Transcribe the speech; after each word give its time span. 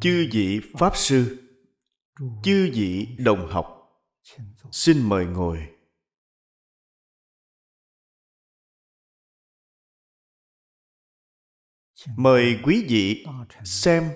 chư 0.00 0.28
vị 0.32 0.60
pháp 0.78 0.96
sư, 0.96 1.48
chư 2.42 2.70
vị 2.74 3.06
đồng 3.18 3.48
học, 3.50 3.66
xin 4.72 5.08
mời 5.08 5.26
ngồi. 5.26 5.68
Mời 12.16 12.60
quý 12.64 12.86
vị 12.88 13.24
xem 13.64 14.10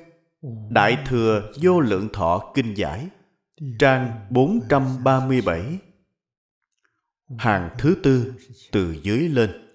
đại 0.70 1.05
thừa 1.06 1.52
vô 1.62 1.80
lượng 1.80 2.09
thọ 2.12 2.52
kinh 2.55 2.74
giải, 2.74 3.09
trang 3.78 4.27
437 4.30 5.78
hàng 7.38 7.70
thứ 7.78 7.96
tư 8.02 8.34
từ 8.73 8.96
dưới 9.02 9.28
lên. 9.28 9.69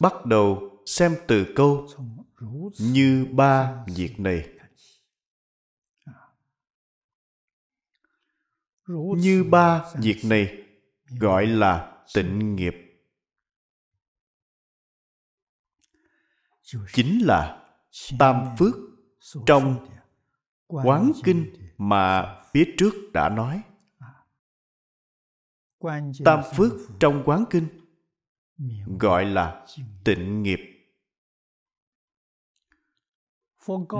Bắt 0.00 0.26
đầu 0.26 0.75
xem 0.86 1.16
từ 1.28 1.52
câu 1.56 1.88
như 2.78 3.26
ba 3.32 3.84
việc 3.86 4.20
này. 4.20 4.48
Như 9.16 9.44
ba 9.44 9.84
việc 9.98 10.20
này 10.24 10.62
gọi 11.20 11.46
là 11.46 12.02
tịnh 12.14 12.56
nghiệp. 12.56 12.74
Chính 16.92 17.26
là 17.26 17.68
tam 18.18 18.56
phước 18.58 18.74
trong 19.46 19.86
quán 20.66 21.12
kinh 21.24 21.52
mà 21.78 22.36
phía 22.52 22.64
trước 22.78 22.92
đã 23.12 23.28
nói. 23.28 23.62
Tam 26.24 26.40
phước 26.56 26.72
trong 27.00 27.22
quán 27.26 27.44
kinh 27.50 27.68
gọi 29.00 29.24
là 29.24 29.66
tịnh 30.04 30.42
nghiệp 30.42 30.75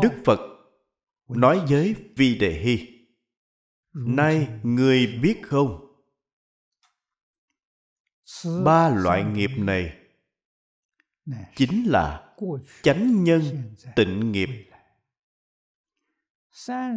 đức 0.02 0.12
phật 0.24 0.40
nói 1.28 1.62
với 1.68 1.94
vi 2.16 2.38
đề 2.38 2.50
hy 2.50 2.96
nay 3.92 4.48
người 4.62 5.18
biết 5.22 5.40
không? 5.42 5.82
Ba 8.64 8.88
loại 8.88 9.24
nghiệp 9.24 9.50
này 9.56 9.98
chính 11.56 11.84
là 11.86 12.34
chánh 12.82 13.24
nhân 13.24 13.42
tịnh 13.96 14.32
nghiệp 14.32 14.48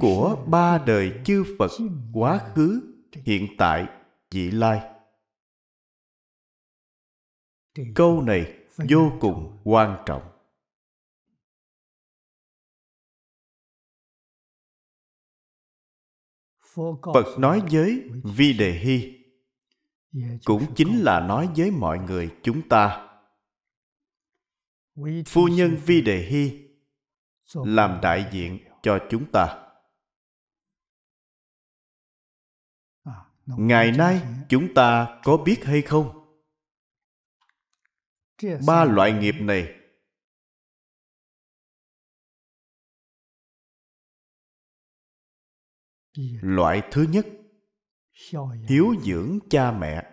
của 0.02 0.46
ba 0.48 0.78
đời 0.78 1.14
chư 1.26 1.44
phật 1.60 1.72
quá 2.14 2.52
khứ, 2.56 2.82
hiện 3.14 3.48
tại, 3.58 3.88
vị 4.32 4.52
lai. 4.52 4.82
Câu 7.96 8.22
này 8.22 8.58
vô 8.90 9.12
cùng 9.20 9.58
quan 9.64 10.04
trọng. 10.06 10.39
Phật 17.14 17.40
nói 17.40 17.62
với 17.72 18.04
vi 18.24 18.54
đề 18.54 18.72
hy 18.72 19.20
cũng 20.46 20.66
chính 20.76 21.00
là 21.00 21.20
nói 21.20 21.50
với 21.58 21.72
mọi 21.72 22.00
người 22.00 22.30
chúng 22.44 22.70
ta. 22.70 23.10
Phu 25.26 25.48
nhân 25.48 25.78
vi 25.86 26.02
đề 26.02 26.18
hy 26.18 26.70
làm 27.54 28.00
đại 28.02 28.30
diện 28.32 28.60
cho 28.82 29.00
chúng 29.10 29.32
ta. 29.32 29.66
Ngày 33.46 33.92
nay 33.92 34.22
chúng 34.50 34.74
ta 34.74 35.20
có 35.24 35.38
biết 35.38 35.66
hay 35.66 35.82
không? 35.82 36.16
Ba 38.68 38.86
loại 38.86 39.12
nghiệp 39.12 39.36
này 39.40 39.79
loại 46.42 46.82
thứ 46.92 47.06
nhất 47.12 47.26
hiếu 48.68 48.96
dưỡng 49.04 49.40
cha 49.50 49.72
mẹ. 49.72 50.04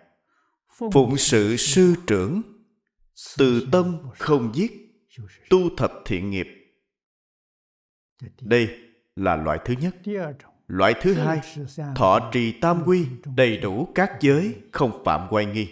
Phụng 0.93 1.17
sự 1.17 1.57
sư 1.57 1.95
trưởng. 2.07 2.41
Từ 3.37 3.67
tâm 3.71 3.97
không 4.17 4.55
giết. 4.55 4.71
Tu 5.49 5.75
thập 5.77 5.91
thiện 6.05 6.29
nghiệp. 6.29 6.47
Đây 8.41 8.69
là 9.15 9.35
loại 9.35 9.59
thứ 9.65 9.73
nhất. 9.81 9.95
Loại 10.67 10.93
thứ 11.01 11.13
hai 11.13 11.39
thọ 11.95 12.29
trì 12.31 12.51
tam 12.51 12.83
quy 12.85 13.07
đầy 13.35 13.57
đủ 13.57 13.87
các 13.95 14.11
giới 14.21 14.55
không 14.71 15.03
phạm 15.05 15.27
quay 15.29 15.45
nghi. 15.45 15.67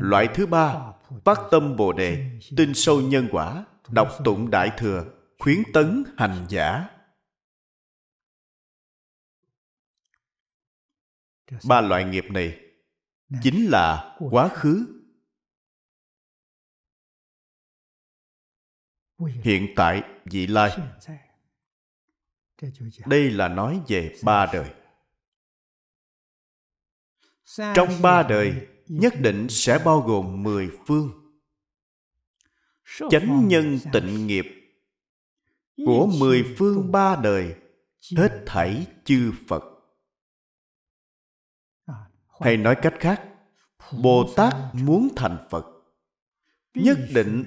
Loại 0.00 0.28
thứ 0.34 0.46
ba 0.46 0.92
phát 1.24 1.38
tâm 1.50 1.76
bồ 1.76 1.92
đề 1.92 2.30
tin 2.56 2.74
sâu 2.74 3.00
nhân 3.00 3.28
quả 3.32 3.64
đọc 3.90 4.08
tụng 4.24 4.50
đại 4.50 4.70
thừa 4.78 5.04
khuyến 5.38 5.58
tấn 5.72 6.04
hành 6.16 6.46
giả 6.48 6.88
ba 11.68 11.80
loại 11.80 12.04
nghiệp 12.04 12.24
này 12.30 12.60
chính 13.42 13.66
là 13.70 14.16
quá 14.30 14.48
khứ 14.48 14.86
hiện 19.42 19.72
tại 19.76 20.02
vị 20.24 20.46
lai. 20.46 20.78
Đây 23.06 23.30
là 23.30 23.48
nói 23.48 23.80
về 23.88 24.14
ba 24.24 24.46
đời. 24.52 24.74
Trong 27.74 28.02
ba 28.02 28.22
đời 28.22 28.66
nhất 28.86 29.12
định 29.20 29.46
sẽ 29.50 29.78
bao 29.84 30.00
gồm 30.00 30.42
mười 30.42 30.70
phương. 30.86 31.10
Chánh 33.10 33.48
nhân 33.48 33.78
tịnh 33.92 34.26
nghiệp 34.26 34.46
của 35.76 36.06
mười 36.20 36.54
phương 36.58 36.92
ba 36.92 37.16
đời 37.16 37.54
hết 38.16 38.42
thảy 38.46 38.86
chư 39.04 39.32
phật 39.48 39.71
hay 42.42 42.56
nói 42.56 42.76
cách 42.82 42.94
khác 43.00 43.22
bồ 44.02 44.24
tát 44.36 44.54
muốn 44.72 45.08
thành 45.16 45.46
phật. 45.50 45.66
Nhất 46.74 46.98
định 47.14 47.44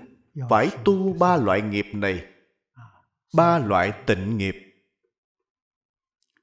phải 0.50 0.69
tu 0.85 1.13
ba 1.13 1.38
loại 1.38 1.61
nghiệp 1.61 1.85
này, 1.94 2.25
ba 3.33 3.59
loại 3.59 3.94
tịnh 4.06 4.38
nghiệp, 4.38 4.56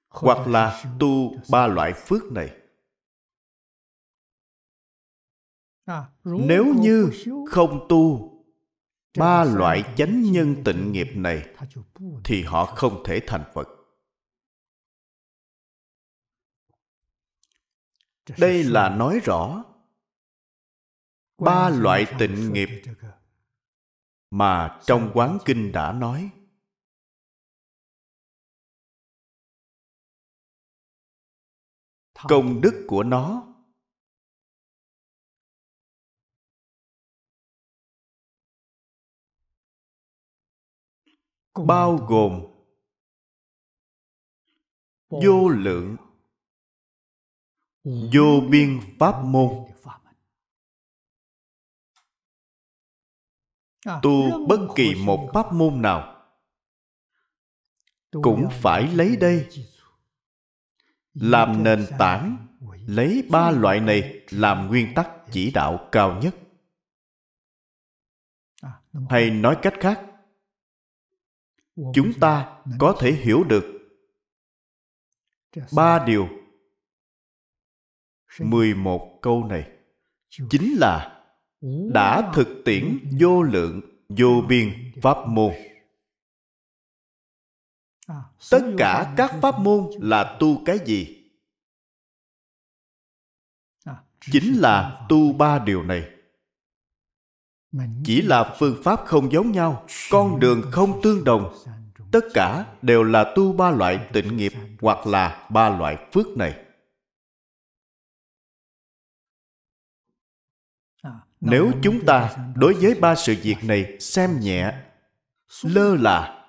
hoặc 0.09 0.49
là 0.49 0.85
tu 0.99 1.35
ba 1.51 1.67
loại 1.67 1.93
phước 1.93 2.33
này. 2.33 2.51
Nếu 6.25 6.65
như 6.81 7.11
không 7.51 7.87
tu 7.89 8.33
ba 9.19 9.45
loại 9.45 9.95
chánh 9.97 10.23
nhân 10.23 10.57
tịnh 10.65 10.93
nghiệp 10.93 11.09
này, 11.15 11.49
thì 12.25 12.43
họ 12.43 12.65
không 12.65 13.03
thể 13.05 13.21
thành 13.27 13.45
phật. 13.55 13.69
Đây 18.39 18.65
là 18.65 18.89
nói 18.89 19.21
rõ. 19.25 19.65
Ba 21.39 21.69
loại 21.69 22.07
tịnh 22.19 22.53
nghiệp 22.53 22.69
mà 24.31 24.81
trong 24.85 25.11
quán 25.15 25.39
kinh 25.45 25.73
đã 25.73 25.93
nói. 25.93 26.31
Công 32.29 32.61
đức 32.61 32.85
của 32.89 33.03
nó. 33.03 33.49
Bao 41.67 41.97
gồm 41.97 42.47
vô 45.09 45.49
lượng 45.49 45.97
vô 47.85 48.41
biên 48.51 48.81
pháp 48.99 49.25
môn. 49.25 49.49
Tu 54.03 54.47
bất 54.47 54.69
kỳ 54.77 54.95
một 54.95 55.31
pháp 55.35 55.53
môn 55.53 55.83
nào 55.83 56.27
cũng 58.11 58.49
phải 58.51 58.87
lấy 58.87 59.17
đây. 59.17 59.49
Làm 61.15 61.63
nền 61.63 61.87
tảng, 61.99 62.47
lấy 62.87 63.29
ba 63.31 63.51
loại 63.51 63.81
này 63.81 64.27
làm 64.31 64.69
nguyên 64.69 64.95
tắc 64.95 65.11
chỉ 65.33 65.51
đạo 65.51 65.89
cao 65.93 66.21
nhất. 66.23 66.35
Hay 69.11 69.31
nói 69.31 69.59
cách 69.63 69.75
khác, 69.81 70.01
chúng 71.95 72.13
ta 72.21 72.63
có 72.79 72.97
thể 73.01 73.13
hiểu 73.13 73.45
được 73.45 73.65
ba 75.77 76.05
điều 76.07 76.42
mười 78.41 78.75
một 78.75 79.19
câu 79.23 79.45
này. 79.45 79.71
Chính 80.51 80.75
là 80.79 81.23
đã 81.93 82.33
thực 82.35 82.63
tiễn 82.65 82.99
vô 83.21 83.43
lượng 83.43 83.81
vô 84.09 84.43
biên 84.49 84.93
pháp 85.03 85.17
môn. 85.27 85.53
Tất 88.51 88.63
cả 88.79 89.15
các 89.17 89.35
pháp 89.43 89.59
môn 89.59 89.91
là 90.01 90.37
tu 90.41 90.65
cái 90.65 90.79
gì? 90.85 91.19
Chính 94.21 94.61
là 94.61 95.07
tu 95.09 95.33
ba 95.33 95.59
điều 95.59 95.83
này. 95.83 96.11
Chỉ 98.05 98.23
là 98.23 98.57
phương 98.59 98.83
pháp 98.85 99.01
không 99.07 99.33
giống 99.33 99.53
nhau 99.53 99.87
con 100.11 100.41
đường 100.41 100.63
không 100.71 101.01
tương 101.03 101.25
đồng. 101.25 101.55
tất 102.13 102.25
cả 102.35 102.67
đều 102.83 103.03
là 103.05 103.33
tu 103.37 103.53
ba 103.53 103.71
loại 103.71 104.09
tịnh 104.13 104.37
nghiệp 104.37 104.53
hoặc 104.81 105.07
là 105.07 105.49
ba 105.51 105.69
loại 105.79 106.07
phước 106.13 106.27
này 106.37 106.65
nếu 111.43 111.73
chúng 111.83 112.05
ta 112.07 112.37
đối 112.57 112.75
với 112.75 112.95
ba 113.01 113.15
sự 113.15 113.35
việc 113.43 113.57
này 113.63 113.97
xem 114.01 114.41
nhẹ 114.41 114.75
lơ 115.63 115.95
là 115.95 116.47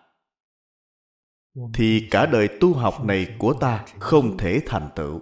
thì 1.74 2.08
cả 2.12 2.26
đời 2.26 2.50
tu 2.60 2.74
học 2.74 3.06
này 3.06 3.36
của 3.40 3.54
ta 3.54 3.86
không 4.00 4.38
thể 4.38 4.62
thành 4.66 4.90
tựu 4.96 5.22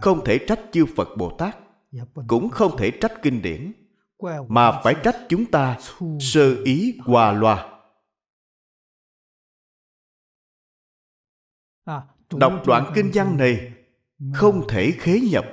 không 0.00 0.24
thể 0.24 0.38
trách 0.48 0.60
chư 0.72 0.86
phật 0.96 1.08
bồ 1.18 1.36
tát 1.38 1.56
cũng 2.28 2.48
không 2.48 2.76
thể 2.78 2.90
trách 2.90 3.12
kinh 3.22 3.42
điển 3.42 3.72
mà 4.48 4.80
phải 4.84 4.94
trách 5.04 5.16
chúng 5.28 5.50
ta 5.50 5.78
sơ 6.20 6.56
ý 6.64 6.98
qua 7.06 7.32
loa 7.32 7.70
đọc 12.30 12.62
đoạn 12.66 12.92
kinh 12.94 13.10
văn 13.14 13.36
này 13.36 13.72
không 14.34 14.68
thể 14.68 14.90
khế 14.90 15.20
nhập 15.20 15.44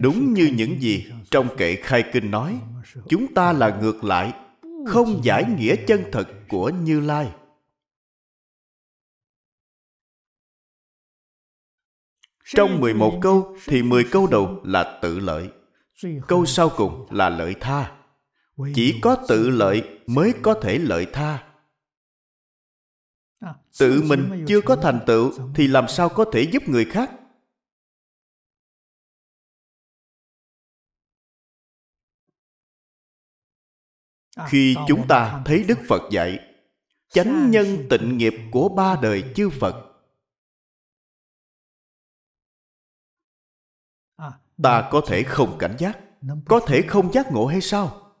đúng 0.00 0.34
như 0.34 0.50
những 0.54 0.80
gì 0.80 1.06
trong 1.30 1.56
kệ 1.56 1.76
khai 1.76 2.04
kinh 2.12 2.30
nói, 2.30 2.60
chúng 3.08 3.34
ta 3.34 3.52
là 3.52 3.78
ngược 3.80 4.04
lại, 4.04 4.32
không 4.86 5.20
giải 5.24 5.44
nghĩa 5.58 5.76
chân 5.86 6.04
thật 6.12 6.28
của 6.48 6.68
như 6.68 7.00
lai. 7.00 7.32
Trong 12.44 12.80
11 12.80 13.18
câu 13.22 13.56
thì 13.66 13.82
10 13.82 14.04
câu 14.04 14.26
đầu 14.26 14.60
là 14.64 14.98
tự 15.02 15.18
lợi, 15.18 15.50
câu 16.28 16.46
sau 16.46 16.70
cùng 16.76 17.06
là 17.10 17.28
lợi 17.28 17.54
tha. 17.60 17.92
Chỉ 18.74 18.98
có 19.02 19.16
tự 19.28 19.50
lợi 19.50 19.98
mới 20.06 20.32
có 20.42 20.54
thể 20.54 20.78
lợi 20.78 21.06
tha. 21.12 21.44
Tự 23.78 24.02
mình 24.02 24.44
chưa 24.48 24.60
có 24.60 24.76
thành 24.76 25.00
tựu 25.06 25.32
thì 25.54 25.68
làm 25.68 25.88
sao 25.88 26.08
có 26.08 26.24
thể 26.32 26.42
giúp 26.42 26.62
người 26.68 26.84
khác? 26.84 27.10
Khi 34.48 34.76
chúng 34.88 35.08
ta 35.08 35.42
thấy 35.46 35.64
đức 35.68 35.78
phật 35.88 36.02
dạy 36.10 36.38
chánh 37.08 37.50
nhân 37.50 37.86
tịnh 37.90 38.18
nghiệp 38.18 38.34
của 38.52 38.68
ba 38.68 38.98
đời 39.02 39.32
chư 39.36 39.50
phật. 39.60 39.84
Ta 44.62 44.88
có 44.92 45.00
thể 45.06 45.22
không 45.22 45.56
cảnh 45.58 45.76
giác 45.78 45.98
có 46.46 46.60
thể 46.66 46.84
không 46.88 47.12
giác 47.12 47.26
ngộ 47.32 47.46
hay 47.46 47.60
sao? 47.60 48.14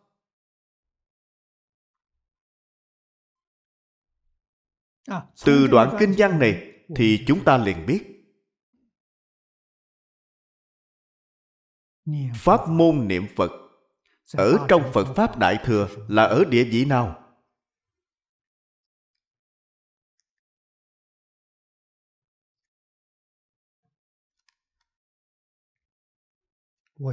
Từ 5.44 5.66
đoạn 5.66 5.96
kinh 6.00 6.14
văn 6.18 6.38
này 6.38 6.74
thì 6.96 7.24
chúng 7.26 7.44
ta 7.44 7.58
liền 7.58 7.86
biết. 7.86 8.04
Pháp 12.34 12.68
môn 12.68 13.08
niệm 13.08 13.26
phật 13.36 13.67
ở 14.32 14.66
trong 14.68 14.90
phật 14.94 15.14
pháp 15.16 15.38
đại 15.38 15.58
thừa 15.64 15.88
là 16.08 16.22
ở 16.22 16.44
địa 16.44 16.64
vị 16.64 16.84
nào? 16.84 17.24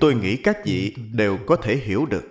Tôi 0.02 0.16
nghĩ 0.16 0.38
các 0.44 0.58
vị 0.66 0.96
đều 1.14 1.40
có 1.48 1.56
thể 1.64 1.76
hiểu 1.78 2.06
được. 2.06 2.24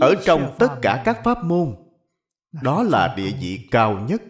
Ở 0.00 0.14
trong 0.24 0.56
tất 0.58 0.78
cả 0.82 1.02
các 1.04 1.20
pháp 1.24 1.44
môn 1.44 1.76
đó 2.62 2.82
là 2.82 3.14
địa 3.16 3.30
vị 3.40 3.68
cao 3.70 4.06
nhất. 4.08 4.22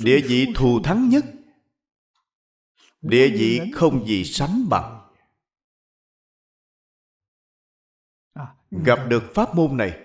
Địa 0.00 0.20
vị 0.20 0.46
thù 0.54 0.80
thắng 0.84 1.08
nhất. 1.08 1.24
Địa 3.00 3.28
vị 3.28 3.60
không 3.74 4.06
gì 4.06 4.24
sánh 4.24 4.68
bằng 4.70 4.93
gặp 8.84 8.98
được 9.08 9.22
pháp 9.34 9.54
môn 9.54 9.76
này. 9.76 10.00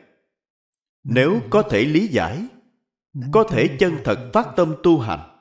Nếu 1.04 1.40
có 1.50 1.62
thể 1.62 1.86
lý 1.86 2.08
giải, 2.08 2.46
có 3.32 3.44
thể 3.44 3.78
chân 3.80 3.98
thật 4.04 4.30
phát 4.34 4.48
tâm 4.56 4.76
tu 4.84 5.00
hành, 5.00 5.40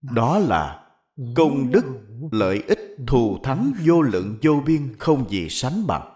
đó 0.00 0.38
là 0.38 0.90
công 1.34 1.70
đức, 1.70 1.84
lợi 2.32 2.62
ích, 2.68 2.96
thù 3.06 3.38
thắng, 3.42 3.72
vô 3.86 4.02
lượng, 4.02 4.38
vô 4.42 4.62
biên, 4.66 4.96
không 4.98 5.30
gì 5.30 5.48
sánh 5.48 5.86
bằng. 5.86 6.12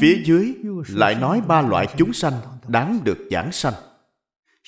Phía 0.00 0.22
dưới 0.24 0.54
lại 0.88 1.14
nói 1.14 1.40
ba 1.40 1.62
loại 1.62 1.86
chúng 1.98 2.12
sanh 2.12 2.32
đáng 2.68 3.00
được 3.04 3.28
giảng 3.30 3.52
sanh. 3.52 3.74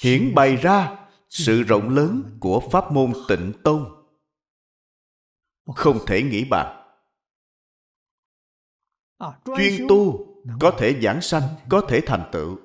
Hiển 0.02 0.34
bày 0.34 0.56
ra 0.56 1.06
sự 1.28 1.62
rộng 1.62 1.88
lớn 1.88 2.22
của 2.40 2.60
pháp 2.72 2.92
môn 2.92 3.12
tịnh 3.28 3.52
tông 3.64 4.03
không 5.66 5.98
thể 6.06 6.22
nghĩ 6.22 6.44
bàn. 6.44 6.80
Chuyên 9.56 9.86
tu 9.88 10.26
có 10.60 10.76
thể 10.78 11.00
giảng 11.02 11.20
sanh 11.20 11.42
có 11.68 11.86
thể 11.88 12.00
thành 12.06 12.28
tựu. 12.32 12.58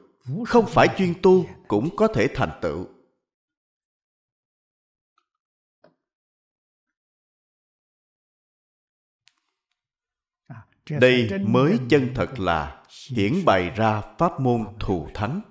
Không 0.47 0.65
phải 0.67 0.87
chuyên 0.97 1.13
tu 1.21 1.45
cũng 1.67 1.95
có 1.95 2.07
thể 2.07 2.27
thành 2.33 2.59
tựu. 2.61 2.87
Đây 10.89 11.29
mới 11.47 11.79
chân 11.89 12.11
thật 12.15 12.39
là 12.39 12.83
hiển 13.15 13.45
bày 13.45 13.69
ra 13.69 14.01
pháp 14.17 14.39
môn 14.39 14.65
thù 14.79 15.09
thắng. 15.13 15.41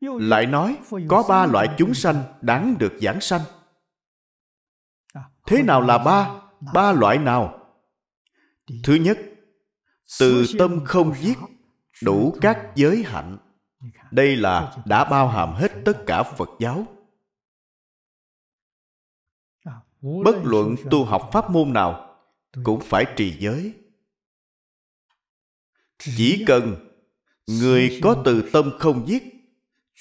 Lại 0.00 0.46
nói 0.46 0.78
có 1.08 1.24
ba 1.28 1.46
loại 1.46 1.68
chúng 1.78 1.94
sanh 1.94 2.22
đáng 2.40 2.76
được 2.78 2.92
giảng 3.00 3.20
sanh 3.20 3.40
thế 5.46 5.62
nào 5.62 5.82
là 5.82 5.98
ba? 5.98 6.40
Ba 6.74 6.92
loại 6.92 7.18
nào? 7.18 7.72
Thứ 8.84 8.94
nhất 8.94 9.18
từ 10.20 10.44
tâm 10.58 10.84
không 10.84 11.14
giết 11.20 11.38
đủ 12.02 12.36
các 12.40 12.72
giới 12.74 13.02
hạnh. 13.02 13.38
Đây 14.10 14.36
là 14.36 14.76
đã 14.84 15.04
bao 15.04 15.28
hàm 15.28 15.52
hết 15.52 15.72
tất 15.84 16.06
cả 16.06 16.22
phật 16.22 16.48
giáo. 16.58 16.86
bất 20.24 20.36
luận 20.44 20.74
tu 20.90 21.04
học 21.04 21.28
pháp 21.32 21.50
môn 21.50 21.72
nào 21.72 22.18
cũng 22.64 22.80
phải 22.80 23.04
trì 23.16 23.36
giới. 23.38 23.72
chỉ 25.98 26.44
cần 26.46 26.74
người 27.46 28.00
có 28.02 28.22
từ 28.24 28.50
tâm 28.52 28.70
không 28.78 29.08
giết 29.08 29.22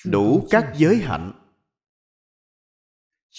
đủ 0.05 0.47
các 0.49 0.73
giới 0.77 0.95
hạnh 0.95 1.44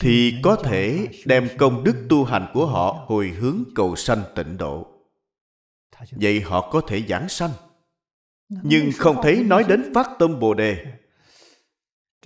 thì 0.03 0.35
có 0.43 0.57
thể 0.57 1.09
đem 1.25 1.49
công 1.59 1.85
đức 1.85 2.07
tu 2.09 2.25
hành 2.25 2.47
của 2.55 2.67
họ 2.67 3.05
hồi 3.07 3.29
hướng 3.29 3.65
cầu 3.75 3.97
sanh 3.97 4.23
tịnh 4.35 4.57
độ. 4.57 4.87
Vậy 6.11 6.41
họ 6.41 6.71
có 6.71 6.81
thể 6.81 7.03
giảng 7.09 7.29
sanh. 7.29 7.51
Nhưng 8.49 8.91
không 8.97 9.17
thấy 9.23 9.43
nói 9.43 9.65
đến 9.69 9.93
phát 9.95 10.11
tâm 10.19 10.41
bồ 10.41 10.55
đề. 10.55 10.87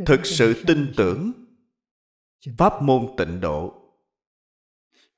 Thực 0.06 0.26
sự 0.26 0.64
tin 0.66 0.92
tưởng 0.96 1.32
pháp 2.58 2.82
môn 2.82 3.06
tịnh 3.16 3.40
độ. 3.40 3.74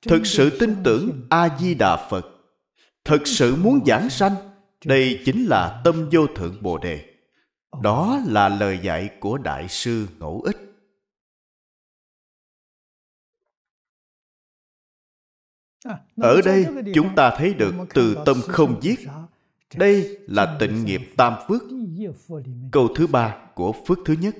Thực 0.01 0.25
sự 0.25 0.59
tin 0.59 0.75
tưởng 0.83 1.27
a 1.29 1.57
di 1.59 1.75
đà 1.75 2.07
phật. 2.09 2.25
Thực 3.05 3.27
sự 3.27 3.55
muốn 3.55 3.79
giảng 3.85 4.09
sanh, 4.09 4.35
đây 4.85 5.21
chính 5.25 5.45
là 5.45 5.81
tâm 5.83 6.09
vô 6.11 6.27
thượng 6.27 6.63
bồ 6.63 6.77
đề. 6.77 7.05
Đó 7.81 8.21
là 8.27 8.49
lời 8.49 8.79
dạy 8.83 9.09
của 9.19 9.37
đại 9.37 9.67
sư 9.69 10.07
ngẫu 10.19 10.41
ích. 10.45 10.62
Ở 16.15 16.41
đây 16.45 16.65
chúng 16.93 17.15
ta 17.15 17.35
thấy 17.37 17.53
được 17.53 17.73
từ 17.93 18.17
tâm 18.25 18.41
không 18.47 18.79
giết. 18.81 18.99
đây 19.75 20.17
là 20.27 20.57
tịnh 20.59 20.85
nghiệp 20.85 21.01
tam 21.17 21.33
phước. 21.47 21.61
Câu 22.71 22.87
thứ 22.95 23.07
ba 23.07 23.47
của 23.55 23.73
phước 23.87 23.97
thứ 24.05 24.13
nhất. 24.13 24.35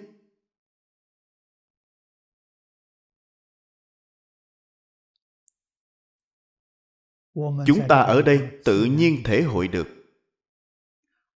Chúng 7.65 7.79
ta 7.89 7.99
ở 7.99 8.21
đây 8.21 8.39
tự 8.63 8.85
nhiên 8.85 9.21
thể 9.23 9.41
hội 9.41 9.67
được. 9.67 9.87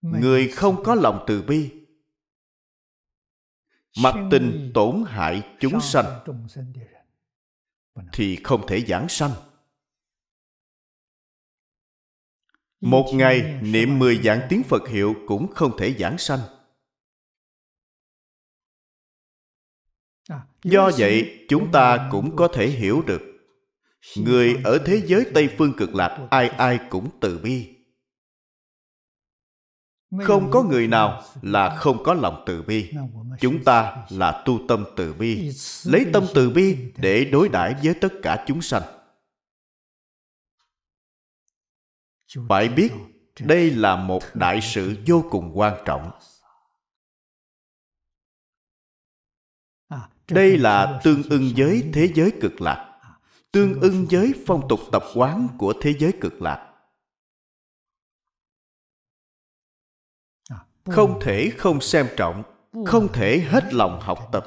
Người 0.01 0.49
không 0.49 0.83
có 0.85 0.95
lòng 0.95 1.25
từ 1.27 1.43
bi. 1.43 1.71
Mặc 4.03 4.15
tình 4.31 4.71
tổn 4.75 5.05
hại 5.07 5.57
chúng 5.61 5.81
sanh 5.81 6.05
thì 8.13 8.37
không 8.45 8.67
thể 8.67 8.81
giảng 8.81 9.09
sanh 9.09 9.31
Một 12.87 13.11
ngày 13.15 13.59
niệm 13.63 13.99
mười 13.99 14.21
dạng 14.25 14.41
tiếng 14.49 14.63
Phật 14.63 14.89
hiệu 14.89 15.15
cũng 15.27 15.53
không 15.55 15.77
thể 15.79 15.95
giảng 15.99 16.19
sanh. 16.19 16.41
do 20.65 20.91
vậy 20.99 21.47
chúng 21.49 21.73
ta 21.73 22.09
cũng 22.11 22.37
có 22.37 22.49
thể 22.49 22.69
hiểu 22.69 23.03
được. 23.07 23.23
Người 24.17 24.57
ở 24.65 24.79
thế 24.87 25.03
giới 25.07 25.27
tây 25.35 25.55
phương 25.59 25.73
cực 25.77 25.95
lạc 25.95 26.27
ai 26.31 26.49
ai 26.49 26.79
cũng 26.91 27.09
từ 27.21 27.39
bi. 27.39 27.77
Không 30.23 30.51
có 30.51 30.63
người 30.63 30.87
nào 30.87 31.23
là 31.43 31.77
không 31.77 32.03
có 32.05 32.15
lòng 32.15 32.43
từ 32.47 32.63
bi. 32.63 32.93
Chúng 33.41 33.65
ta 33.65 33.97
là 34.11 34.43
tu 34.47 34.61
tâm 34.69 34.85
từ 34.97 35.13
bi. 35.13 35.51
Lấy 35.85 36.07
tâm 36.13 36.25
từ 36.35 36.51
bi 36.51 36.77
để 36.97 37.25
đối 37.25 37.49
đãi 37.49 37.75
với 37.83 37.95
tất 37.95 38.13
cả 38.23 38.45
chúng 38.47 38.63
sanh 38.63 38.96
phải 42.49 42.69
biết 42.69 42.93
đây 43.41 43.71
là 43.71 43.97
một 43.97 44.23
đại 44.35 44.61
sự 44.63 44.97
vô 45.07 45.25
cùng 45.31 45.51
quan 45.55 45.83
trọng. 45.85 46.11
Đây 50.29 50.59
là 50.59 51.01
tương 51.05 51.23
ưng 51.23 51.53
với 51.57 51.91
thế 51.95 52.09
giới 52.15 52.33
cực 52.41 52.61
lạc 52.61 52.97
tương 53.57 53.81
ưng 53.81 54.07
với 54.11 54.35
phong 54.47 54.69
tục 54.69 54.81
tập 54.93 55.03
quán 55.15 55.49
của 55.59 55.75
thế 55.81 55.95
giới 55.99 56.13
cực 56.21 56.43
lạc. 56.43 56.73
Không 60.85 61.21
thể 61.23 61.51
không 61.59 61.81
xem 61.81 62.09
trọng 62.17 62.43
không 62.87 63.13
thể 63.13 63.39
hết 63.39 63.75
lòng 63.75 64.01
học 64.01 64.29
tập. 64.33 64.45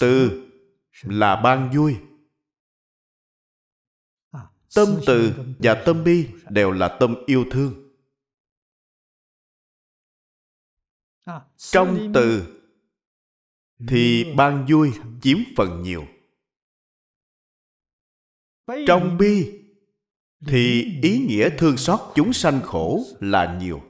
Từ 0.00 0.44
là 1.02 1.36
ban 1.36 1.70
vui 1.76 1.96
tâm 4.74 5.00
từ 5.06 5.32
và 5.58 5.82
tâm 5.86 6.04
bi 6.04 6.28
đều 6.50 6.72
là 6.72 6.96
tâm 7.00 7.14
yêu 7.26 7.44
thương. 7.50 7.92
Trong 11.56 12.12
từ 12.14 12.54
thì 13.88 14.34
ban 14.36 14.66
vui 14.70 14.92
chiếm 15.22 15.38
phần 15.56 15.82
nhiều. 15.82 16.06
Trong 18.86 19.18
bi 19.18 19.62
thì 20.46 20.84
ý 21.02 21.18
nghĩa 21.18 21.50
thương 21.58 21.76
xót 21.76 22.00
chúng 22.14 22.32
sanh 22.32 22.60
khổ 22.64 23.04
là 23.20 23.58
nhiều. 23.60 23.82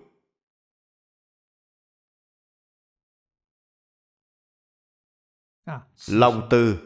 Lòng 6.08 6.46
từ 6.50 6.78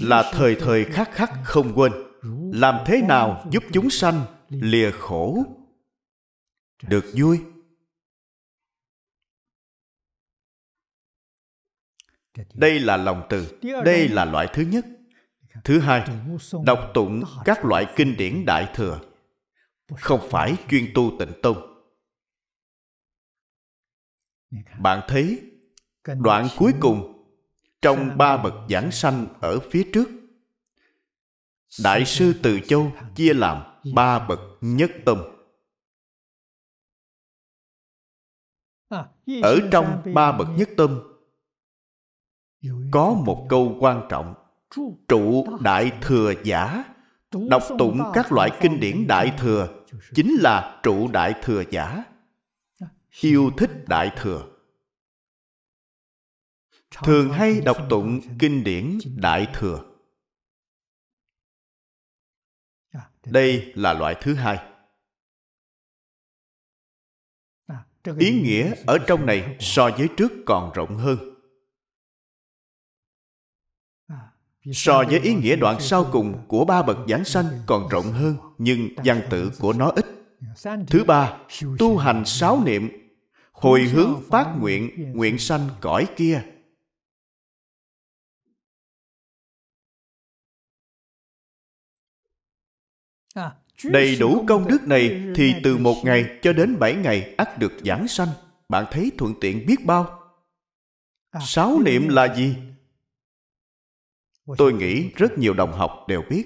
là 0.00 0.30
thời 0.32 0.56
thời 0.60 0.84
khắc 0.84 1.08
khắc 1.12 1.30
không 1.44 1.72
quên 1.74 2.07
làm 2.52 2.84
thế 2.86 3.02
nào 3.02 3.46
giúp 3.50 3.62
chúng 3.72 3.90
sanh 3.90 4.26
lìa 4.48 4.90
khổ? 4.90 5.44
Được 6.82 7.04
vui. 7.14 7.40
Đây 12.54 12.80
là 12.80 12.96
lòng 12.96 13.26
từ, 13.28 13.58
đây 13.84 14.08
là 14.08 14.24
loại 14.24 14.48
thứ 14.52 14.62
nhất. 14.62 14.86
Thứ 15.64 15.80
hai, 15.80 16.08
đọc 16.64 16.90
tụng 16.94 17.22
các 17.44 17.64
loại 17.64 17.86
kinh 17.96 18.16
điển 18.16 18.44
đại 18.46 18.72
thừa. 18.74 19.00
Không 19.96 20.28
phải 20.30 20.56
chuyên 20.68 20.90
tu 20.94 21.12
tịnh 21.18 21.32
tông. 21.42 21.84
Bạn 24.78 25.00
thấy 25.08 25.42
đoạn 26.04 26.48
cuối 26.58 26.72
cùng 26.80 27.26
trong 27.82 28.18
ba 28.18 28.36
bậc 28.36 28.54
giảng 28.70 28.90
sanh 28.92 29.26
ở 29.40 29.60
phía 29.70 29.90
trước 29.92 30.08
đại 31.84 32.04
sư 32.04 32.34
từ 32.42 32.60
châu 32.60 32.92
chia 33.14 33.34
làm 33.34 33.62
ba 33.94 34.26
bậc 34.28 34.40
nhất 34.60 34.90
tâm. 35.04 35.18
Ở 39.42 39.58
trong 39.72 40.02
ba 40.14 40.32
bậc 40.32 40.48
nhất 40.56 40.68
tâm, 40.76 41.00
có 42.90 43.12
một 43.12 43.46
câu 43.48 43.76
quan 43.80 44.06
trọng, 44.08 44.34
trụ 45.08 45.46
đại 45.60 45.92
thừa 46.02 46.32
giả. 46.44 46.84
Đọc 47.50 47.62
tụng 47.78 48.00
các 48.14 48.32
loại 48.32 48.50
kinh 48.60 48.80
điển 48.80 49.06
đại 49.06 49.34
thừa 49.38 49.68
chính 50.14 50.36
là 50.40 50.80
trụ 50.82 51.08
đại 51.08 51.34
thừa 51.42 51.62
giả. 51.70 52.04
Yêu 53.20 53.50
thích 53.56 53.70
đại 53.86 54.10
thừa. 54.16 54.46
Thường 57.04 57.30
hay 57.30 57.60
đọc 57.60 57.76
tụng 57.90 58.20
kinh 58.38 58.64
điển 58.64 58.98
đại 59.16 59.46
thừa. 59.54 59.87
Đây 63.30 63.72
là 63.74 63.92
loại 63.92 64.16
thứ 64.20 64.34
hai. 64.34 64.58
Ý 68.18 68.40
nghĩa 68.42 68.72
ở 68.86 68.98
trong 69.06 69.26
này 69.26 69.56
so 69.60 69.90
với 69.98 70.08
trước 70.16 70.32
còn 70.46 70.72
rộng 70.74 70.96
hơn. 70.96 71.18
So 74.72 75.04
với 75.10 75.20
ý 75.20 75.34
nghĩa 75.34 75.56
đoạn 75.56 75.80
sau 75.80 76.06
cùng 76.12 76.44
của 76.48 76.64
ba 76.64 76.82
bậc 76.82 76.96
giảng 77.08 77.24
sanh 77.24 77.46
còn 77.66 77.88
rộng 77.88 78.12
hơn 78.12 78.36
nhưng 78.58 78.88
văn 79.04 79.20
tự 79.30 79.52
của 79.58 79.72
nó 79.72 79.90
ít. 79.90 80.06
thứ 80.86 81.04
ba 81.04 81.38
tu 81.78 81.98
hành 81.98 82.24
sáu 82.26 82.64
niệm. 82.64 82.88
Hồi 83.52 83.82
hướng 83.82 84.22
phát 84.30 84.54
nguyện 84.60 85.12
nguyện 85.12 85.38
sanh 85.38 85.68
cõi 85.80 86.06
kia 86.16 86.42
đầy 93.84 94.16
đủ 94.16 94.44
công 94.48 94.68
đức 94.68 94.82
này 94.86 95.22
thì 95.34 95.54
từ 95.62 95.76
một 95.76 96.02
ngày 96.04 96.38
cho 96.42 96.52
đến 96.52 96.78
bảy 96.78 96.94
ngày 96.94 97.34
ắt 97.38 97.58
được 97.58 97.72
giảng 97.84 98.08
sanh. 98.08 98.28
Bạn 98.68 98.84
thấy 98.90 99.10
thuận 99.18 99.34
tiện 99.40 99.66
biết 99.66 99.84
bao? 99.84 100.20
Sáu 101.40 101.78
niệm 101.84 102.08
là 102.08 102.34
gì? 102.34 102.56
Tôi 104.58 104.72
nghĩ 104.72 105.10
rất 105.16 105.38
nhiều 105.38 105.54
đồng 105.54 105.72
học 105.72 106.04
đều 106.08 106.22
biết. 106.30 106.44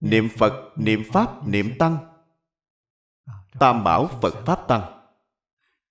Niệm 0.00 0.28
phật 0.36 0.72
niệm 0.76 1.02
pháp 1.12 1.48
niệm 1.48 1.72
tăng. 1.78 1.96
Tam 3.58 3.84
bảo 3.84 4.18
phật 4.22 4.34
pháp 4.46 4.68
tăng. 4.68 5.00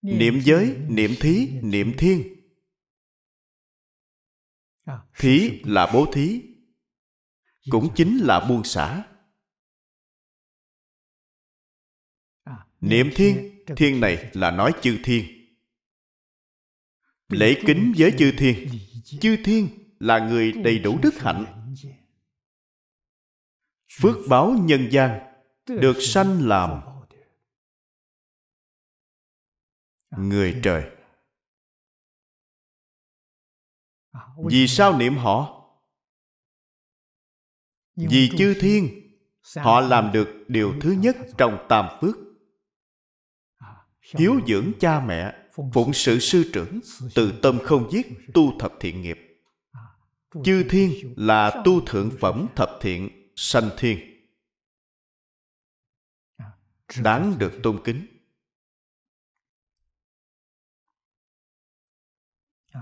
Niệm 0.01 0.39
giới 0.44 0.78
niệm 0.89 1.12
thí 1.20 1.50
niệm 1.62 1.94
thiên. 1.98 2.36
Thí. 5.18 5.62
Là 5.63 5.92
bố 5.94 6.06
thí 6.13 6.49
cũng 7.70 7.90
chính 7.96 8.18
là 8.18 8.46
buông 8.50 8.64
xả. 8.64 9.06
Niệm 12.82 13.10
thiên 13.16 13.66
thiên 13.78 14.00
này 14.00 14.32
là 14.34 14.52
nói 14.52 14.72
chư 14.82 15.00
thiên. 15.04 15.26
Lễ 17.30 17.62
kính 17.68 17.94
với 17.98 18.14
chư 18.20 18.34
thiên. 18.38 18.68
chư 19.22 19.38
thiên. 19.44 19.70
Là 20.00 20.20
người 20.30 20.52
đầy 20.52 20.80
đủ 20.80 21.00
đức 21.02 21.14
hạnh. 21.18 21.76
phước 24.02 24.16
báo 24.30 24.56
nhân 24.62 24.88
gian 24.92 25.20
được 25.66 25.96
sanh 26.00 26.48
làm 26.48 26.82
người 30.18 30.60
trời. 30.64 30.92
Vì 34.46 34.68
sao 34.68 34.98
niệm 34.98 35.16
họ 35.18 35.59
vì 38.10 38.29
chư 38.38 38.53
thiên 38.60 39.10
họ 39.56 39.82
làm 39.82 40.12
được 40.12 40.27
điều 40.48 40.74
thứ 40.82 40.91
nhất 40.91 41.18
trong 41.38 41.65
tam 41.70 41.86
phước. 42.01 42.15
Hiếu 44.18 44.39
dưỡng 44.48 44.72
cha 44.79 45.06
mẹ 45.06 45.34
phụng 45.74 45.94
sự 45.94 46.20
sư 46.20 46.50
trưởng 46.53 46.79
từ 47.15 47.34
tâm 47.41 47.60
không 47.63 47.91
giết 47.91 48.08
tu 48.34 48.60
thập 48.60 48.74
thiện 48.79 49.01
nghiệp. 49.01 49.18
Chư 50.44 50.63
thiên 50.70 51.13
là 51.18 51.62
tu 51.65 51.82
thượng 51.86 52.12
phẩm 52.20 52.48
thập 52.56 52.70
thiện 52.82 53.32
sanh 53.36 53.70
thiên. 53.77 54.00
Đáng 57.03 57.36
được 57.38 57.60
tôn 57.63 57.82
kính. 57.84 58.06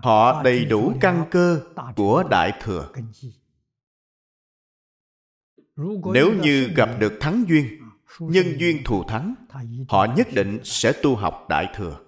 Họ 0.04 0.44
đầy 0.44 0.66
đủ 0.66 0.94
căn 1.02 1.26
cơ 1.32 1.62
của 1.96 2.24
đại 2.30 2.60
thừa 2.62 2.92
nếu 6.14 6.34
như 6.44 6.74
gặp 6.76 6.90
được 7.00 7.18
thắng 7.20 7.46
duyên 7.48 7.80
nhân 8.20 8.46
duyên 8.60 8.82
thù 8.86 9.04
thắng 9.04 9.36
họ 9.90 10.08
nhất 10.18 10.28
định 10.34 10.60
sẽ 10.64 10.94
tu 11.04 11.16
học 11.16 11.46
đại 11.50 11.72
thừa. 11.76 12.04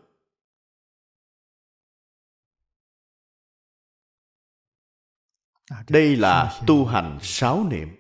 Đây 5.90 6.16
là 6.16 6.62
tu 6.68 6.86
hành 6.86 7.20
sáu 7.22 7.68
niệm. 7.70 7.96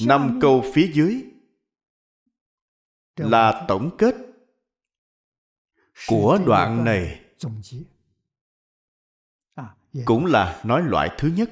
năm 0.00 0.38
câu 0.42 0.64
phía 0.74 0.90
dưới 0.94 1.24
là 3.16 3.64
tổng 3.68 3.96
kết 3.98 4.25
của 6.08 6.38
đoạn 6.46 6.84
này 6.84 7.20
cũng 10.04 10.26
là 10.26 10.62
nói 10.64 10.82
loại 10.82 11.10
thứ 11.18 11.28
nhất. 11.36 11.50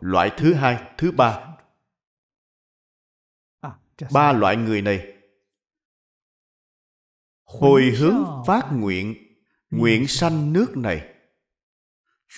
Loại 0.00 0.30
thứ 0.36 0.54
hai 0.54 0.92
thứ 0.98 1.12
ba. 1.12 1.56
Ba 4.12 4.32
loại 4.32 4.56
người 4.56 4.82
này 4.82 5.12
hồi 7.44 7.82
hướng 7.98 8.42
phát 8.46 8.68
nguyện 8.72 9.14
nguyện 9.70 10.06
sanh 10.06 10.52
nước 10.52 10.76
này. 10.76 11.14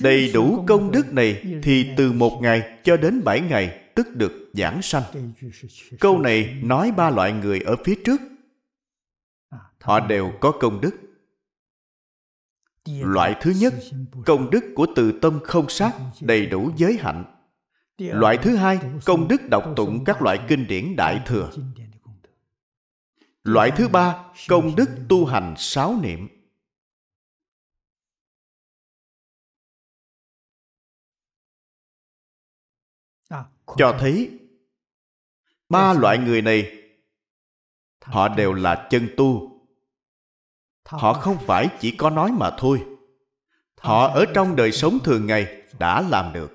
Đầy 0.03 0.33
đủ 0.33 0.65
công 0.69 0.91
đức 0.93 1.13
này 1.13 1.61
thì 1.63 1.95
từ 1.97 2.13
một 2.13 2.39
ngày 2.43 2.81
cho 2.85 2.97
đến 2.97 3.25
bảy 3.25 3.41
ngày 3.41 3.91
tức 3.95 4.07
được 4.15 4.51
giảng 4.53 4.83
sanh. 4.83 5.33
Câu 6.01 6.19
này 6.19 6.61
nói 6.63 6.93
ba 6.93 7.11
loại 7.11 7.33
người 7.33 7.61
ở 7.61 7.77
phía 7.85 7.95
trước 8.05 8.21
họ 9.85 10.00
đều 10.00 10.33
có 10.41 10.53
công 10.61 10.81
đức. 10.81 10.91
Loại 12.87 13.37
thứ 13.41 13.50
nhất 13.50 13.75
công 14.26 14.50
đức 14.50 14.64
của 14.75 14.87
từ 14.97 15.19
tâm 15.23 15.41
không 15.45 15.69
sát 15.69 15.93
đầy 16.21 16.47
đủ 16.47 16.71
giới 16.76 16.99
hạnh. 17.00 17.25
Loại 17.99 18.38
thứ 18.43 18.57
hai 18.57 18.79
công 19.05 19.29
đức 19.29 19.41
đọc 19.50 19.64
tụng 19.76 20.05
các 20.05 20.23
loại 20.23 20.38
kinh 20.49 20.67
điển 20.67 20.97
đại 20.97 21.23
thừa. 21.26 21.50
Loại 23.43 23.71
thứ 23.76 23.88
ba 23.88 24.25
công 24.49 24.76
đức 24.76 24.88
tu 25.09 25.26
hành 25.26 25.55
sáu 25.57 25.99
niệm. 26.03 26.29
Cho 33.76 33.97
thấy 34.00 34.38
ba 35.69 35.93
loại 35.93 36.19
người 36.19 36.43
này 36.43 36.83
họ 38.03 38.29
đều 38.29 38.53
là 38.53 38.87
chân 38.91 39.09
tu 39.17 39.54
họ 40.85 41.12
không 41.12 41.38
phải 41.47 41.69
chỉ 41.81 41.95
có 41.97 42.11
nói 42.11 42.33
mà 42.33 42.57
thôi. 42.59 42.87
Họ 43.76 44.07
ở 44.07 44.25
trong 44.35 44.57
đời 44.57 44.73
sống 44.73 44.99
thường 45.05 45.26
ngày 45.26 45.62
đã 45.79 46.00
làm 46.00 46.33
được. 46.33 46.50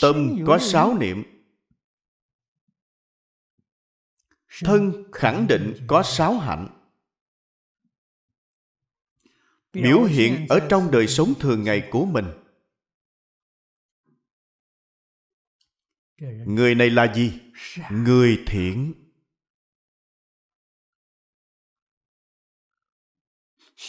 Tâm 0.00 0.36
có 0.46 0.58
sáu 0.58 0.98
niệm. 0.98 1.24
Thân 4.64 5.04
khẳng 5.12 5.46
định 5.48 5.84
có 5.86 6.02
sáu 6.02 6.38
hạnh. 6.38 6.68
Biểu 9.72 10.02
hiện 10.02 10.46
ở 10.48 10.66
trong 10.70 10.90
đời 10.90 11.06
sống 11.06 11.34
thường 11.40 11.64
ngày 11.64 11.88
của 11.90 12.04
mình. 12.04 12.26
Người 16.46 16.74
này 16.74 16.90
là 16.90 17.14
gì? 17.14 17.40
Người 17.90 18.44
thiện 18.46 19.01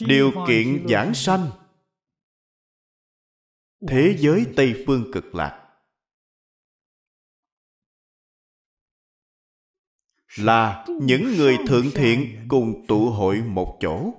điều 0.02 0.32
kiện 0.48 0.86
giảng 0.90 1.14
sanh. 1.14 1.52
Thế 3.88 4.18
giới 4.20 4.46
tây 4.56 4.84
phương 4.88 5.12
cực 5.14 5.36
lạc. 5.36 5.60
Là 10.38 10.86
những 11.02 11.24
người 11.38 11.58
thượng 11.68 11.92
thiện 11.96 12.46
cùng 12.50 12.86
tụ 12.88 13.10
hội 13.10 13.42
một 13.42 13.78
chỗ. 13.82 14.14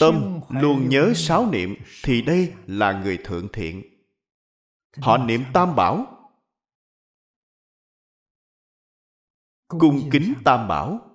Tâm 0.00 0.40
luôn 0.48 0.88
nhớ 0.88 1.12
sáu 1.16 1.50
niệm 1.50 1.74
thì 2.02 2.22
đây 2.22 2.52
là 2.66 3.00
người 3.02 3.18
thượng 3.24 3.48
thiện. 3.52 3.82
Họ 4.96 5.18
niệm 5.18 5.44
tam 5.52 5.76
bảo 5.76 6.13
cung 9.80 10.08
kính 10.12 10.34
tam 10.44 10.68
bảo. 10.68 11.10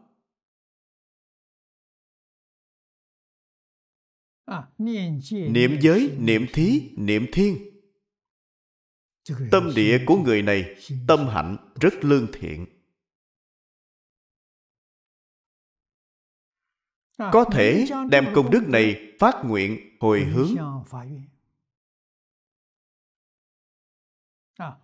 Niệm 5.27 5.79
giới 5.81 6.17
niệm 6.19 6.45
thí 6.53 6.91
niệm 6.97 7.25
thiên. 7.31 7.57
Tâm 9.51 9.71
địa 9.75 10.03
của 10.07 10.17
người 10.17 10.41
này 10.41 10.75
tâm 11.07 11.27
hạnh 11.27 11.57
rất 11.81 11.93
lương 12.01 12.27
thiện. 12.33 12.65
Có 17.17 17.45
thể 17.51 17.85
đem 18.09 18.25
công 18.35 18.51
đức 18.51 18.63
này 18.67 19.15
phát 19.19 19.35
nguyện 19.45 19.97
hồi 19.99 20.23
hướng. 20.23 20.55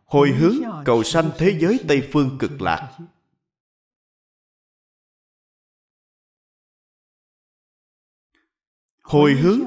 hồi 0.05 0.29
hướng 0.31 0.55
cầu 0.85 1.03
sanh 1.03 1.31
thế 1.37 1.57
giới 1.59 1.79
tây 1.87 2.09
phương 2.11 2.37
cực 2.39 2.61
lạc 2.61 2.97
hồi 9.05 9.33
hướng. 9.33 9.59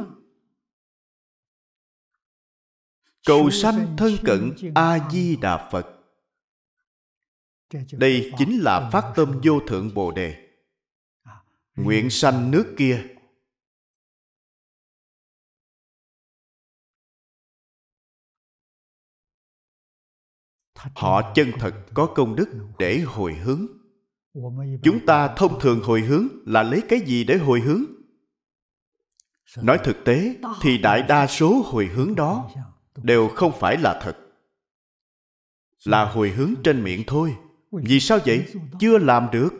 cầu 3.26 3.50
sanh 3.50 3.96
thân 3.98 4.12
cận 4.24 4.54
a 4.74 5.08
di 5.10 5.36
đà 5.36 5.68
phật. 5.72 5.86
Đây 7.92 8.32
chính 8.38 8.58
là 8.60 8.90
phát 8.92 9.12
tâm 9.16 9.40
vô 9.44 9.60
thượng 9.66 9.94
bồ 9.94 10.12
đề. 10.12 10.48
Nguyện 11.76 12.10
sanh 12.10 12.50
nước 12.50 12.74
kia. 12.78 13.06
Họ 20.74 21.32
chân 21.34 21.52
thật 21.58 21.84
có 21.94 22.12
công 22.14 22.36
đức 22.36 22.48
để 22.78 22.98
hồi 22.98 23.34
hướng. 23.34 23.66
Chúng 24.82 25.06
ta 25.06 25.34
thông 25.36 25.60
thường 25.60 25.80
hồi 25.82 26.00
hướng 26.00 26.28
là 26.46 26.62
lấy 26.62 26.82
cái 26.88 27.00
gì 27.06 27.24
để 27.24 27.36
hồi 27.36 27.60
hướng 27.60 27.97
nói 29.56 29.78
thực 29.84 30.04
tế 30.04 30.36
thì 30.62 30.78
đại 30.78 31.02
đa 31.02 31.26
số 31.26 31.62
hồi 31.64 31.86
hướng 31.86 32.14
đó 32.14 32.50
đều 33.02 33.28
không 33.28 33.52
phải 33.60 33.76
là 33.76 34.00
thật. 34.02 34.16
Là 35.84 36.04
hồi 36.04 36.30
hướng 36.30 36.54
trên 36.64 36.84
miệng 36.84 37.02
thôi. 37.06 37.36
Vì 37.72 38.00
sao 38.00 38.18
vậy? 38.26 38.44
Chưa 38.80 38.98
làm 38.98 39.28
được. 39.32 39.50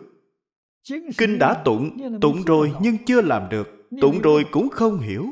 Kinh 1.18 1.38
đã 1.38 1.62
tụng 1.64 1.98
tụng 2.20 2.44
rồi 2.44 2.72
nhưng 2.80 3.04
chưa 3.04 3.20
làm 3.20 3.48
được. 3.48 3.88
Tụng 4.00 4.20
rồi 4.20 4.44
cũng 4.50 4.68
không 4.70 4.98
hiểu. 4.98 5.26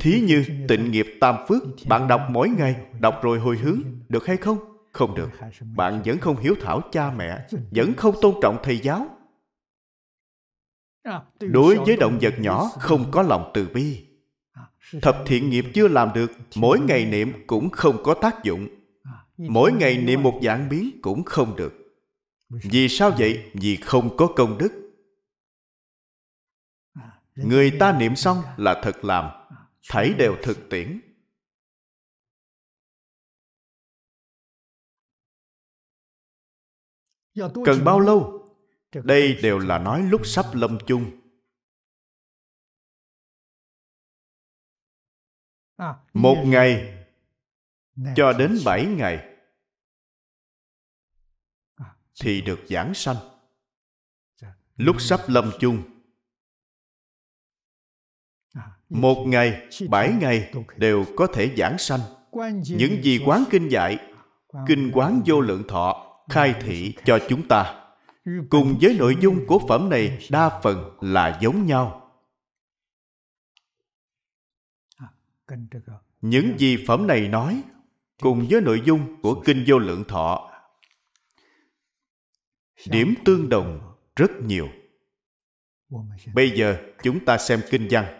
Thí 0.00 0.20
như 0.20 0.44
tịnh 0.68 0.90
nghiệp 0.90 1.06
tam 1.20 1.36
phước, 1.48 1.62
bạn 1.88 2.08
đọc 2.08 2.20
mỗi 2.30 2.48
ngày, 2.48 2.76
đọc 3.00 3.20
rồi 3.22 3.38
hồi 3.38 3.58
hướng, 3.58 3.82
được 4.08 4.26
hay 4.26 4.36
không? 4.36 4.58
Không 4.92 5.14
được. 5.14 5.30
Bạn 5.76 6.02
vẫn 6.04 6.18
không 6.18 6.36
hiếu 6.36 6.54
thảo 6.60 6.80
cha 6.92 7.10
mẹ, 7.10 7.46
vẫn 7.70 7.94
không 7.96 8.14
tôn 8.22 8.34
trọng 8.42 8.58
thầy 8.62 8.78
giáo 8.78 9.19
đối 11.40 11.76
với 11.76 11.96
động 11.96 12.18
vật 12.22 12.34
nhỏ 12.38 12.70
không 12.78 13.10
có 13.10 13.22
lòng 13.22 13.50
từ 13.54 13.68
bi. 13.74 14.06
Thập 15.02 15.22
thiện 15.26 15.50
nghiệp 15.50 15.64
chưa 15.74 15.88
làm 15.88 16.12
được 16.14 16.32
mỗi 16.54 16.80
ngày 16.80 17.04
niệm 17.04 17.32
cũng 17.46 17.70
không 17.70 18.02
có 18.02 18.14
tác 18.14 18.44
dụng. 18.44 18.68
Mỗi 19.36 19.72
ngày 19.72 19.98
niệm 19.98 20.22
một 20.22 20.40
dạng 20.42 20.68
biến 20.68 20.98
cũng 21.02 21.24
không 21.24 21.56
được. 21.56 21.72
Vì 22.48 22.88
sao 22.88 23.10
vậy? 23.18 23.50
Vì 23.54 23.76
không 23.76 24.16
có 24.16 24.26
công 24.36 24.58
đức. 24.58 24.92
Người 27.34 27.76
ta 27.80 27.98
niệm 27.98 28.16
xong 28.16 28.42
là 28.56 28.80
thật 28.82 29.04
làm. 29.04 29.30
Thảy 29.88 30.14
đều 30.18 30.36
thực 30.42 30.68
tiễn. 30.70 31.00
Cần 37.34 37.84
bao 37.84 38.00
lâu 38.00 38.39
đây 38.92 39.38
đều 39.42 39.58
là 39.58 39.78
nói 39.78 40.02
lúc 40.02 40.20
sắp 40.24 40.46
lâm 40.52 40.78
chung. 40.86 41.10
Một 46.12 46.42
ngày 46.46 46.96
cho 48.16 48.32
đến 48.32 48.58
bảy 48.64 48.86
ngày 48.86 49.36
thì 52.20 52.40
được 52.40 52.60
giảng 52.68 52.94
sanh. 52.94 53.16
Lúc 54.76 54.96
sắp 55.00 55.20
lâm 55.26 55.50
chung. 55.60 55.82
Một 58.88 59.24
ngày 59.26 59.68
bảy 59.88 60.12
ngày 60.20 60.52
đều 60.76 61.04
có 61.16 61.26
thể 61.34 61.54
giảng 61.56 61.78
sanh. 61.78 62.00
Những 62.68 63.02
gì 63.02 63.20
quán 63.26 63.44
kinh 63.50 63.68
dạy 63.68 63.98
kinh 64.66 64.90
quán 64.94 65.22
vô 65.26 65.40
lượng 65.40 65.64
thọ 65.68 66.16
khai 66.28 66.54
thị 66.60 66.94
cho 67.04 67.18
chúng 67.28 67.48
ta 67.48 67.76
cùng 68.24 68.78
với 68.80 68.96
nội 68.98 69.16
dung 69.20 69.46
của 69.46 69.60
phẩm 69.68 69.88
này, 69.88 70.18
đa 70.30 70.60
phần 70.62 70.98
là 71.00 71.38
giống 71.42 71.66
nhau. 71.66 71.96
Những 76.20 76.58
gì 76.58 76.84
phẩm 76.86 77.06
này 77.06 77.28
nói, 77.28 77.62
cùng 78.20 78.46
với 78.50 78.60
nội 78.60 78.82
dung 78.84 79.22
của 79.22 79.42
kinh 79.46 79.64
vô 79.66 79.78
lượng 79.78 80.04
thọ, 80.08 80.50
điểm 82.86 83.14
tương 83.24 83.48
đồng 83.48 83.96
rất 84.16 84.30
nhiều. 84.42 84.68
Bây 86.34 86.50
giờ 86.58 86.92
chúng 87.02 87.24
ta 87.24 87.38
xem 87.38 87.60
kinh 87.70 87.88
văn. 87.90 88.16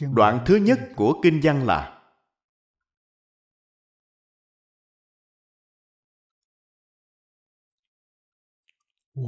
Đoạn 0.00 0.44
thứ 0.46 0.56
nhất 0.56 0.78
của 0.96 1.20
kinh 1.22 1.40
văn 1.42 1.66
là 1.66 1.95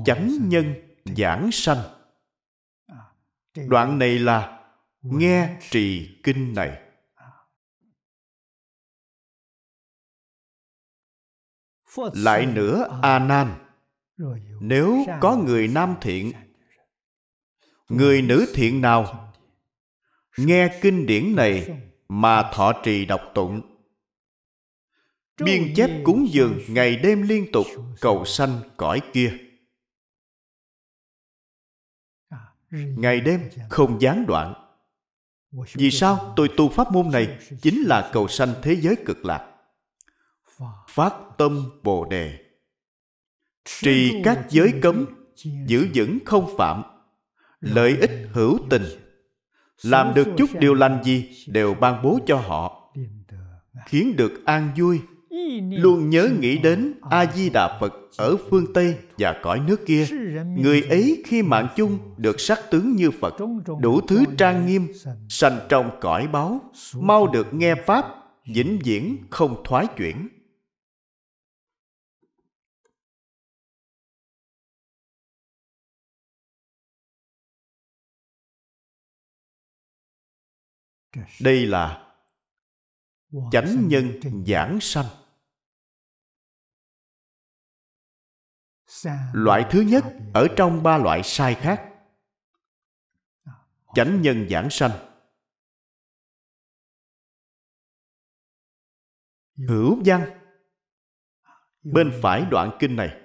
chánh 0.05 0.48
nhân 0.48 0.74
giảng 1.16 1.53
sanh. 1.53 1.79
Đoạn 3.68 3.98
này 3.98 4.18
là 4.18 4.64
nghe 5.01 5.57
trì 5.70 6.09
kinh 6.22 6.55
này. 6.55 6.83
Lại 11.96 12.46
nữa 12.46 13.01
a 13.03 13.18
nan 13.18 13.55
nếu 14.61 15.05
có 15.20 15.37
người 15.37 15.68
nam 15.68 15.94
thiện 16.01 16.33
người 17.88 18.22
nữ 18.22 18.53
thiện 18.55 18.81
nào? 18.81 19.33
nghe 20.37 20.79
kinh 20.83 21.07
điển 21.07 21.37
này 21.37 21.81
mà 22.09 22.51
thọ 22.55 22.72
trì 22.85 23.05
đọc 23.05 23.20
tụng. 23.35 23.61
Biên 25.44 25.74
chép 25.77 25.90
cúng 26.05 26.29
dường 26.31 26.59
ngày 26.68 26.96
đêm 26.96 27.22
liên 27.22 27.53
tục 27.53 27.66
cầu 28.01 28.24
sanh 28.24 28.61
cõi 28.77 29.01
kia 29.12 29.48
ngày 32.70 33.20
đêm 33.20 33.50
không 33.68 34.00
gián 34.00 34.26
đoạn. 34.26 34.54
Vì 35.74 35.90
sao 35.90 36.33
tôi 36.37 36.48
tu 36.57 36.68
pháp 36.68 36.92
môn 36.92 37.11
này 37.11 37.38
chính 37.62 37.83
là 37.83 38.11
cầu 38.12 38.28
sanh 38.28 38.54
thế 38.62 38.76
giới 38.76 38.96
cực 39.07 39.24
lạc? 39.24 39.54
Phát 40.88 41.14
tâm 41.38 41.70
bồ 41.83 42.04
đề. 42.04 42.38
Trì 43.64 44.22
các 44.24 44.46
giới 44.48 44.72
cấm, 44.83 45.07
giữ 45.66 45.88
vững 45.94 46.18
không 46.26 46.54
phạm. 46.59 46.83
Lợi 47.61 47.96
ích 48.00 48.28
hữu 48.33 48.59
tình. 48.70 48.85
Làm 49.83 50.14
được 50.14 50.28
chút 50.37 50.50
điều 50.59 50.74
lành 50.74 51.04
gì 51.04 51.44
đều 51.46 51.74
ban 51.74 52.02
bố 52.02 52.18
cho 52.26 52.37
họ, 52.37 52.94
khiến 53.87 54.16
được 54.16 54.42
an 54.44 54.72
vui 54.76 55.00
luôn 55.61 56.11
nhớ 56.11 56.29
nghĩ 56.40 56.59
đến 56.59 56.94
a 57.11 57.33
di 57.33 57.51
đà 57.51 57.79
phật 57.81 57.92
ở 58.16 58.37
phương 58.51 58.72
tây 58.74 58.96
và 59.18 59.40
cõi 59.42 59.61
nước 59.66 59.87
kia. 59.87 60.07
Người 60.59 60.83
ấy 60.83 61.22
khi 61.27 61.42
mạng 61.42 61.68
chung 61.77 61.98
được 62.16 62.40
sắc 62.40 62.59
tướng 62.70 62.96
như 62.96 63.11
phật 63.11 63.35
đủ 63.81 64.01
thứ 64.01 64.24
trang 64.38 64.66
nghiêm 64.66 64.92
sanh. 65.29 65.59
trong 65.68 65.90
cõi 66.01 66.27
báo 66.27 66.61
mau 66.94 67.27
được 67.27 67.55
nghe 67.55 67.74
pháp 67.87 68.05
vĩnh 68.44 68.79
viễn 68.85 69.16
không 69.31 69.62
thoái 69.64 69.87
chuyển. 69.96 70.29
Đây 81.40 81.66
là 81.66 82.05
chánh 83.53 83.88
nhân 83.88 84.20
giảng 84.46 84.79
sanh 84.81 85.07
loại 89.33 89.67
thứ 89.71 89.81
nhất 89.81 90.05
ở 90.35 90.47
trong 90.57 90.83
ba 90.83 90.99
loại 90.99 91.23
sai 91.23 91.55
khác. 91.55 91.85
Chánh 93.95 94.23
nhân 94.23 94.49
giảng 94.51 94.71
sanh. 94.71 94.91
Hữu 99.69 100.03
văn. 100.05 100.31
Bên 101.83 102.13
phải 102.23 102.47
đoạn 102.51 102.77
kinh 102.79 102.97
này. 102.97 103.21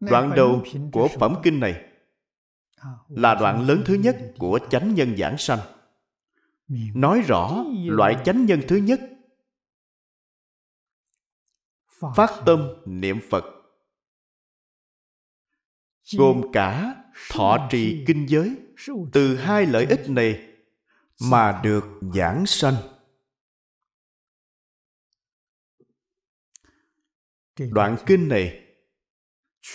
Đoạn 0.00 0.32
đầu 0.36 0.64
của 0.92 1.08
phẩm 1.18 1.36
kinh 1.42 1.60
này 1.60 1.90
là 3.08 3.34
đoạn 3.34 3.66
lớn 3.66 3.82
thứ 3.86 3.94
nhất 3.94 4.16
của 4.38 4.58
chánh 4.70 4.94
nhân 4.94 5.16
giảng 5.16 5.38
sanh. 5.38 5.58
Nói 6.94 7.20
rõ 7.20 7.64
loại 7.86 8.16
chánh 8.24 8.46
nhân 8.46 8.60
thứ 8.68 8.76
nhất 8.76 9.00
phát 12.16 12.42
tâm 12.46 12.68
niệm 12.86 13.20
phật. 13.30 13.44
Gồm 16.18 16.42
cả 16.52 16.94
thọ 17.30 17.68
trì 17.70 18.04
kinh 18.06 18.26
giới. 18.28 18.56
Từ 19.12 19.36
hai 19.36 19.66
lợi 19.66 19.86
ích 19.86 20.04
này 20.08 20.54
mà 21.20 21.60
được 21.64 21.84
giảng 22.14 22.46
sanh. 22.46 22.74
Đoạn 27.58 27.96
kinh 28.06 28.28
này 28.28 28.76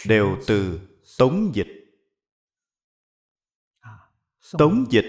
đều 0.08 0.38
từ 0.48 0.80
tống 1.18 1.52
dịch. 1.54 1.68
Tống 4.58 4.86
dịch 4.90 5.06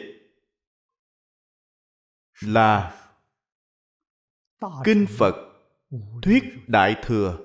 là 2.41 2.97
kinh 4.85 5.07
phật 5.19 5.50
thuyết 6.23 6.45
đại 6.67 6.97
thừa. 7.03 7.39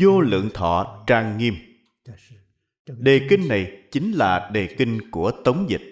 Vô 0.00 0.20
lượng 0.20 0.50
thọ 0.54 1.04
trang 1.06 1.38
nghiêm. 1.38 1.54
Đề 2.86 3.26
kinh 3.30 3.48
này 3.48 3.88
chính 3.92 4.12
là 4.12 4.50
đề 4.52 4.74
kinh 4.78 5.10
của 5.10 5.32
tống 5.44 5.66
dịch. 5.70 5.82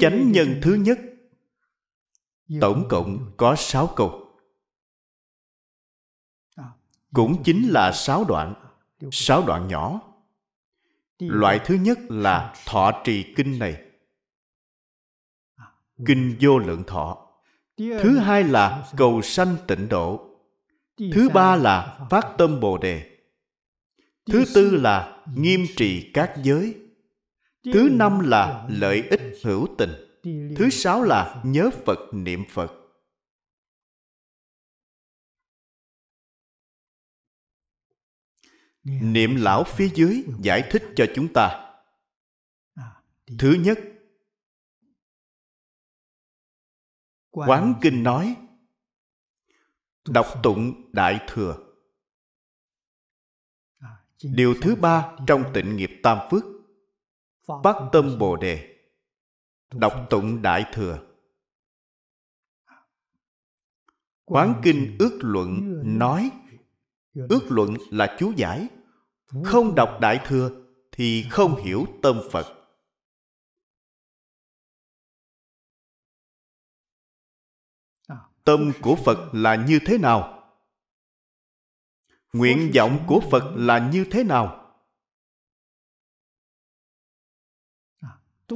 Chánh 0.00 0.32
nhân 0.32 0.60
thứ 0.62 0.74
nhất. 0.74 0.98
Tổng 2.60 2.86
cộng 2.88 3.32
có 3.36 3.54
sáu 3.58 3.92
câu. 3.96 4.24
Cũng 7.12 7.42
chính 7.44 7.68
là 7.68 7.92
sáu 7.92 8.24
đoạn 8.24 8.54
sáu 9.12 9.46
đoạn 9.46 9.68
nhỏ. 9.68 10.00
Loại 11.18 11.60
thứ 11.64 11.74
nhất 11.74 11.98
là 12.08 12.54
thọ 12.66 13.02
trì 13.04 13.34
kinh 13.36 13.58
này 13.58 13.87
kinh 16.06 16.36
vô 16.40 16.58
lượng 16.58 16.84
thọ. 16.86 17.28
Thứ 17.76 18.18
hai 18.18 18.44
là 18.44 18.92
cầu 18.96 19.22
sanh 19.22 19.56
tịnh 19.66 19.88
độ. 19.88 20.24
Thứ 21.12 21.28
ba 21.28 21.56
là 21.56 22.06
phát 22.10 22.26
tâm 22.38 22.60
bồ 22.60 22.78
đề. 22.78 23.18
Thứ 24.26 24.44
tư 24.54 24.70
là 24.70 25.24
nghiêm 25.34 25.66
trì 25.76 26.10
các 26.14 26.34
giới. 26.42 26.74
Thứ 27.72 27.88
năm 27.92 28.20
là 28.20 28.66
lợi 28.70 29.02
ích 29.10 29.20
hữu 29.44 29.66
tình. 29.78 29.90
Thứ 30.56 30.70
sáu 30.70 31.02
là 31.02 31.42
nhớ 31.44 31.70
phật, 31.86 31.98
niệm 32.12 32.44
phật. 32.50 32.72
Niệm 38.84 39.36
lão 39.36 39.64
phía 39.64 39.88
dưới 39.94 40.24
giải 40.42 40.68
thích 40.70 40.82
cho 40.96 41.06
chúng 41.14 41.32
ta. 41.32 41.74
Thứ 43.38 43.56
nhất 43.60 43.78
quán 47.30 47.74
kinh 47.80 48.02
nói 48.02 48.36
đọc 50.08 50.26
tụng 50.42 50.92
đại 50.92 51.20
thừa. 51.28 51.56
Điều 54.22 54.54
thứ 54.62 54.76
ba 54.76 55.16
trong 55.26 55.44
tịnh 55.54 55.76
nghiệp 55.76 55.90
tam 56.02 56.18
phước 56.30 56.44
bắt 57.62 57.76
tâm 57.92 58.18
bồ 58.18 58.36
đề 58.36 58.76
đọc 59.72 60.06
tụng 60.10 60.42
đại 60.42 60.64
thừa. 60.72 60.98
Quán 64.24 64.60
kinh 64.64 64.96
ước 64.98 65.18
luận 65.22 65.82
nói 65.98 66.30
ước 67.28 67.42
luận 67.48 67.76
là 67.90 68.16
chú 68.18 68.32
giải. 68.36 68.68
Không 69.44 69.74
đọc 69.74 69.98
đại 70.00 70.20
thừa 70.26 70.50
thì 70.92 71.24
không 71.30 71.64
hiểu 71.64 71.86
tâm 72.02 72.20
phật 72.30 72.57
tâm 78.48 78.72
của 78.82 78.96
phật 78.96 79.34
là 79.34 79.54
như 79.54 79.78
thế 79.86 79.98
nào? 79.98 80.52
Nguyện 82.32 82.70
vọng 82.74 83.04
của 83.06 83.20
phật 83.30 83.52
là 83.56 83.90
như 83.92 84.04
thế 84.10 84.24
nào? 84.24 84.74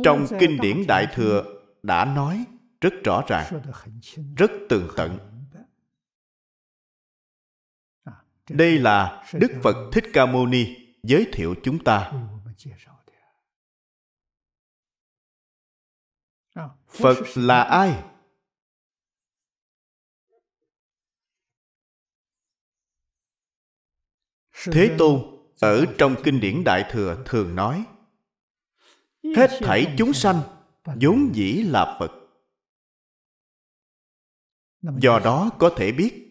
Trong 0.05 0.27
kinh 0.41 0.59
điển 0.61 0.85
đại 0.89 1.07
thừa 1.15 1.63
đã 1.83 2.05
nói 2.05 2.45
rất 2.81 2.93
rõ 3.05 3.23
ràng, 3.29 3.63
rất 4.37 4.51
tường 4.69 4.89
tận. 4.97 5.19
Đây 8.49 8.79
là 8.79 9.27
đức 9.33 9.51
phật 9.63 9.91
thích 9.93 10.05
ca 10.13 10.27
mâu 10.27 10.47
ni 10.47 10.67
giới 11.03 11.31
thiệu 11.33 11.55
chúng 11.63 11.85
ta. 11.85 12.13
Phật 16.89 17.17
là 17.35 17.63
ai? 17.63 18.12
Thế 24.65 24.95
tôn 24.99 25.21
ở 25.61 25.85
trong 25.99 26.17
kinh 26.25 26.41
điển 26.41 26.65
đại 26.65 26.85
thừa 26.91 27.23
thường 27.27 27.55
nói, 27.57 27.85
hết 29.37 29.51
thảy 29.61 29.95
chúng 29.99 30.13
sanh 30.13 30.41
vốn 30.85 31.31
dĩ 31.35 31.63
là 31.63 31.97
phật. 32.01 32.11
Do 34.83 35.19
đó 35.19 35.51
có 35.59 35.75
thể 35.77 35.93
biết, 35.93 36.29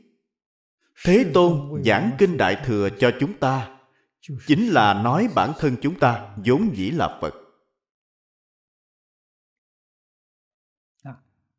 thế 1.06 1.32
tôn 1.34 1.84
giảng 1.86 2.12
kinh 2.18 2.38
đại 2.38 2.62
thừa 2.66 2.90
cho 3.00 3.12
chúng 3.20 3.40
ta 3.40 3.80
chính 4.48 4.68
là 4.68 4.94
nói 4.94 5.30
bản 5.36 5.54
thân 5.60 5.76
chúng 5.82 6.00
ta 6.00 6.36
vốn 6.46 6.76
dĩ 6.76 6.92
là 6.92 7.20
phật. 7.22 7.34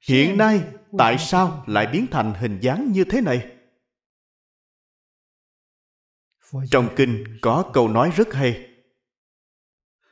Hiện 0.08 0.38
nay 0.38 0.64
tại 0.98 1.18
sao 1.18 1.64
lại 1.66 1.86
biến 1.92 2.06
thành 2.10 2.34
hình 2.34 2.60
dáng 2.60 2.92
như 2.92 3.04
thế 3.04 3.20
này? 3.20 3.51
Trong 6.70 6.88
kinh 6.96 7.38
có 7.42 7.70
câu 7.74 7.88
nói 7.88 8.10
rất 8.16 8.28
hay. 8.32 8.68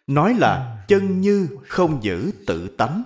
Nói 0.06 0.34
là 0.34 0.84
chân 0.88 1.20
như 1.20 1.48
không 1.68 2.00
giữ 2.02 2.32
tự 2.46 2.74
tánh. 2.78 3.02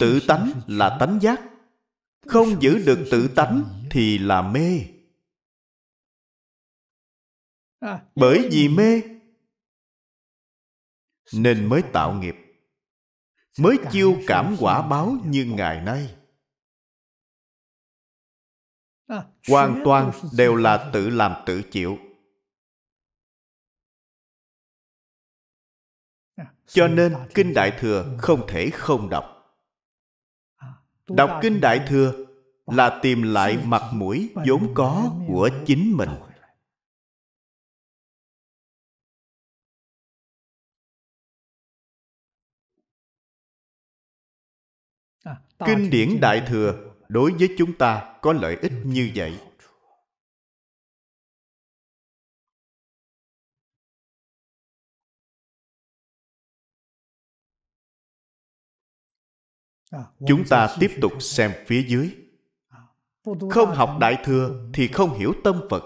Tự 0.00 0.20
tánh 0.28 0.52
là 0.66 0.96
tánh 1.00 1.18
giác. 1.22 1.40
Không 2.26 2.62
giữ 2.62 2.82
được 2.86 3.08
tự 3.10 3.28
tánh 3.36 3.64
thì 3.90 4.18
là 4.18 4.42
mê. 4.42 4.80
Bởi 8.14 8.48
vì 8.52 8.68
mê, 8.68 9.02
nên 11.32 11.68
mới 11.68 11.82
tạo 11.92 12.12
nghiệp. 12.12 12.34
Mới 13.58 13.76
chiêu 13.92 14.16
cảm 14.26 14.56
quả 14.60 14.88
báo 14.88 15.16
như 15.24 15.44
ngày 15.44 15.80
nay 15.80 16.16
hoàn 19.48 19.82
toàn 19.84 20.12
đều 20.36 20.56
là 20.56 20.90
tự 20.92 21.10
làm 21.10 21.32
tự 21.46 21.62
chịu. 21.62 21.98
Cho 26.66 26.88
nên 26.88 27.14
kinh 27.34 27.54
đại 27.54 27.72
thừa 27.80 28.16
không 28.18 28.46
thể 28.48 28.70
không 28.70 29.08
đọc. 29.10 29.24
Đọc 31.06 31.30
kinh 31.42 31.60
đại 31.60 31.84
thừa 31.88 32.26
là 32.66 33.00
tìm 33.02 33.22
lại 33.22 33.58
mặt 33.64 33.82
mũi 33.92 34.32
vốn 34.46 34.74
có 34.74 35.12
của 35.28 35.50
chính 35.66 35.96
mình. 35.96 36.10
kinh 45.66 45.90
điển 45.90 46.20
đại 46.20 46.44
thừa 46.46 46.95
đối 47.08 47.32
với 47.32 47.54
chúng 47.58 47.72
ta 47.72 48.18
có 48.22 48.32
lợi 48.32 48.56
ích 48.62 48.72
như 48.84 49.10
vậy. 49.14 49.38
Chúng 60.28 60.44
ta 60.48 60.76
tiếp 60.80 60.90
tục 61.00 61.12
xem 61.22 61.52
phía 61.66 61.82
dưới. 61.88 62.10
Không 63.50 63.74
học 63.74 63.96
đại 64.00 64.16
thừa 64.24 64.70
thì 64.74 64.88
không 64.88 65.18
hiểu 65.18 65.32
tâm 65.44 65.60
phật. 65.70 65.82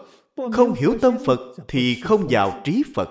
Không 0.52 0.74
hiểu 0.74 0.98
tâm 1.02 1.16
phật 1.26 1.38
thì 1.68 2.00
không 2.00 2.26
vào 2.30 2.60
trí 2.64 2.82
phật. 2.94 3.08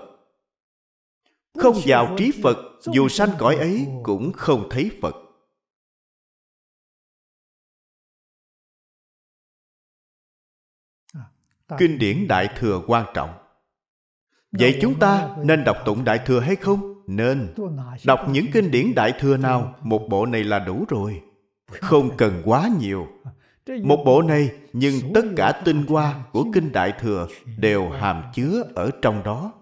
Không 1.58 1.80
vào 1.86 2.14
trí 2.18 2.32
phật, 2.42 2.56
dù 2.94 3.08
sanh 3.08 3.30
cõi 3.38 3.56
ấy 3.56 3.86
cũng 4.02 4.32
không 4.32 4.68
thấy 4.70 4.90
phật. 5.02 5.14
Kinh 11.78 11.98
điển 11.98 12.28
đại 12.28 12.48
thừa 12.58 12.82
quan 12.86 13.06
trọng. 13.14 13.30
Vậy 14.52 14.78
chúng 14.82 14.98
ta 14.98 15.36
nên 15.44 15.64
đọc 15.64 15.76
tụng 15.84 16.04
đại 16.04 16.18
thừa 16.26 16.40
hay 16.40 16.56
không? 16.56 16.94
Nên. 17.06 17.54
Đọc 18.06 18.20
những 18.30 18.46
kinh 18.52 18.70
điển 18.70 18.94
đại 18.94 19.12
thừa 19.18 19.36
nào? 19.36 19.74
Một 19.82 20.06
bộ 20.08 20.26
này 20.26 20.44
là 20.44 20.58
đủ 20.58 20.84
rồi. 20.88 21.22
Không 21.66 22.16
cần 22.16 22.42
quá 22.44 22.70
nhiều. 22.80 23.06
Một 23.82 24.02
bộ 24.06 24.22
này 24.22 24.50
nhưng 24.72 24.94
tất 25.14 25.24
cả 25.36 25.62
tinh 25.64 25.86
hoa 25.86 26.24
của 26.32 26.44
kinh 26.54 26.72
đại 26.72 26.92
thừa 27.00 27.26
đều 27.58 27.88
hàm 27.88 28.22
chứa 28.34 28.62
ở 28.74 28.90
trong 29.02 29.22
đó. 29.22 29.52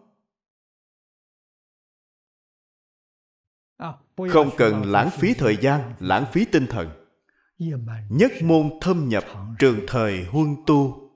Không 4.30 4.50
cần 4.56 4.84
lãng 4.84 5.10
phí 5.10 5.34
thời 5.34 5.56
gian 5.56 5.92
lãng 5.98 6.24
phí 6.32 6.44
tinh 6.44 6.66
thần. 6.66 6.88
Nhất 8.08 8.32
môn 8.42 8.70
thâm 8.80 9.08
nhập 9.08 9.24
trường 9.58 9.80
thời 9.86 10.24
huân 10.24 10.56
tu 10.66 11.07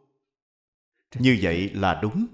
như 1.14 1.38
vậy 1.42 1.70
là 1.74 2.00
đúng. 2.02 2.26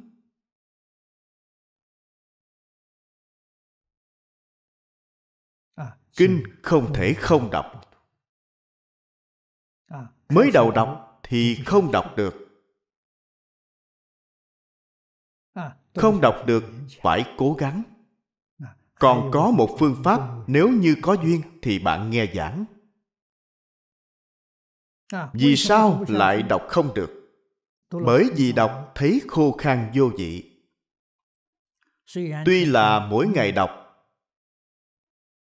Kinh 6.16 6.42
không 6.62 6.92
thể 6.94 7.14
không 7.14 7.50
đọc. 7.50 7.90
Mới 10.28 10.50
đầu 10.54 10.70
đọc 10.70 11.20
thì 11.22 11.62
không 11.66 11.92
đọc 11.92 12.14
được. 12.16 12.34
Không 15.94 16.20
đọc 16.20 16.44
được 16.46 16.64
phải 17.02 17.34
cố 17.38 17.54
gắng. 17.54 17.82
Còn 18.94 19.30
có 19.32 19.50
một 19.50 19.76
phương 19.78 20.00
pháp, 20.04 20.20
nếu 20.46 20.68
như 20.68 20.96
có 21.02 21.16
duyên 21.22 21.42
thì 21.62 21.78
bạn 21.78 22.10
nghe 22.10 22.32
giảng. 22.34 22.64
Vì 25.32 25.56
sao 25.56 26.04
lại 26.08 26.42
đọc 26.42 26.62
không 26.68 26.94
được? 26.94 27.17
Bởi 27.90 28.31
vì 28.37 28.53
đọc 28.53 28.92
thấy 28.94 29.22
khô 29.29 29.53
khan 29.53 29.90
vô 29.94 30.11
vị. 30.18 30.61
Tuy 32.44 32.64
là 32.64 33.07
mỗi 33.11 33.27
ngày 33.27 33.53
đọc 33.53 33.70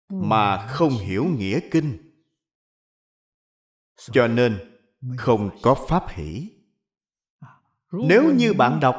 mà 0.09 0.67
không 0.67 0.91
hiểu 0.91 1.25
nghĩa 1.25 1.61
kinh. 1.71 2.13
Cho 3.97 4.29
nên 4.29 4.79
không 5.19 5.51
có 5.63 5.87
pháp 5.89 6.09
hỷ. 6.09 6.51
Nếu 7.93 8.35
như 8.35 8.53
bạn 8.53 8.81
đọc 8.81 8.97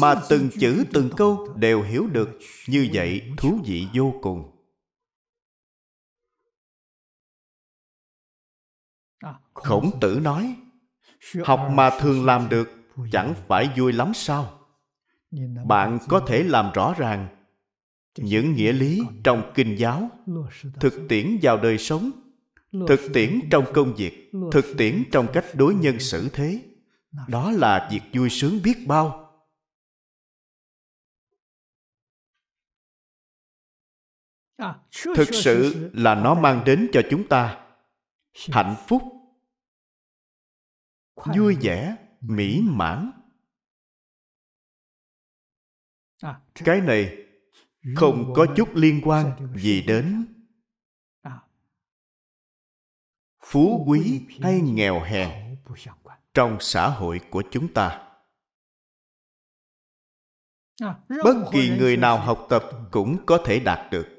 mà 0.00 0.22
từng 0.28 0.48
chữ 0.60 0.84
từng 0.92 1.10
câu 1.16 1.54
đều 1.56 1.82
hiểu 1.82 2.06
được 2.06 2.38
như 2.68 2.88
vậy 2.92 3.32
thú 3.38 3.60
vị 3.64 3.86
vô 3.94 4.14
cùng. 4.22 4.50
Khổng 9.54 9.98
tử 10.00 10.18
nói 10.22 10.56
học 11.44 11.68
mà 11.72 11.90
thường 12.00 12.24
làm 12.24 12.48
được, 12.48 12.70
chẳng 13.12 13.34
phải 13.48 13.70
vui 13.76 13.92
lắm 13.92 14.12
sao? 14.14 14.60
Bạn 15.66 15.98
có 16.08 16.20
thể 16.20 16.42
làm 16.42 16.72
rõ 16.74 16.94
ràng, 16.98 17.28
những 18.18 18.54
nghĩa 18.54 18.72
lý 18.72 19.00
trong 19.24 19.52
kinh 19.54 19.76
giáo 19.78 20.10
thực 20.80 20.94
tiễn 21.08 21.38
vào 21.42 21.56
đời 21.56 21.78
sống, 21.78 22.10
thực 22.88 23.00
tiễn 23.14 23.40
trong 23.50 23.64
công 23.74 23.94
việc, 23.94 24.30
thực 24.52 24.64
tiễn 24.78 25.04
trong 25.12 25.26
cách 25.32 25.44
đối 25.54 25.74
nhân 25.74 25.98
xử 25.98 26.28
thế. 26.32 26.60
Đó 27.28 27.50
là 27.50 27.88
việc 27.92 28.00
vui 28.12 28.30
sướng 28.30 28.62
biết 28.62 28.76
bao. 28.86 29.20
Thực 35.16 35.28
sự 35.32 35.90
là 35.92 36.14
nó 36.14 36.34
mang 36.34 36.62
đến 36.64 36.88
cho 36.92 37.02
chúng 37.10 37.28
ta 37.28 37.60
hạnh 38.50 38.74
phúc 38.88 39.02
vui 41.16 41.56
vẻ 41.60 41.96
mỹ 42.20 42.60
mãn. 42.64 43.10
Cái 46.54 46.80
này 46.80 47.26
không 47.96 48.32
có 48.36 48.46
chút 48.56 48.68
liên 48.74 49.00
quan 49.04 49.54
gì 49.56 49.82
đến 49.82 50.26
phú 53.40 53.84
quý 53.86 54.26
hay 54.42 54.60
nghèo 54.60 55.00
hèn 55.00 55.56
trong 56.34 56.56
xã 56.60 56.88
hội 56.88 57.20
của 57.30 57.42
chúng 57.50 57.72
ta? 57.74 58.00
Bất 61.08 61.34
kỳ 61.52 61.70
người 61.78 61.96
nào 61.96 62.18
học 62.18 62.46
tập 62.48 62.62
cũng 62.90 63.26
có 63.26 63.38
thể 63.44 63.60
đạt 63.60 63.90
được 63.90 64.13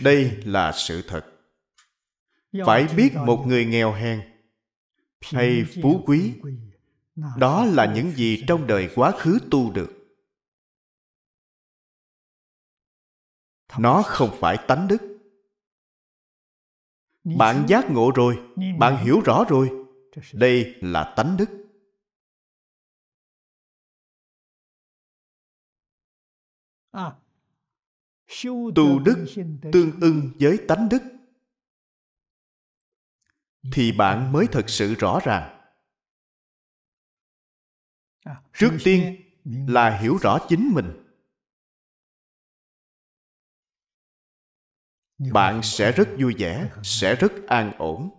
đây 0.00 0.40
là 0.44 0.72
sự 0.72 1.02
thật. 1.08 1.24
Phải 2.66 2.88
biết 2.96 3.12
một 3.26 3.44
người 3.46 3.64
nghèo 3.64 3.92
hèn 3.92 4.20
hay 5.20 5.64
phú 5.82 6.02
quý 6.06 6.34
đó 7.36 7.64
là 7.64 7.94
những 7.94 8.10
gì 8.10 8.44
trong 8.48 8.66
đời 8.66 8.90
quá 8.94 9.12
khứ 9.18 9.38
tu 9.50 9.72
được. 9.72 9.90
Nó 13.78 14.02
không 14.06 14.36
phải 14.40 14.58
tánh 14.68 14.88
đức. 14.88 15.02
Bạn 17.24 17.66
giác 17.68 17.90
ngộ 17.90 18.12
rồi 18.14 18.36
bạn 18.78 19.04
hiểu 19.04 19.20
rõ 19.24 19.44
rồi. 19.48 19.70
đây 20.32 20.74
là 20.80 21.14
tánh 21.16 21.36
đức 21.36 21.58
tu 28.74 28.98
đức 28.98 29.26
tương 29.72 30.00
ưng 30.00 30.30
với 30.40 30.58
tánh 30.68 30.88
đức. 30.88 31.02
Thì 33.72 33.92
bạn 33.92 34.32
mới 34.32 34.46
thật 34.52 34.64
sự 34.68 34.94
rõ 34.94 35.20
ràng. 35.24 35.72
Trước 38.52 38.78
tiên 38.84 39.16
là 39.68 39.98
hiểu 39.98 40.16
rõ 40.16 40.38
chính 40.48 40.70
mình. 40.74 41.04
Bạn 45.32 45.60
sẽ 45.62 45.92
rất 45.92 46.08
vui 46.18 46.34
vẻ 46.38 46.70
sẽ 46.82 47.14
rất 47.14 47.32
an 47.46 47.72
ổn. 47.78 48.10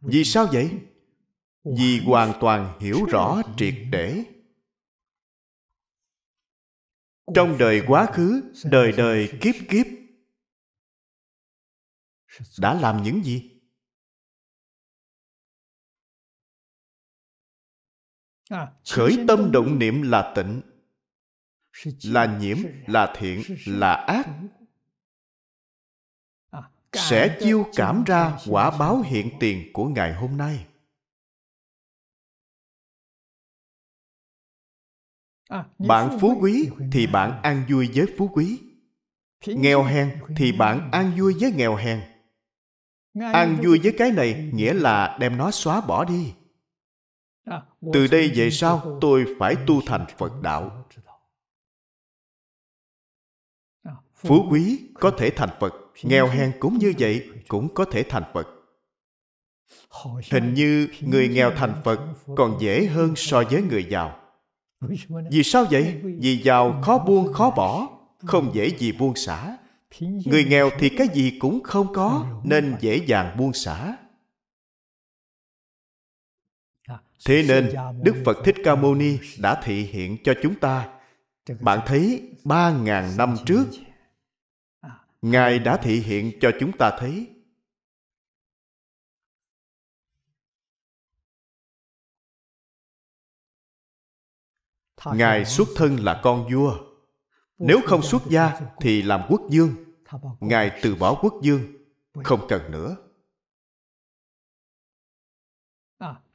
Vì 0.00 0.24
sao 0.24 0.46
vậy? 0.52 0.80
Vì 1.64 2.00
hoàn 2.04 2.32
toàn 2.40 2.80
hiểu 2.80 3.04
rõ 3.04 3.42
triệt 3.56 3.74
để 3.90 4.24
trong 7.34 7.58
đời 7.58 7.82
quá 7.86 8.06
khứ, 8.12 8.52
đời 8.64 8.92
đời 8.92 9.38
kiếp 9.40 9.54
kiếp. 9.68 9.86
Đã 12.58 12.74
làm 12.74 13.02
những 13.02 13.24
gì? 13.24 13.60
Khởi 18.90 19.24
tâm 19.28 19.52
động 19.52 19.78
niệm 19.78 20.02
là 20.02 20.32
tịnh, 20.36 20.62
là 22.02 22.38
nhiễm, 22.38 22.56
là 22.86 23.14
thiện, 23.16 23.42
là 23.66 23.92
ác. 23.92 24.26
Sẽ 26.92 27.38
chiêu 27.40 27.70
cảm 27.76 28.04
ra 28.04 28.38
quả 28.48 28.78
báo 28.78 29.02
hiện 29.02 29.30
tiền 29.40 29.70
của 29.72 29.88
ngày 29.88 30.14
hôm 30.14 30.36
nay. 30.36 30.66
Bạn 35.78 36.18
phú 36.20 36.38
quý 36.40 36.68
thì 36.92 37.06
bạn 37.06 37.42
an 37.42 37.64
vui 37.68 37.90
với 37.94 38.06
phú 38.18 38.30
quý. 38.32 38.60
Nghèo 39.46 39.82
hèn 39.82 40.10
thì 40.36 40.52
bạn 40.52 40.90
an 40.92 41.12
vui 41.18 41.34
với 41.40 41.52
nghèo 41.52 41.74
hèn. 41.74 42.00
An 43.32 43.58
vui 43.62 43.80
với 43.82 43.94
cái 43.98 44.10
này 44.10 44.50
nghĩa 44.52 44.74
là 44.74 45.18
đem 45.20 45.36
nó 45.36 45.50
xóa 45.50 45.80
bỏ 45.80 46.04
đi. 46.04 46.32
Từ 47.92 48.06
đây 48.06 48.32
về 48.34 48.50
sau 48.50 48.98
tôi 49.00 49.24
phải 49.38 49.56
tu 49.66 49.80
thành 49.86 50.06
phật 50.18 50.42
đạo. 50.42 50.86
phú 54.14 54.46
quý 54.50 54.80
có 54.94 55.10
thể 55.18 55.30
thành 55.30 55.50
phật 55.60 55.74
nghèo 56.02 56.26
hèn 56.28 56.52
cũng 56.60 56.78
như 56.78 56.92
vậy 56.98 57.30
cũng 57.48 57.74
có 57.74 57.84
thể 57.84 58.02
thành 58.08 58.24
phật. 58.34 58.48
Hình 60.30 60.54
như 60.54 60.88
người 61.00 61.28
nghèo 61.28 61.50
thành 61.50 61.80
phật 61.84 62.00
còn 62.36 62.56
dễ 62.60 62.86
hơn 62.86 63.16
so 63.16 63.42
với 63.50 63.62
người 63.62 63.86
giàu 63.90 64.21
vì 65.30 65.42
sao 65.42 65.64
vậy? 65.70 66.00
Vì 66.02 66.42
giàu, 66.42 66.80
khó 66.82 66.98
buông, 66.98 67.32
khó 67.32 67.50
bỏ, 67.50 67.88
không 68.24 68.50
dễ 68.54 68.78
gì 68.78 68.92
buông 68.92 69.16
xả. 69.16 69.56
Người 70.00 70.44
nghèo 70.44 70.70
thì 70.78 70.88
cái 70.88 71.08
gì 71.14 71.38
cũng 71.38 71.62
không 71.62 71.92
có, 71.92 72.40
nên 72.44 72.76
dễ 72.80 72.96
dàng 73.06 73.36
buông 73.38 73.52
xả. 73.52 73.96
Thế 77.26 77.44
nên, 77.48 77.72
đức 78.02 78.22
phật 78.24 78.36
thích 78.44 78.56
ca 78.64 78.74
mâu 78.74 78.94
ni 78.94 79.18
đã 79.38 79.60
thị 79.64 79.82
hiện 79.82 80.16
cho 80.24 80.34
chúng 80.42 80.54
ta. 80.54 80.88
Bạn 81.60 81.80
thấy 81.86 82.22
ba 82.44 82.70
ngàn 82.70 83.16
năm 83.16 83.36
trước, 83.46 83.64
ngài 85.22 85.58
đã 85.58 85.76
thị 85.76 86.00
hiện 86.00 86.32
cho 86.40 86.50
chúng 86.60 86.72
ta 86.72 86.90
thấy. 86.98 87.26
Ngài 95.06 95.44
xuất 95.44 95.68
thân 95.76 95.96
là 95.96 96.20
con 96.22 96.48
vua. 96.52 96.76
Nếu 97.58 97.80
không 97.86 98.02
xuất 98.02 98.22
gia 98.28 98.60
thì 98.80 99.02
làm 99.02 99.22
quốc 99.28 99.40
dương. 99.50 99.74
Ngài 100.40 100.80
từ 100.82 100.94
bỏ 100.94 101.14
quốc 101.14 101.34
dương. 101.42 101.60
Không 102.24 102.46
cần 102.48 102.70
nữa. 102.70 102.96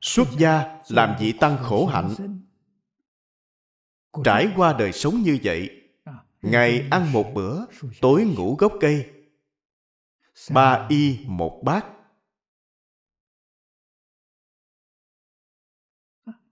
Xuất 0.01 0.27
gia 0.37 0.81
làm 0.89 1.15
vị 1.19 1.31
tăng 1.31 1.57
khổ 1.63 1.85
hạnh. 1.85 2.39
trải 4.23 4.47
qua 4.55 4.73
đời 4.73 4.91
sống 4.91 5.21
như 5.21 5.39
vậy 5.43 5.69
ngày 6.41 6.87
ăn 6.91 7.11
một 7.11 7.31
bữa 7.33 7.65
tối 8.01 8.23
ngủ 8.23 8.55
gốc 8.59 8.73
cây. 8.79 9.11
Ba 10.51 10.87
y 10.89 11.19
một 11.25 11.61
bát 11.63 11.85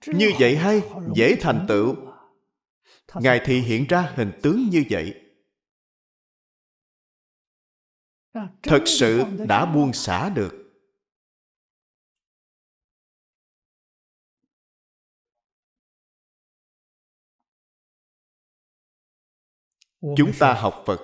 như 0.08 0.32
vậy 0.40 0.56
hay, 0.56 0.82
dễ 1.16 1.36
thành 1.42 1.66
tựu. 1.70 1.96
Ngài 3.16 3.42
thì 3.46 3.60
hiện 3.60 3.86
ra 3.90 4.14
hình 4.16 4.32
tướng 4.44 4.70
như 4.72 4.84
vậy. 4.90 5.22
Thật 8.64 8.84
sự 8.86 9.24
đã 9.48 9.66
buông 9.66 9.94
xả 9.94 10.30
được. 10.30 10.62
Chúng 20.18 20.32
ta 20.40 20.54
học 20.54 20.84
phật. 20.86 21.00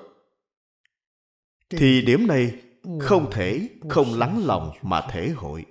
Thì 1.70 2.02
điểm 2.02 2.28
này 2.28 2.62
không 3.02 3.32
thể 3.32 3.70
không 3.90 4.20
lắng 4.20 4.42
lòng 4.46 4.72
mà 4.82 5.08
thể 5.12 5.30
hội 5.30 5.66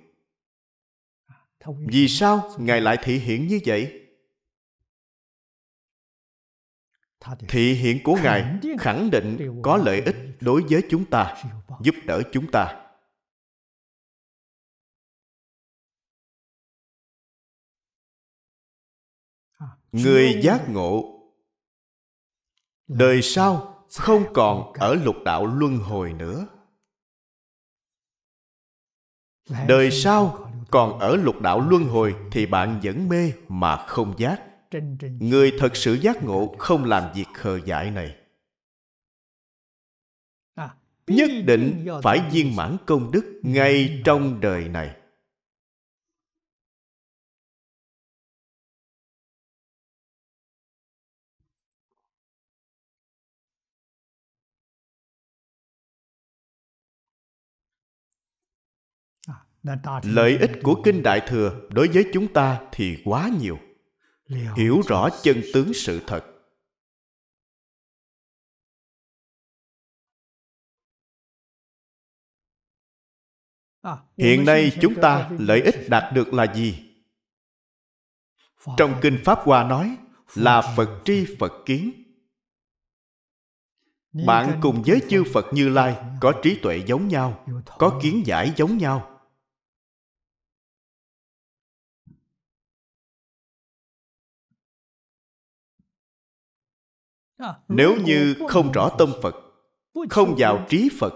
vì 1.65 2.07
sao 2.07 2.49
ngài 2.59 2.81
lại 2.81 2.97
thị 3.03 3.19
hiện 3.19 3.47
như 3.47 3.59
vậy? 3.65 3.97
Thị 7.49 7.73
hiện 7.73 8.03
của 8.03 8.17
ngài 8.23 8.59
khẳng 8.79 9.11
định 9.11 9.61
có 9.63 9.77
lợi 9.77 10.01
ích 10.01 10.15
đối 10.39 10.63
với 10.69 10.83
chúng 10.89 11.05
ta 11.05 11.43
giúp 11.81 11.95
đỡ 12.05 12.21
chúng 12.31 12.51
ta. 12.51 12.77
Người 19.91 20.39
giác 20.43 20.65
ngộ 20.69 21.17
đời 22.87 23.21
sau 23.21 23.85
không 23.91 24.23
còn 24.33 24.73
ở 24.73 24.95
lục 24.95 25.15
đạo 25.25 25.45
luân 25.45 25.77
hồi 25.77 26.13
nữa. 26.13 26.47
Đời 29.67 29.91
sau 29.91 30.50
còn 30.71 30.99
ở 30.99 31.15
lục 31.15 31.41
đạo 31.41 31.69
luân 31.69 31.83
hồi 31.83 32.15
thì 32.31 32.45
bạn 32.45 32.79
vẫn 32.83 33.09
mê 33.09 33.31
mà 33.47 33.77
không 33.77 34.13
giác. 34.17 34.41
Người 35.19 35.53
thật 35.59 35.75
sự 35.75 35.93
giác 35.93 36.23
ngộ 36.23 36.55
không 36.57 36.85
làm 36.85 37.03
việc 37.15 37.27
khờ 37.33 37.59
dại 37.65 37.91
này. 37.91 38.15
Nhất 41.07 41.31
định 41.45 41.87
phải 42.03 42.21
viên 42.31 42.55
mãn 42.55 42.77
công 42.85 43.11
đức 43.11 43.39
ngay 43.43 44.01
trong 44.05 44.41
đời 44.41 44.69
này. 44.69 44.95
Lợi 60.03 60.37
ích 60.37 60.51
của 60.63 60.81
kinh 60.83 61.03
đại 61.03 61.21
thừa 61.27 61.61
đối 61.69 61.87
với 61.87 62.05
chúng 62.13 62.33
ta 62.33 62.61
thì 62.71 63.01
quá 63.05 63.29
nhiều. 63.39 63.57
Hiểu 64.55 64.81
rõ 64.87 65.09
chân 65.23 65.41
tướng 65.53 65.73
sự 65.73 66.01
thật. 66.07 66.25
Hiện 74.17 74.45
nay 74.45 74.71
chúng 74.81 75.01
ta 75.01 75.29
lợi 75.39 75.61
ích 75.61 75.75
đạt 75.89 76.13
được 76.13 76.33
là 76.33 76.53
gì? 76.55 76.87
Trong 78.77 78.99
kinh 79.01 79.19
pháp 79.25 79.39
hoa 79.39 79.63
nói 79.63 79.97
là 80.35 80.73
phật 80.75 81.01
tri 81.05 81.35
phật 81.39 81.51
kiến. 81.65 81.91
Bạn 84.25 84.59
cùng 84.61 84.83
với 84.85 85.01
chư 85.09 85.23
phật 85.33 85.45
như 85.53 85.69
lai 85.69 85.97
có 86.21 86.33
trí 86.43 86.59
tuệ 86.61 86.83
giống 86.87 87.07
nhau 87.07 87.45
có 87.77 87.99
kiến 88.03 88.23
giải 88.25 88.53
giống 88.55 88.77
nhau 88.77 89.10
nếu 97.67 97.95
như 98.05 98.35
không 98.49 98.71
rõ 98.71 98.95
tâm 98.97 99.13
phật, 99.21 99.35
không 100.09 100.35
vào 100.37 100.65
trí 100.69 100.89
phật. 100.99 101.13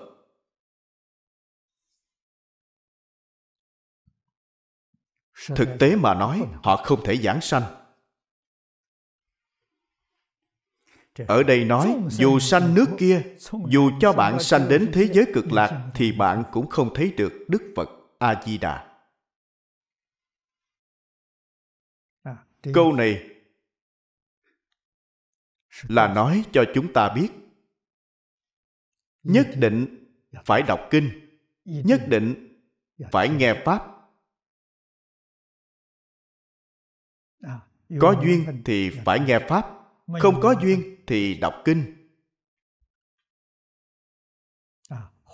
Thực 5.55 5.67
tế 5.79 5.95
mà 5.95 6.13
nói, 6.13 6.43
họ 6.63 6.75
không 6.75 7.03
thể 7.03 7.17
giảng 7.17 7.41
sanh. 7.41 7.63
Ở 11.27 11.43
đây 11.43 11.65
nói, 11.65 11.95
dù 12.09 12.39
sanh 12.39 12.75
nước 12.75 12.85
kia, 12.97 13.35
dù 13.69 13.91
cho 14.01 14.13
bạn 14.13 14.39
sanh 14.39 14.69
đến 14.69 14.91
thế 14.93 15.09
giới 15.13 15.25
cực 15.33 15.51
lạc, 15.51 15.91
thì 15.95 16.11
bạn 16.11 16.43
cũng 16.51 16.69
không 16.69 16.93
thấy 16.95 17.11
được 17.17 17.33
đức 17.47 17.73
phật 17.75 17.89
a 18.19 18.43
di 18.45 18.57
đà. 18.57 18.91
Câu 22.73 22.93
này 22.93 23.34
là 25.81 26.13
nói 26.13 26.43
cho 26.51 26.65
chúng 26.73 26.93
ta 26.93 27.13
biết. 27.15 27.29
Nhất 29.23 29.47
định 29.55 30.07
phải 30.45 30.61
đọc 30.61 30.79
kinh, 30.89 31.39
nhất 31.65 32.01
định 32.07 32.57
phải 33.11 33.29
nghe 33.29 33.61
pháp. 33.65 33.91
Có 37.99 38.21
duyên 38.23 38.61
thì 38.65 38.89
phải 39.05 39.19
nghe 39.19 39.39
pháp, 39.49 39.65
không 40.19 40.39
có 40.41 40.55
duyên 40.61 41.03
thì 41.07 41.37
đọc 41.37 41.53
kinh. 41.65 42.09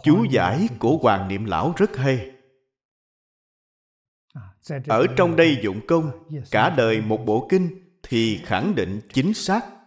Chú 0.04 0.26
giải 0.32 0.68
của 0.80 0.98
hoàng 0.98 1.28
niệm 1.28 1.46
lão 1.46 1.74
rất 1.78 1.96
hay. 1.96 2.32
Ở 4.88 5.06
trong 5.18 5.36
đây 5.36 5.58
dụng 5.64 5.82
công, 5.88 6.30
cả 6.52 6.70
đời 6.78 7.02
một 7.02 7.24
bộ 7.26 7.48
kinh 7.50 7.92
thì 8.04 8.42
khẳng 8.46 8.76
định 8.76 9.02
chính 9.14 9.34
xác. 9.34 9.81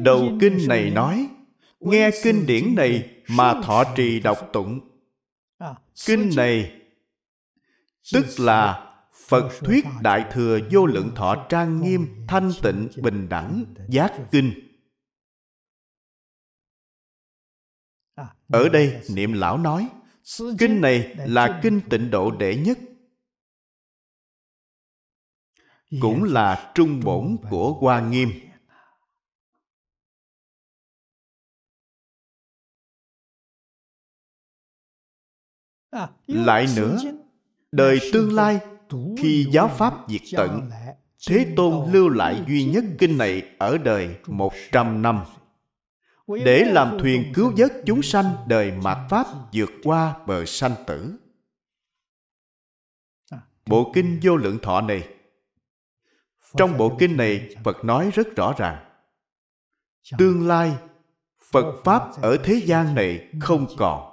Đầu 0.00 0.32
kinh 0.40 0.68
này 0.68 0.90
nói 0.90 1.28
nghe 1.80 2.10
kinh 2.22 2.46
điển 2.46 2.74
này 2.74 3.22
mà 3.28 3.62
thọ 3.62 3.84
trì 3.96 4.20
đọc 4.20 4.38
tụng. 4.52 4.80
Kinh 6.06 6.30
này 6.36 6.80
tức 8.12 8.26
là 8.38 8.88
phật 9.12 9.50
thuyết 9.60 9.84
đại 10.02 10.24
thừa 10.32 10.58
vô 10.70 10.86
lượng 10.86 11.12
thọ 11.16 11.46
trang 11.48 11.82
nghiêm 11.82 12.26
thanh 12.28 12.50
tịnh 12.62 12.88
bình 13.02 13.28
đẳng 13.28 13.64
giác 13.88 14.12
kinh. 14.30 14.52
Ở 18.48 18.68
đây 18.68 19.00
niệm 19.10 19.32
lão 19.32 19.58
nói 19.58 19.88
kinh 20.58 20.80
này 20.80 21.14
là 21.16 21.60
kinh 21.62 21.80
tịnh 21.90 22.10
độ 22.10 22.30
đệ 22.30 22.56
nhất. 22.56 22.78
Cũng 26.00 26.24
là 26.24 26.72
trung 26.74 27.00
bổn 27.04 27.36
của 27.50 27.72
hoa 27.72 28.00
nghiêm 28.00 28.30
lại 36.26 36.66
nữa 36.76 36.98
đời 37.72 37.98
tương 38.12 38.32
lai 38.32 38.60
khi 39.18 39.46
giáo 39.50 39.68
pháp 39.68 39.94
diệt 40.08 40.20
tận 40.36 40.70
thế 41.28 41.52
tôn 41.56 41.92
lưu 41.92 42.08
lại 42.08 42.44
duy 42.48 42.64
nhất 42.64 42.84
kinh 42.98 43.18
này 43.18 43.42
ở 43.58 43.78
đời 43.78 44.16
một 44.26 44.52
trăm 44.72 45.02
năm. 45.02 45.20
Để 46.44 46.64
làm 46.64 46.98
thuyền 46.98 47.32
cứu 47.34 47.52
vớt 47.56 47.72
chúng 47.86 48.02
sanh 48.02 48.36
đời 48.46 48.72
mạt 48.72 48.98
pháp 49.10 49.26
vượt 49.52 49.70
qua 49.84 50.16
bờ 50.26 50.44
sanh 50.44 50.74
tử. 50.86 51.16
Bộ 53.66 53.92
kinh 53.94 54.20
vô 54.22 54.36
lượng 54.36 54.58
thọ 54.62 54.80
này. 54.80 55.08
Trong 56.56 56.78
bộ 56.78 56.96
kinh 56.98 57.16
này 57.16 57.56
phật 57.64 57.84
nói 57.84 58.10
rất 58.14 58.36
rõ 58.36 58.54
ràng. 58.58 58.84
Tương 60.18 60.48
lai 60.48 60.72
phật 61.52 61.82
pháp 61.84 62.22
ở 62.22 62.36
thế 62.44 62.54
gian 62.64 62.94
này 62.94 63.28
không 63.40 63.66
còn 63.78 64.11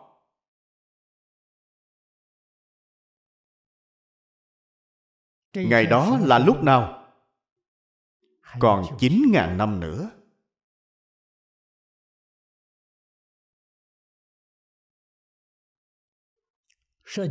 ngày 5.54 5.86
đó 5.86 6.18
là 6.22 6.39
lúc 6.39 6.64
nào? 6.64 6.95
Còn 8.60 8.86
chín 9.00 9.24
ngàn 9.32 9.58
năm 9.58 9.80
nữa. 9.80 10.10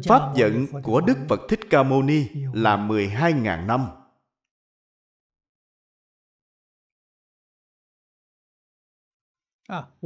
Pháp 0.09 0.33
dẫn 0.37 0.67
của 0.83 1.01
Đức 1.01 1.17
Phật 1.29 1.41
Thích 1.49 1.61
Ca 1.71 1.83
Mâu 1.83 2.03
Ni 2.03 2.29
là 2.53 2.77
12.000 2.77 3.67
năm. 3.67 3.89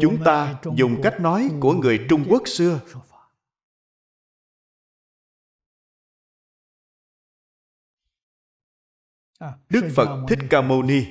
Chúng 0.01 0.25
ta 0.25 0.61
dùng 0.77 1.01
cách 1.03 1.21
nói 1.21 1.51
của 1.61 1.73
người 1.73 2.07
Trung 2.09 2.25
Quốc 2.29 2.43
xưa 2.47 2.81
Đức 9.69 9.93
Phật 9.97 10.25
Thích 10.29 10.39
Ca 10.51 10.63
Mâu 10.63 10.83
Ni 10.83 11.05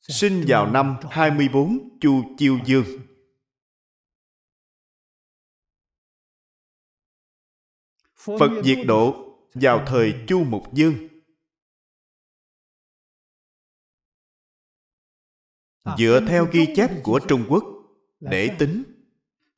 sinh 0.00 0.44
vào 0.48 0.70
năm 0.70 0.96
24 1.10 1.98
Chu 2.00 2.22
Chiêu 2.38 2.58
Dương. 2.66 2.86
Phật 8.14 8.62
diệt 8.64 8.78
độ 8.86 9.36
vào 9.54 9.84
thời 9.86 10.14
Chu 10.28 10.44
Mục 10.44 10.74
Dương. 10.74 11.08
Dựa 15.98 16.20
theo 16.28 16.46
ghi 16.52 16.66
chép 16.76 16.90
của 17.02 17.20
Trung 17.28 17.46
Quốc 17.48 17.64
để 18.20 18.56
tính 18.58 18.99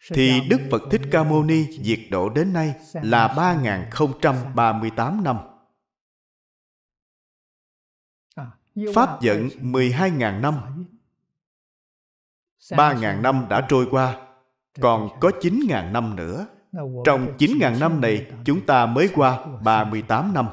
thì 0.09 0.40
Đức 0.50 0.61
Phật 0.70 0.82
Thích 0.90 1.00
Ca 1.11 1.22
Mâu 1.22 1.44
Ni 1.44 1.66
diệt 1.82 2.00
độ 2.11 2.28
đến 2.28 2.53
nay 2.53 2.74
là 2.92 3.34
3038 3.36 5.24
năm. 5.24 5.36
Pháp 8.94 9.20
dẫn 9.20 9.48
12.000 9.48 10.40
năm. 10.40 10.84
3.000 12.70 13.20
năm 13.20 13.46
đã 13.50 13.66
trôi 13.68 13.86
qua, 13.90 14.26
còn 14.80 15.09
có 15.20 15.30
9.000 15.40 15.92
năm 15.92 16.16
nữa. 16.16 16.46
Trong 17.05 17.36
9.000 17.38 17.78
năm 17.78 18.00
này, 18.00 18.32
chúng 18.44 18.66
ta 18.66 18.86
mới 18.86 19.09
qua 19.14 19.46
38 19.64 20.34
năm. 20.34 20.46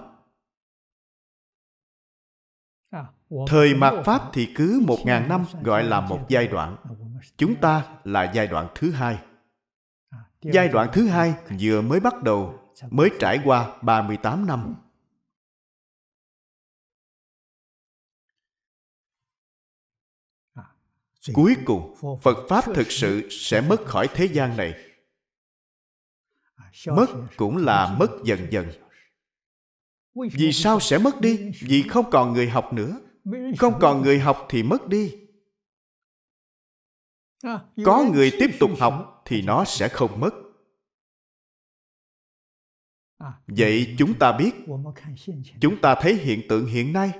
Thời 3.47 3.75
mạt 3.75 3.93
Pháp 4.05 4.21
thì 4.33 4.53
cứ 4.55 4.83
1.000 4.87 5.27
năm 5.27 5.45
gọi 5.61 5.83
là 5.83 6.01
một 6.01 6.19
giai 6.29 6.47
đoạn. 6.47 6.77
Chúng 7.37 7.55
ta 7.55 7.85
là 8.03 8.31
giai 8.33 8.47
đoạn 8.47 8.67
thứ 8.75 8.91
hai. 8.91 9.19
Giai 10.41 10.69
đoạn 10.69 10.89
thứ 10.93 11.07
hai 11.07 11.33
vừa 11.59 11.81
mới 11.81 11.99
bắt 11.99 12.23
đầu, 12.23 12.59
mới 12.89 13.09
trải 13.19 13.39
qua 13.45 13.79
38 13.81 14.47
năm. 14.47 14.75
Cuối 21.33 21.55
cùng, 21.65 21.95
Phật 22.21 22.37
Pháp 22.49 22.65
thực 22.75 22.91
sự 22.91 23.29
sẽ 23.29 23.61
mất 23.61 23.85
khỏi 23.85 24.07
thế 24.13 24.25
gian 24.25 24.57
này. 24.57 24.73
Mất 26.87 27.07
cũng 27.37 27.57
là 27.57 27.95
mất 27.99 28.07
dần 28.23 28.47
dần. 28.51 28.67
Vì 30.33 30.51
sao 30.51 30.79
sẽ 30.79 30.97
mất 30.97 31.21
đi? 31.21 31.51
Vì 31.61 31.83
không 31.89 32.11
còn 32.11 32.33
người 32.33 32.49
học 32.49 32.73
nữa. 32.73 32.99
Không 33.57 33.73
còn 33.79 34.01
người 34.01 34.19
học 34.19 34.45
thì 34.49 34.63
mất 34.63 34.87
đi. 34.87 35.15
Có 37.85 38.05
người 38.13 38.31
tiếp 38.39 38.51
tục 38.59 38.71
học 38.79 39.21
thì 39.25 39.41
nó 39.41 39.63
sẽ 39.65 39.87
không 39.87 40.19
mất. 40.19 40.33
Vậy 43.47 43.95
chúng 43.97 44.13
ta 44.13 44.31
biết. 44.31 44.51
chúng 45.61 45.81
ta 45.81 45.95
thấy 45.95 46.15
hiện 46.15 46.47
tượng 46.49 46.65
hiện 46.65 46.93
nay. 46.93 47.11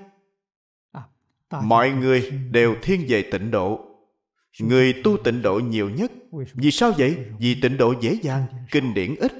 Mọi 1.63 1.89
người 1.89 2.31
đều 2.31 2.75
thiên 2.81 3.05
về 3.07 3.23
tịnh 3.31 3.51
độ. 3.51 3.85
Người 4.59 5.01
tu 5.03 5.17
tịnh 5.23 5.41
độ 5.41 5.59
nhiều 5.59 5.89
nhất. 5.89 6.11
Vì 6.53 6.71
sao 6.71 6.91
vậy? 6.97 7.17
vì 7.39 7.61
tịnh 7.61 7.77
độ 7.77 7.93
dễ 8.01 8.17
dàng 8.21 8.45
kinh 8.71 8.93
điển 8.93 9.15
ít. 9.15 9.31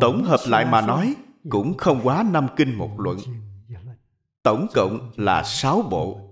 Tổng 0.00 0.24
hợp 0.24 0.40
lại 0.48 0.64
mà 0.64 0.80
nói 0.80 1.14
cũng 1.48 1.76
không 1.76 2.00
quá 2.02 2.24
năm 2.30 2.46
kinh 2.56 2.74
một 2.74 3.00
luận. 3.00 3.18
Tổng 4.42 4.66
cộng 4.74 5.12
là 5.16 5.42
sáu 5.42 5.82
bộ 5.90 6.25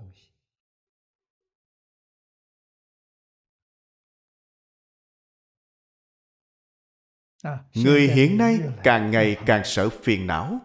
người 7.74 8.09
hiện 8.09 8.38
nay 8.38 8.59
càng 8.82 9.11
ngày 9.11 9.36
càng 9.47 9.62
sợ 9.64 9.88
phiền 9.88 10.26
não. 10.26 10.61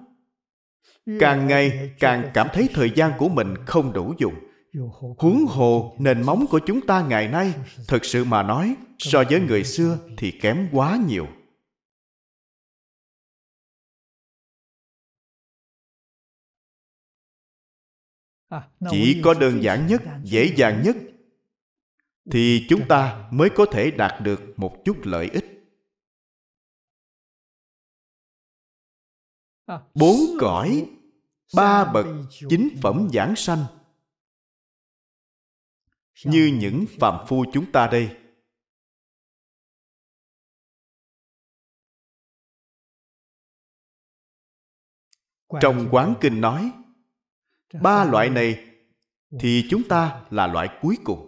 Càng 1.19 1.47
ngày 1.47 1.95
càng 1.99 2.31
cảm 2.33 2.47
thấy 2.53 2.69
thời 2.73 2.91
gian 2.95 3.11
của 3.17 3.29
mình 3.29 3.55
không 3.65 3.93
đủ 3.93 4.13
dùng. 4.17 4.35
Huống 5.17 5.45
hồ 5.45 5.95
nền 5.99 6.21
móng 6.21 6.45
của 6.49 6.59
chúng 6.59 6.87
ta 6.87 7.05
ngày 7.09 7.27
nay 7.27 7.53
thực 7.87 8.05
sự 8.05 8.23
mà 8.23 8.43
nói 8.43 8.75
so 8.99 9.23
với 9.29 9.39
người 9.39 9.63
xưa 9.63 9.97
thì 10.17 10.31
kém 10.31 10.69
quá 10.71 10.99
nhiều. 11.07 11.27
Chỉ 18.91 19.21
có 19.23 19.33
đơn 19.33 19.63
giản 19.63 19.87
nhất 19.87 20.01
dễ 20.23 20.53
dàng 20.55 20.81
nhất 20.83 20.95
thì 22.31 22.65
chúng 22.69 22.87
ta 22.87 23.27
mới 23.31 23.49
có 23.49 23.65
thể 23.65 23.91
đạt 23.91 24.21
được 24.21 24.41
một 24.57 24.75
chút 24.85 24.97
lợi 25.03 25.29
ích 25.33 25.58
bốn 29.93 30.19
cõi, 30.39 30.89
ba 31.55 31.91
bậc 31.93 32.05
chính 32.49 32.69
phẩm 32.81 33.07
giảng 33.13 33.35
sanh. 33.35 33.65
Như 36.25 36.57
những 36.59 36.85
phàm 36.99 37.27
phu 37.27 37.45
chúng 37.53 37.71
ta 37.71 37.87
đây. 37.87 38.17
Trong 45.61 45.87
quán 45.91 46.13
kinh 46.21 46.41
nói, 46.41 46.71
ba 47.81 48.05
loại 48.05 48.29
này 48.29 48.65
thì 49.39 49.67
chúng 49.69 49.81
ta 49.89 50.25
là 50.29 50.47
loại 50.47 50.69
cuối 50.81 50.97
cùng. 51.03 51.25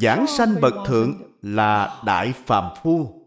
Giảng 0.00 0.26
sanh 0.26 0.54
bậc 0.60 0.74
thượng 0.86 1.38
là 1.42 2.02
đại 2.06 2.32
phàm 2.32 2.74
phu 2.82 3.21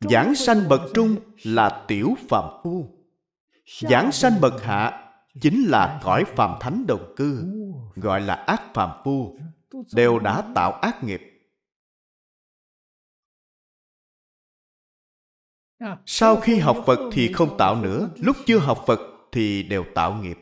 giảng 0.00 0.34
sanh 0.34 0.68
bậc 0.68 0.80
trung 0.94 1.16
là 1.42 1.84
tiểu 1.88 2.14
phàm 2.28 2.44
phu. 2.62 2.86
Giảng 3.80 4.12
sanh 4.12 4.40
bậc 4.40 4.62
hạ 4.62 5.12
chính 5.40 5.64
là 5.64 6.00
cõi 6.04 6.24
phàm 6.36 6.56
thánh 6.60 6.86
đồng 6.86 7.14
cư, 7.16 7.44
gọi 7.94 8.20
là 8.20 8.34
ác 8.34 8.62
phàm 8.74 8.90
phu, 9.04 9.38
đều 9.92 10.18
đã 10.18 10.52
tạo 10.54 10.72
ác 10.72 11.04
nghiệp. 11.04 11.20
Sau 16.06 16.36
khi 16.36 16.58
học 16.58 16.82
phật 16.86 17.10
thì 17.12 17.32
không 17.32 17.56
tạo 17.58 17.82
nữa, 17.82 18.10
lúc 18.16 18.36
chưa 18.46 18.58
học 18.58 18.84
phật 18.86 19.00
thì 19.32 19.62
đều 19.62 19.84
tạo 19.94 20.14
nghiệp. 20.14 20.38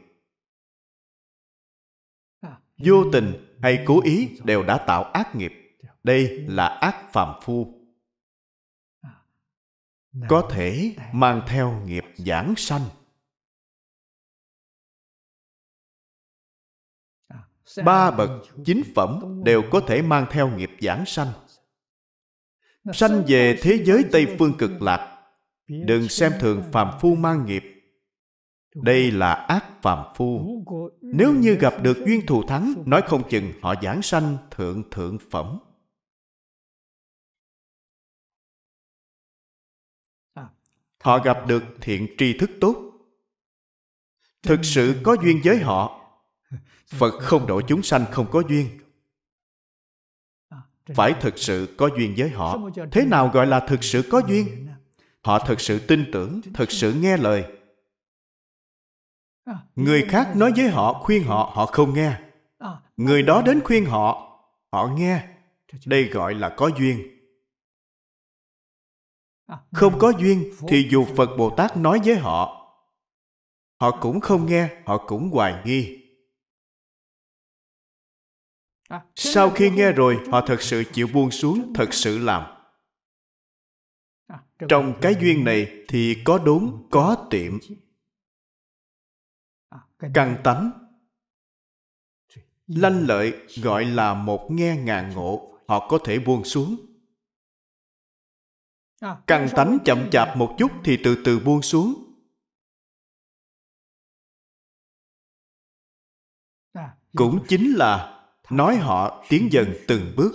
Vô 2.78 3.04
tình 3.12 3.56
hay 3.62 3.84
cố 3.86 4.02
ý 4.02 4.28
đều 4.44 4.62
đã 4.62 4.78
tạo 4.78 5.04
ác 5.04 5.36
nghiệp. 5.36 5.52
Đây 6.02 6.28
là 6.48 6.66
ác 6.66 7.12
phàm 7.12 7.40
phu 7.42 7.83
có 10.28 10.48
thể 10.50 10.94
mang 11.12 11.42
theo 11.46 11.82
nghiệp 11.86 12.04
giảng 12.16 12.54
sanh. 12.56 12.82
Ba 17.84 18.10
bậc 18.10 18.30
chính 18.64 18.82
phẩm 18.94 19.40
đều 19.44 19.62
có 19.70 19.80
thể 19.80 20.02
mang 20.02 20.26
theo 20.30 20.56
nghiệp 20.56 20.70
giảng 20.80 21.06
sanh. 21.06 21.32
Sanh 22.92 23.24
về 23.28 23.58
thế 23.62 23.82
giới 23.84 24.04
tây 24.12 24.36
phương 24.38 24.56
cực 24.58 24.82
lạc, 24.82 25.22
đừng 25.66 26.08
xem 26.08 26.32
thường 26.40 26.62
phàm 26.72 26.98
phu 27.00 27.14
mang 27.14 27.46
nghiệp. 27.46 27.62
Đây 28.74 29.10
là 29.10 29.32
ác 29.32 29.64
phàm 29.82 30.14
phu. 30.16 30.62
Nếu 31.00 31.34
như 31.34 31.54
gặp 31.54 31.74
được 31.82 31.96
duyên 32.06 32.26
thù 32.26 32.42
thắng, 32.42 32.74
nói 32.86 33.02
không 33.06 33.28
chừng 33.28 33.52
họ 33.62 33.74
giảng 33.82 34.02
sanh 34.02 34.36
thượng 34.50 34.90
thượng 34.90 35.18
phẩm. 35.30 35.58
Họ 41.04 41.18
gặp 41.18 41.46
được 41.46 41.64
thiện 41.80 42.06
tri 42.18 42.38
thức 42.38 42.50
tốt. 42.60 42.76
Thực 44.42 44.60
sự 44.62 45.00
có 45.02 45.16
duyên 45.22 45.40
với 45.44 45.58
họ. 45.58 46.00
Phật 46.86 47.10
không 47.20 47.46
độ 47.46 47.60
chúng 47.60 47.82
sanh 47.82 48.04
không 48.12 48.26
có 48.30 48.42
duyên. 48.48 48.68
Phải 50.94 51.14
thực 51.20 51.38
sự 51.38 51.74
có 51.78 51.90
duyên 51.98 52.14
với 52.16 52.28
họ. 52.28 52.58
Thế 52.92 53.04
nào 53.04 53.28
gọi 53.28 53.46
là 53.46 53.60
thực 53.60 53.84
sự 53.84 54.02
có 54.10 54.22
duyên? 54.28 54.68
Họ 55.22 55.38
thực 55.38 55.60
sự 55.60 55.78
tin 55.78 56.10
tưởng, 56.12 56.40
thực 56.54 56.70
sự 56.70 56.92
nghe 56.92 57.16
lời. 57.16 57.44
Người 59.76 60.06
khác 60.08 60.36
nói 60.36 60.52
với 60.56 60.68
họ, 60.68 60.92
khuyên 61.02 61.24
họ 61.24 61.52
họ 61.54 61.66
không 61.66 61.94
nghe. 61.94 62.20
Người 62.96 63.22
đó 63.22 63.42
đến 63.42 63.60
khuyên 63.64 63.84
họ 63.84 64.38
họ 64.72 64.86
nghe. 64.86 65.24
Đây 65.86 66.04
gọi 66.04 66.34
là 66.34 66.48
có 66.48 66.70
duyên 66.78 67.13
không 69.72 69.98
có 69.98 70.12
duyên 70.18 70.52
thì 70.68 70.88
dù 70.90 71.04
phật 71.16 71.36
bồ 71.38 71.50
tát 71.50 71.76
nói 71.76 72.00
với 72.04 72.16
họ 72.16 72.64
họ 73.84 74.00
cũng 74.00 74.20
không 74.20 74.46
nghe, 74.46 74.82
họ 74.86 75.06
cũng 75.06 75.30
hoài 75.30 75.62
nghi. 75.64 76.00
Sau 79.14 79.50
khi 79.50 79.70
nghe 79.70 79.92
rồi, 79.92 80.18
họ 80.32 80.40
thật 80.46 80.62
sự 80.62 80.84
chịu 80.92 81.08
buông 81.14 81.30
xuống, 81.30 81.72
thật 81.74 81.94
sự 81.94 82.18
làm. 82.18 82.42
Trong 84.68 84.94
cái 85.00 85.14
duyên 85.20 85.44
này 85.44 85.84
thì 85.88 86.16
có 86.24 86.38
đốn 86.38 86.86
có 86.90 87.26
tiệm. 87.30 87.58
Căn 90.14 90.40
tánh. 90.44 90.70
Lanh 92.66 93.06
lợi 93.06 93.32
gọi 93.62 93.84
là 93.84 94.14
một 94.14 94.48
nghe 94.50 94.76
ngàn 94.76 95.12
ngộ, 95.14 95.58
họ 95.68 95.88
có 95.88 95.98
thể 96.04 96.18
buông 96.18 96.44
xuống 96.44 96.93
căn 99.26 99.48
tánh 99.56 99.78
chậm 99.84 100.08
chạp 100.12 100.36
một 100.36 100.56
chút 100.58 100.72
thì 100.84 100.98
từ 101.04 101.22
từ 101.24 101.38
buông 101.38 101.62
xuống. 101.62 102.04
Cũng 107.16 107.44
chính 107.48 107.72
là 107.72 108.24
nói 108.50 108.76
họ 108.76 109.24
tiến 109.28 109.48
dần 109.52 109.74
từng 109.88 110.14
bước. 110.16 110.32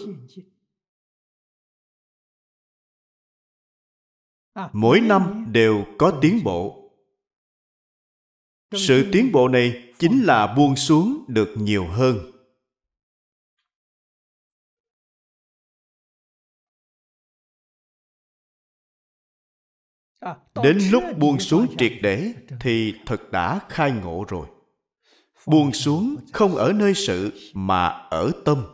Mỗi 4.74 5.02
năm 5.02 5.46
đều 5.52 5.86
có 5.98 6.20
tiến 6.22 6.40
bộ. 6.44 6.92
sự 8.72 9.10
tiến 9.12 9.32
bộ 9.32 9.48
này 9.48 9.94
chính 10.00 10.24
là 10.24 10.56
buông 10.58 10.76
xuống 10.76 11.26
được 11.28 11.54
nhiều 11.58 11.88
hơn 11.88 12.39
đến 20.64 20.80
lúc 20.92 21.04
buông 21.18 21.40
xuống 21.40 21.76
triệt 21.78 21.94
để 22.02 22.34
thì 22.60 22.94
thật 23.06 23.32
đã 23.32 23.60
khai 23.70 23.92
ngộ 23.92 24.26
rồi. 24.30 24.48
Buông 25.46 25.74
xuống 25.74 26.16
không 26.34 26.56
ở 26.56 26.74
nơi 26.74 26.94
sự 26.96 27.52
mà 27.54 27.88
ở 28.10 28.32
tâm. 28.46 28.66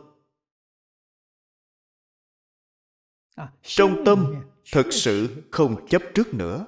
Trong 3.62 4.02
tâm 4.06 4.34
thực 4.72 4.86
sự 4.90 5.42
không 5.50 5.88
chấp 5.88 6.02
trước 6.14 6.34
nữa. 6.34 6.66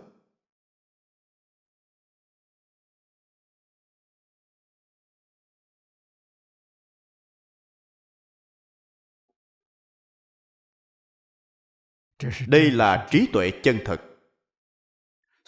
Đây 12.47 12.71
là 12.71 13.09
trí 13.11 13.27
tuệ 13.33 13.51
chân 13.63 13.79
thật 13.85 14.08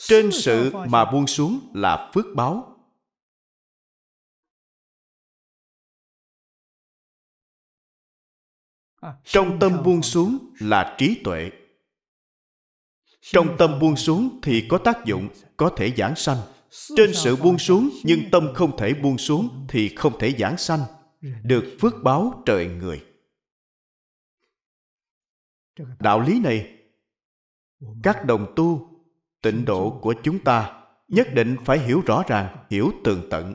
trên 0.01 0.33
sự 0.33 0.73
mà 0.89 1.13
buông 1.13 1.27
xuống 1.27 1.73
là 1.75 2.11
phước 2.15 2.25
báo. 2.37 2.77
Trong 9.25 9.59
tâm 9.61 9.83
buông 9.85 10.03
xuống 10.03 10.55
là 10.61 10.97
trí 10.99 11.21
tuệ. 11.25 11.51
Trong 13.21 13.57
tâm 13.59 13.79
buông 13.81 13.97
xuống 13.97 14.39
thì 14.43 14.67
có 14.69 14.79
tác 14.79 15.05
dụng 15.05 15.29
có 15.57 15.73
thể 15.77 15.95
giảng 15.97 16.17
sanh. 16.17 16.39
Trên 16.97 17.15
sự 17.15 17.37
buông 17.37 17.59
xuống 17.59 17.91
nhưng 18.05 18.21
tâm 18.33 18.49
không 18.55 18.77
thể 18.77 18.95
buông 18.95 19.19
xuống 19.19 19.67
thì 19.69 19.95
không 19.97 20.19
thể 20.19 20.35
giảng 20.39 20.57
sanh. 20.57 20.81
Được 21.43 21.77
phước 21.81 21.95
báo 22.03 22.43
trời 22.47 22.67
người. 22.67 23.07
Đạo 25.99 26.21
lý 26.21 26.41
này 26.41 26.77
các 28.03 28.25
đồng 28.25 28.53
tu 28.57 28.90
tịnh 29.43 29.65
độ 29.65 29.99
của 30.03 30.15
chúng 30.23 30.39
ta 30.39 30.83
nhất 31.09 31.29
định 31.35 31.57
phải 31.65 31.79
hiểu 31.79 32.03
rõ 32.07 32.23
ràng, 32.27 32.57
hiểu 32.71 32.93
tường 33.05 33.23
tận. 33.31 33.55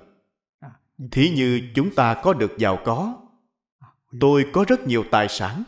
Thí 1.11 1.29
như 1.29 1.61
chúng 1.75 1.95
ta 1.95 2.13
có 2.23 2.33
được 2.33 2.57
giàu 2.57 2.79
có, 2.85 3.15
tôi 4.19 4.45
có 4.53 4.65
rất 4.67 4.87
nhiều 4.87 5.03
tài 5.11 5.27
sản, 5.27 5.63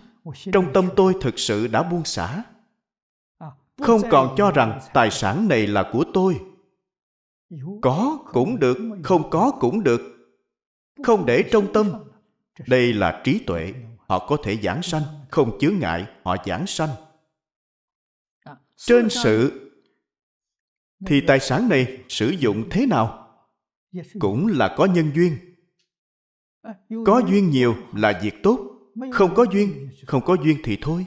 trong 0.54 0.74
tâm 0.74 0.90
tôi 0.96 1.16
thực 1.22 1.40
sự 1.40 1.68
đã 1.68 1.84
buông 1.84 2.06
xả. 2.06 2.44
Không 3.82 4.02
còn 4.12 4.36
cho 4.38 4.52
rằng 4.52 4.80
tài 4.94 5.12
sản 5.12 5.48
này 5.48 5.68
là 5.68 5.90
của 5.92 6.06
tôi. 6.14 6.40
Có 7.82 8.20
cũng 8.34 8.60
được, 8.60 8.78
không 9.04 9.30
có 9.30 9.52
cũng 9.60 9.84
được. 9.84 10.02
Không 11.04 11.26
để 11.26 11.44
trong 11.52 11.74
tâm. 11.74 11.92
Đây 12.68 12.94
là 12.94 13.22
trí 13.24 13.40
tuệ, 13.40 13.74
họ 14.08 14.28
có 14.28 14.38
thể 14.44 14.58
giảng 14.58 14.82
sanh, 14.82 15.04
không 15.30 15.58
chướng 15.60 15.80
ngại, 15.80 16.06
họ 16.24 16.36
giảng 16.46 16.68
sanh. 16.68 16.90
Trên 18.78 19.10
sự 19.10 19.67
thì 21.06 21.22
tài 21.22 21.40
sản 21.40 21.70
này 21.70 22.04
sử 22.10 22.30
dụng 22.30 22.70
thế 22.70 22.86
nào? 22.86 23.28
Cũng 24.20 24.48
là 24.48 24.76
có 24.78 24.86
nhân 24.86 25.12
duyên. 25.16 25.38
Có 27.06 27.22
duyên 27.30 27.50
nhiều 27.50 27.76
là 27.96 28.20
việc 28.24 28.36
tốt. 28.44 28.60
Không 29.12 29.36
có 29.36 29.46
duyên? 29.52 29.90
không 30.06 30.26
có 30.26 30.38
duyên 30.44 30.58
thì 30.64 30.78
thôi. 30.82 31.06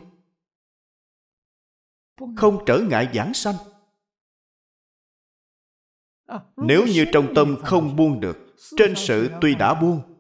Không 2.37 2.65
trở 2.67 2.79
ngại 2.79 3.09
giảng 3.15 3.35
sanh. 3.35 3.55
Nếu 6.57 6.87
như 6.87 7.05
trong 7.13 7.35
tâm 7.35 7.57
không 7.65 7.97
buông 7.97 8.21
được 8.21 8.57
trên 8.77 8.95
sự 8.97 9.31
tuy 9.41 9.55
đã 9.55 9.75
buông 9.75 10.11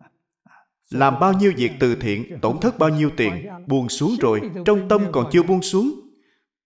làm 0.90 1.20
bao 1.20 1.32
nhiêu 1.32 1.52
việc 1.56 1.70
từ 1.80 1.94
thiện 1.94 2.38
tổn 2.40 2.60
thất 2.60 2.78
bao 2.78 2.88
nhiêu 2.88 3.10
tiền 3.16 3.48
buông 3.66 3.88
xuống 3.88 4.16
rồi 4.20 4.50
trong 4.64 4.88
tâm 4.88 5.06
còn 5.12 5.28
chưa 5.32 5.42
buông 5.42 5.62
xuống 5.62 6.00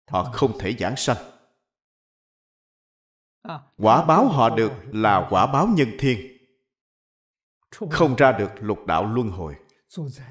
họ 0.08 0.24
không 0.24 0.58
thể 0.58 0.72
giảng 0.78 0.96
sanh 0.96 1.16
quả 3.76 4.04
báo 4.04 4.28
họ 4.28 4.50
được 4.56 4.72
là 4.92 5.26
quả 5.30 5.46
báo 5.46 5.68
nhân 5.76 5.88
thiên. 5.98 6.18
Không 7.90 8.14
ra 8.16 8.32
được 8.32 8.50
lục 8.60 8.86
đạo 8.86 9.06
luân 9.14 9.28
hồi. 9.28 9.54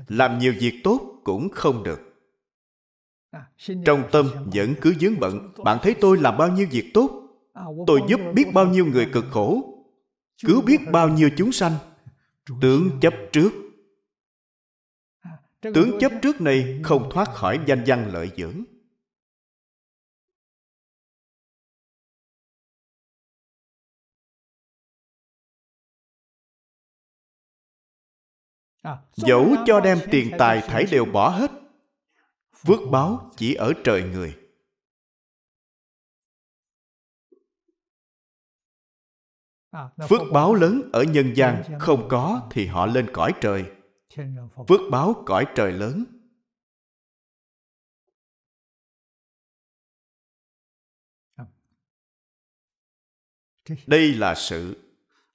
Làm 0.08 0.40
nhiều 0.40 0.54
việc 0.60 0.82
tốt 0.84 1.02
cũng 1.24 1.50
không 1.50 1.84
được. 1.84 2.00
Trong 3.86 4.04
tâm 4.12 4.30
vẫn 4.54 4.76
cứ 4.82 4.94
dướng 5.00 5.20
bận 5.20 5.54
bạn 5.64 5.78
thấy 5.82 5.96
tôi 6.02 6.18
làm 6.18 6.38
bao 6.38 6.48
nhiêu 6.48 6.68
việc 6.72 6.92
tốt? 6.94 7.10
Tôi 7.88 8.02
giúp 8.08 8.20
biết 8.34 8.46
bao 8.54 8.66
nhiêu 8.66 8.86
người 8.86 9.10
cực 9.14 9.26
khổ. 9.32 9.64
Cứu 10.46 10.62
biết 10.62 10.80
bao 10.92 11.10
nhiêu 11.10 11.30
chúng 11.38 11.52
sanh 11.52 11.74
tướng 12.62 12.90
chấp 13.02 13.14
trước. 13.32 13.52
Tướng 15.62 16.00
chấp 16.00 16.12
trước 16.22 16.42
này 16.42 16.80
không 16.84 17.10
thoát 17.14 17.30
khỏi 17.30 17.60
danh 17.66 17.84
văn 17.88 18.10
lợi 18.14 18.32
dưỡng 18.38 18.64
dẫu 29.16 29.56
cho 29.66 29.80
đem 29.80 30.00
tiền 30.12 30.32
tài 30.40 30.62
thảy 30.62 30.86
đều 30.92 31.06
bỏ 31.06 31.30
hết 31.30 31.52
phước 32.56 32.80
báo 32.92 33.32
chỉ 33.38 33.54
ở 33.54 33.74
trời 33.84 34.04
người. 34.04 34.38
Phước 40.10 40.22
báo 40.34 40.56
lớn 40.56 40.90
ở 40.94 41.04
nhân 41.04 41.34
gian 41.36 41.80
không 41.80 42.08
có 42.10 42.48
thì 42.52 42.66
họ 42.66 42.86
lên 42.86 43.10
cõi 43.14 43.34
trời. 43.42 43.66
Phước 44.68 44.80
báo 44.92 45.24
cõi 45.26 45.46
trời 45.56 45.72
lớn. 45.72 46.06
Đây 53.88 54.14
là 54.14 54.36
sự 54.36 54.83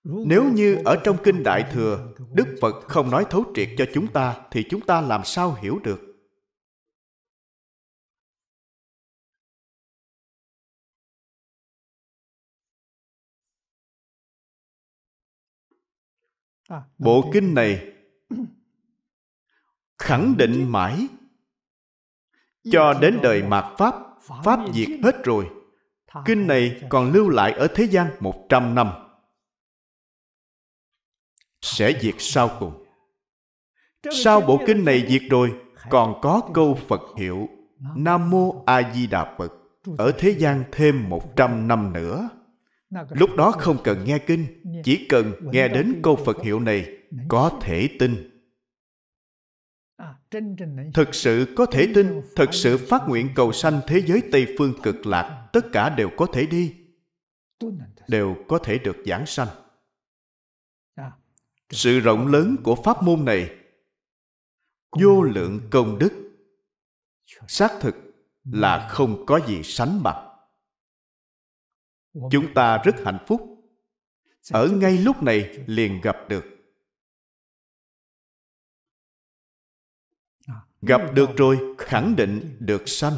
nếu 0.08 0.44
như 0.52 0.82
ở 0.84 0.96
trong 1.04 1.16
kinh 1.24 1.42
đại 1.42 1.64
thừa, 1.72 2.14
đức 2.32 2.56
phật 2.60 2.74
không 2.80 3.10
nói 3.10 3.26
thấu 3.30 3.44
triệt 3.54 3.68
cho 3.78 3.84
chúng 3.94 4.12
ta, 4.12 4.36
thì 4.50 4.64
chúng 4.70 4.80
ta 4.80 5.00
làm 5.00 5.24
sao 5.24 5.54
hiểu 5.62 5.78
được? 5.84 6.08
Bộ 16.98 17.30
kinh 17.32 17.54
này 17.54 17.92
khẳng 19.98 20.34
định 20.38 20.72
mãi. 20.72 21.06
Cho 22.70 22.94
đến 23.00 23.18
đời 23.22 23.42
mạt 23.42 23.78
pháp 23.78 23.94
pháp 24.44 24.60
diệt 24.74 24.88
hết 25.02 25.24
rồi. 25.24 25.50
Kinh 26.24 26.46
này 26.46 26.82
còn 26.88 27.12
lưu 27.12 27.28
lại 27.28 27.52
ở 27.52 27.68
thế 27.74 27.84
gian 27.84 28.16
một 28.20 28.46
trăm 28.48 28.74
năm 28.74 29.07
sẽ 31.62 31.98
diệt 32.00 32.14
sau 32.18 32.50
cùng. 32.58 32.84
Sau 34.12 34.40
bộ 34.40 34.60
kinh 34.66 34.84
này 34.84 35.06
diệt 35.08 35.22
rồi 35.30 35.52
còn 35.90 36.20
có 36.22 36.42
câu 36.54 36.78
phật 36.88 37.00
hiệu 37.18 37.48
nam 37.96 38.30
mô 38.30 38.62
a 38.66 38.92
di 38.94 39.06
đà 39.06 39.34
phật 39.38 39.52
ở 39.98 40.12
thế 40.18 40.30
gian 40.30 40.64
thêm 40.72 41.08
một 41.08 41.36
trăm 41.36 41.68
năm 41.68 41.92
nữa. 41.92 42.28
Lúc 43.10 43.30
đó 43.36 43.50
không 43.50 43.76
cần 43.84 44.04
nghe 44.04 44.18
kinh 44.18 44.46
chỉ 44.84 45.06
cần 45.08 45.32
nghe 45.40 45.68
đến 45.68 46.00
câu 46.02 46.16
phật 46.16 46.42
hiệu 46.42 46.60
này 46.60 46.86
có 47.28 47.58
thể 47.60 47.88
tin. 47.98 48.40
Thực 50.94 51.14
sự 51.14 51.54
có 51.56 51.66
thể 51.66 51.88
tin 51.94 52.22
thực 52.36 52.54
sự 52.54 52.78
phát 52.88 53.02
nguyện 53.08 53.28
cầu 53.34 53.52
sanh 53.52 53.80
thế 53.86 54.02
giới 54.06 54.22
tây 54.32 54.54
phương 54.58 54.72
cực 54.82 55.06
lạc 55.06 55.48
tất 55.52 55.72
cả 55.72 55.88
đều 55.88 56.10
có 56.16 56.26
thể 56.26 56.46
đi. 56.46 56.74
Đều 58.08 58.36
có 58.48 58.58
thể 58.58 58.78
được 58.78 58.96
giảng 59.06 59.26
sanh 59.26 59.48
sự 61.70 62.00
rộng 62.00 62.26
lớn 62.26 62.56
của 62.64 62.74
pháp 62.84 63.02
môn 63.02 63.24
này. 63.24 63.56
Vô 65.00 65.22
lượng 65.22 65.60
công 65.70 65.98
đức. 65.98 66.10
Xác 67.48 67.78
thực 67.80 67.94
là 68.44 68.88
không 68.90 69.26
có 69.26 69.40
gì 69.46 69.62
sánh 69.62 70.02
bằng. 70.02 70.28
Chúng 72.30 72.54
ta 72.54 72.78
rất 72.84 72.96
hạnh 73.04 73.24
phúc. 73.26 73.40
Ở 74.52 74.68
ngay 74.68 74.98
lúc 74.98 75.22
này 75.22 75.64
liền 75.66 76.00
gặp 76.00 76.16
được. 76.28 76.44
Gặp 80.82 81.00
được 81.14 81.30
rồi 81.36 81.74
khẳng 81.78 82.16
định 82.16 82.56
được 82.60 82.82
sanh 82.88 83.16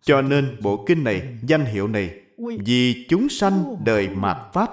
cho 0.00 0.22
nên 0.22 0.58
bộ 0.62 0.84
kinh 0.88 1.04
này 1.04 1.38
danh 1.42 1.64
hiệu 1.64 1.88
này 1.88 2.20
vì 2.64 3.06
chúng 3.08 3.28
sanh 3.28 3.84
đời 3.84 4.08
mạt 4.08 4.52
pháp. 4.52 4.70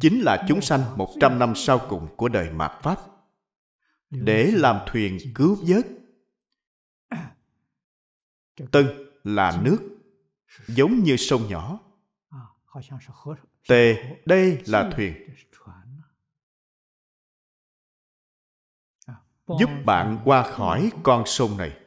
Chính 0.00 0.20
là 0.20 0.44
chúng 0.48 0.60
sanh 0.60 0.96
một 0.96 1.14
trăm 1.20 1.38
năm 1.38 1.52
sau 1.56 1.78
cùng 1.88 2.08
của 2.16 2.28
đời 2.28 2.50
mạt 2.50 2.82
pháp. 2.82 2.98
Để 4.10 4.50
làm 4.54 4.78
thuyền 4.86 5.18
cứu 5.34 5.58
vớt. 5.62 5.86
Tân 8.70 8.86
là 9.24 9.60
nước 9.64 9.78
giống 10.66 11.02
như 11.02 11.16
sông 11.16 11.48
nhỏ. 11.48 11.78
Tề 13.68 13.96
đây 14.24 14.62
là 14.66 14.90
thuyền. 14.96 15.14
giúp 19.60 19.70
bạn 19.84 20.18
qua 20.24 20.42
khỏi 20.42 20.90
con 21.02 21.22
sông 21.26 21.56
này 21.56 21.81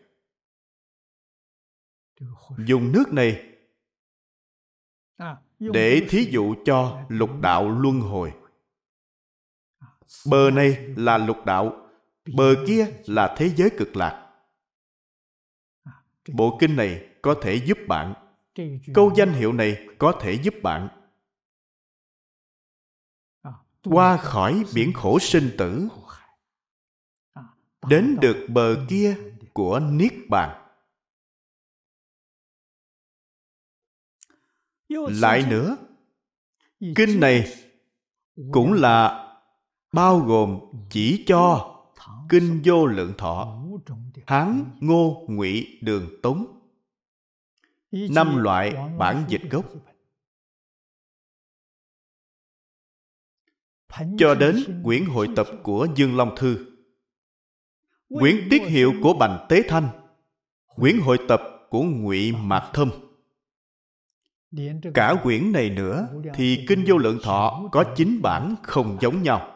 dùng 2.57 2.91
nước 2.91 3.13
này 3.13 3.55
để 5.59 6.07
thí 6.09 6.27
dụ 6.31 6.55
cho 6.65 7.05
lục 7.09 7.29
đạo 7.41 7.69
luân 7.69 8.01
hồi. 8.01 8.33
Bờ 10.29 10.51
này 10.51 10.93
là 10.97 11.17
lục 11.17 11.45
đạo 11.45 11.89
bờ 12.35 12.55
kia 12.67 12.87
là 13.05 13.35
thế 13.37 13.49
giới 13.49 13.69
cực 13.77 13.95
lạc. 13.95 14.31
Bộ 16.33 16.57
kinh 16.59 16.75
này 16.75 17.09
có 17.21 17.35
thể 17.41 17.55
giúp 17.55 17.77
bạn. 17.87 18.13
Câu 18.93 19.13
danh 19.15 19.33
hiệu 19.33 19.53
này 19.53 19.87
có 19.99 20.19
thể 20.21 20.33
giúp 20.33 20.53
bạn. 20.63 20.87
Qua 23.83 24.17
khỏi 24.17 24.63
biển 24.75 24.93
khổ 24.93 25.19
sinh 25.19 25.55
tử. 25.57 25.87
Đến 27.89 28.17
được 28.21 28.47
bờ 28.49 28.85
kia 28.89 29.17
của 29.53 29.79
niết 29.79 30.13
bàn 30.29 30.64
lại 34.89 35.45
nữa 35.49 35.77
kinh 36.95 37.19
này 37.19 37.53
cũng 38.51 38.73
là 38.73 39.21
bao 39.91 40.19
gồm 40.19 40.59
chỉ 40.89 41.23
cho 41.27 41.71
kinh 42.29 42.61
vô 42.65 42.85
lượng 42.85 43.13
thọ 43.17 43.61
hán 44.27 44.65
ngô 44.79 45.25
ngụy 45.27 45.79
đường 45.81 46.21
tống. 46.21 46.45
Năm 47.91 48.37
loại 48.37 48.75
bản 48.97 49.25
dịch 49.27 49.41
gốc. 49.49 49.65
cho 54.17 54.35
đến 54.35 54.81
quyển 54.83 55.05
hội 55.05 55.29
tập 55.35 55.47
của 55.63 55.87
dương 55.95 56.17
long 56.17 56.35
thư. 56.37 56.65
Quyển 58.09 58.47
tiết 58.49 58.61
hiệu 58.61 58.93
của 59.03 59.13
bành 59.13 59.45
tế 59.49 59.61
thanh. 59.67 59.89
Quyển 60.65 60.99
hội 60.99 61.17
tập 61.27 61.41
của 61.69 61.83
ngụy 61.83 62.31
mạc 62.31 62.71
thâm 62.73 62.89
cả 64.93 65.15
quyển 65.23 65.51
này 65.51 65.69
nữa 65.69 66.07
thì 66.33 66.65
kinh 66.67 66.83
vô 66.87 66.97
lượng 66.97 67.19
thọ 67.23 67.69
có 67.71 67.83
chín 67.95 68.21
bản 68.21 68.55
không 68.63 68.97
giống 69.01 69.23
nhau. 69.23 69.51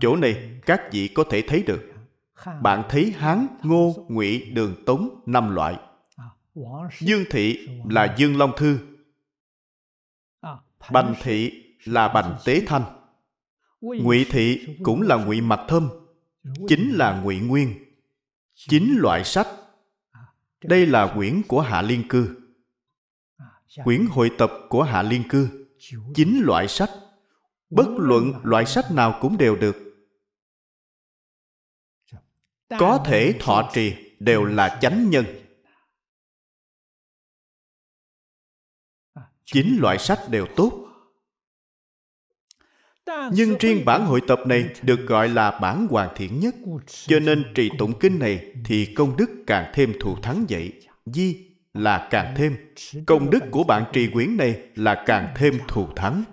Chỗ 0.00 0.16
này 0.16 0.60
các 0.66 0.80
vị 0.92 1.08
có 1.08 1.24
thể 1.30 1.42
thấy 1.46 1.62
được. 1.62 1.92
Bạn 2.62 2.82
thấy 2.88 3.14
hán 3.16 3.46
ngô 3.62 4.06
ngụy 4.08 4.44
đường 4.44 4.84
tống 4.86 5.22
năm 5.26 5.54
loại. 5.54 5.78
Dương 7.00 7.24
thị 7.30 7.68
là 7.90 8.14
dương 8.18 8.38
long 8.38 8.52
thư. 8.56 8.78
Bành 10.90 11.14
thị 11.22 11.64
là 11.84 12.08
bành 12.08 12.36
tế 12.44 12.62
thanh. 12.66 12.84
Ngụy 13.80 14.26
thị 14.30 14.76
cũng 14.82 15.02
là 15.02 15.16
ngụy 15.16 15.40
mặt 15.40 15.60
thâm 15.68 15.88
chính 16.68 16.90
là 16.90 17.20
ngụy 17.20 17.40
nguyên. 17.40 17.74
Chín 18.54 18.94
loại 18.98 19.24
sách. 19.24 19.46
Đây 20.64 20.86
là 20.86 21.12
quyển 21.14 21.42
của 21.48 21.60
hạ 21.60 21.82
liên 21.82 22.08
cư 22.08 22.45
quyển 23.84 24.06
hội 24.06 24.30
tập 24.38 24.52
của 24.68 24.82
hạ 24.82 25.02
liên 25.02 25.22
cư. 25.28 25.66
Chín 26.14 26.40
loại 26.42 26.68
sách. 26.68 26.90
Bất 27.70 27.86
luận 27.96 28.32
loại 28.42 28.66
sách 28.66 28.92
nào 28.92 29.18
cũng 29.20 29.38
đều 29.38 29.56
được. 29.56 29.76
Có 32.78 33.02
thể 33.06 33.34
thọ 33.40 33.70
trì 33.74 33.94
đều 34.18 34.44
là 34.44 34.78
chánh 34.82 35.10
nhân. 35.10 35.24
Chín 39.44 39.76
loại 39.80 39.98
sách 39.98 40.20
đều 40.30 40.46
tốt. 40.56 40.82
Nhưng 43.32 43.58
riêng 43.58 43.84
bản 43.84 44.06
hội 44.06 44.20
tập 44.28 44.38
này 44.46 44.68
được 44.82 45.00
gọi 45.06 45.28
là 45.28 45.58
bản 45.58 45.86
hoàn 45.90 46.14
thiện 46.16 46.40
nhất. 46.40 46.54
Cho 46.86 47.20
nên 47.20 47.52
trì 47.54 47.70
tụng 47.78 47.98
kinh 47.98 48.18
này 48.18 48.54
thì 48.64 48.94
công 48.94 49.16
đức 49.16 49.30
càng 49.46 49.72
thêm 49.74 49.92
thù 50.00 50.16
thắng 50.22 50.46
vậy 50.48 50.82
di 51.06 51.55
là 51.76 52.08
càng 52.10 52.34
thêm. 52.36 52.74
Công 53.06 53.30
đức 53.30 53.40
của 53.50 53.64
bạn 53.64 53.84
trì 53.92 54.10
quyển 54.12 54.36
này 54.36 54.70
là 54.74 55.04
càng 55.06 55.34
thêm 55.36 55.58
thù 55.68 55.88
thắng. 55.96 56.24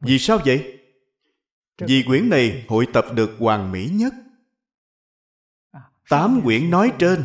Vì 0.00 0.18
sao 0.18 0.38
vậy? 0.44 0.80
Vì 1.78 2.02
quyển 2.06 2.28
này 2.28 2.64
hội 2.68 2.86
tập 2.92 3.04
được 3.14 3.36
hoàn 3.38 3.72
mỹ 3.72 3.90
nhất. 3.92 4.14
Tám 6.08 6.40
quyển 6.44 6.70
nói 6.70 6.92
trên. 6.98 7.24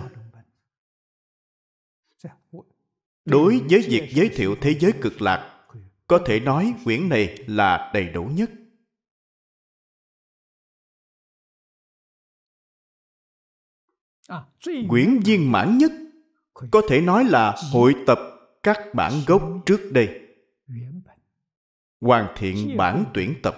Đối 3.26 3.60
với 3.70 3.82
việc 3.88 4.10
giới 4.14 4.30
thiệu 4.30 4.56
thế 4.62 4.78
giới 4.80 4.92
cực 5.02 5.22
lạc, 5.22 5.68
có 6.08 6.20
thể 6.26 6.40
nói 6.40 6.74
quyển 6.84 7.10
này 7.10 7.44
là 7.48 7.92
đầy 7.94 8.10
đủ 8.10 8.24
nhất. 8.24 8.52
Quyển 14.90 15.20
viên 15.26 15.52
mãn 15.52 15.78
nhất 15.78 15.92
có 16.72 16.82
thể 16.90 17.02
nói 17.02 17.24
là 17.24 17.56
hội 17.72 17.96
tập 18.08 18.20
các 18.64 18.78
bản 18.94 19.14
gốc 19.28 19.44
trước 19.66 19.90
đây. 19.92 20.22
Hoàn 22.02 22.34
thiện 22.38 22.78
bản 22.78 23.06
tuyển 23.14 23.36
tập. 23.44 23.56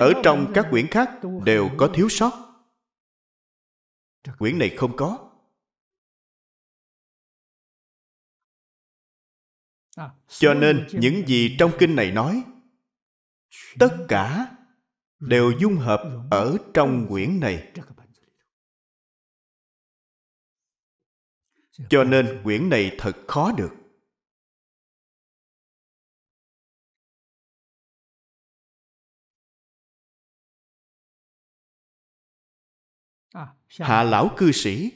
ở 0.00 0.12
trong 0.24 0.52
các 0.54 0.66
quyển 0.70 0.86
khác 0.86 1.10
đều 1.44 1.70
có 1.78 1.90
thiếu 1.94 2.08
sót. 2.08 2.32
Quyển 4.38 4.58
này 4.58 4.74
không 4.76 4.96
có. 4.96 5.30
Cho 10.28 10.54
nên 10.54 10.86
những 10.92 11.26
gì 11.26 11.56
trong 11.58 11.72
kinh 11.78 11.96
này 11.96 12.10
nói 12.10 12.44
tất 13.78 13.96
cả 14.08 14.56
đều 15.18 15.52
dung 15.60 15.76
hợp 15.76 16.00
ở 16.30 16.56
trong 16.74 17.06
quyển 17.08 17.40
này. 17.40 17.72
Cho 21.90 22.04
nên 22.04 22.40
quyển 22.44 22.68
này 22.68 22.96
thật 22.98 23.12
khó 23.28 23.52
được. 23.52 23.70
Hạ 33.78 34.02
lão 34.02 34.34
cư 34.36 34.52
sĩ 34.52 34.92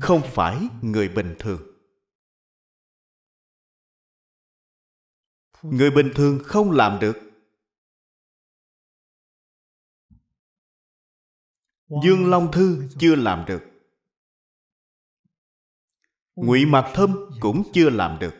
không 0.00 0.22
phải 0.34 0.68
người 0.82 1.08
bình 1.08 1.36
thường. 1.38 1.62
Người 5.62 5.90
bình 5.90 6.12
thường 6.14 6.40
không 6.44 6.70
làm 6.70 6.98
được 7.00 7.25
dương 11.88 12.30
long 12.30 12.52
thư 12.52 12.88
chưa 12.98 13.14
làm 13.14 13.44
được. 13.48 13.62
Ngụy 16.34 16.66
mạc 16.66 16.92
thâm 16.94 17.16
cũng 17.40 17.62
chưa 17.72 17.90
làm 17.90 18.18
được. 18.20 18.34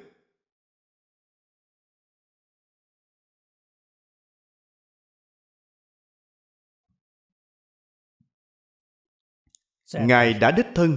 Ngài 9.93 10.35
đã 10.35 10.51
đích 10.51 10.67
thân 10.75 10.97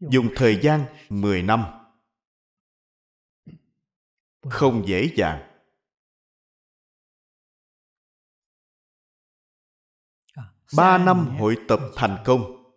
dùng 0.00 0.28
thời 0.36 0.60
gian 0.62 0.84
10 1.08 1.42
năm. 1.42 1.64
Không 4.50 4.88
dễ 4.88 5.10
dàng. 5.16 5.55
Ba 10.74 10.98
năm 10.98 11.36
hội 11.38 11.56
tập 11.68 11.80
thành 11.94 12.22
công. 12.24 12.72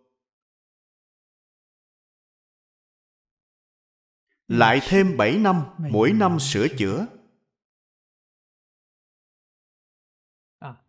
Lại 4.48 4.80
thêm 4.82 5.16
7 5.16 5.38
năm 5.38 5.64
mỗi 5.78 6.12
năm 6.12 6.40
sửa 6.40 6.66
chữa. 6.78 7.06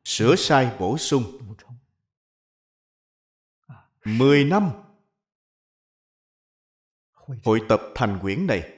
Sửa 0.03 0.35
sai 0.35 0.77
bổ 0.79 0.97
sung. 0.97 1.23
10 4.05 4.45
năm 4.45 4.71
hội 7.43 7.61
tập. 7.69 7.81
thành 7.95 8.19
quyển 8.21 8.47
này. 8.47 8.77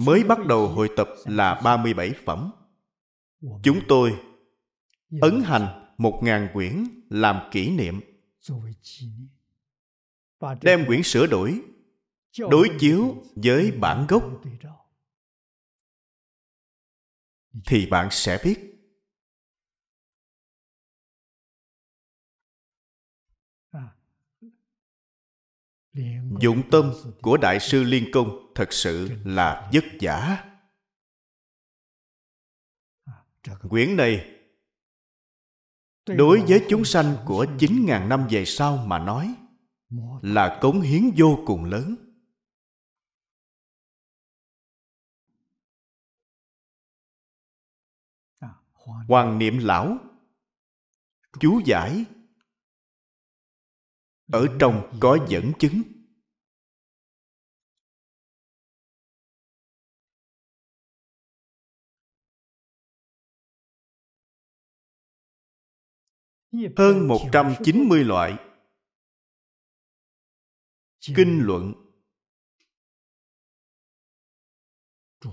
Mới 0.00 0.24
bắt 0.24 0.38
đầu 0.46 0.68
hội 0.68 0.90
tập 0.96 1.08
là 1.24 1.60
37 1.64 2.14
phẩm. 2.24 2.50
Chúng 3.62 3.80
tôi 3.88 4.22
ấn 5.20 5.42
hành 5.44 5.85
một 5.98 6.20
ngàn 6.22 6.48
quyển 6.52 6.84
làm 7.10 7.50
kỷ 7.52 7.70
niệm. 7.70 8.00
Đem 10.62 10.86
quyển 10.86 11.02
sửa 11.02 11.26
đổi, 11.26 11.60
đối 12.38 12.68
chiếu 12.80 13.24
với 13.36 13.72
bản 13.72 14.06
gốc. 14.08 14.42
thì 17.66 17.86
bạn 17.86 18.08
sẽ 18.10 18.40
biết. 18.44 18.72
Dụng 26.40 26.62
tâm 26.70 26.92
của 27.22 27.36
đại 27.36 27.60
sư 27.60 27.82
liên 27.82 28.10
công 28.12 28.52
thật 28.54 28.72
sự 28.72 29.10
là 29.24 29.70
vất 29.72 29.84
vả. 30.00 30.44
Quyển 33.68 33.96
này 33.96 34.35
đối 36.06 36.40
với 36.48 36.66
chúng 36.68 36.84
sanh 36.84 37.16
của 37.26 37.46
9.000 37.58 38.08
năm 38.08 38.26
về 38.30 38.44
sau 38.44 38.76
mà 38.76 38.98
nói 38.98 39.34
là 40.22 40.58
cống 40.62 40.80
hiến 40.80 41.10
vô 41.16 41.38
cùng 41.46 41.64
lớn. 41.64 41.94
Hoàng 49.08 49.38
niệm 49.38 49.58
lão 49.58 49.98
chú 51.40 51.60
giải 51.64 52.04
ở 54.32 54.46
trong 54.60 54.98
có 55.00 55.18
dẫn 55.28 55.52
chứng 55.58 55.82
hơn 66.76 67.08
190 67.08 68.04
loại. 68.04 68.36
Kinh 71.16 71.40
luận. 71.42 71.72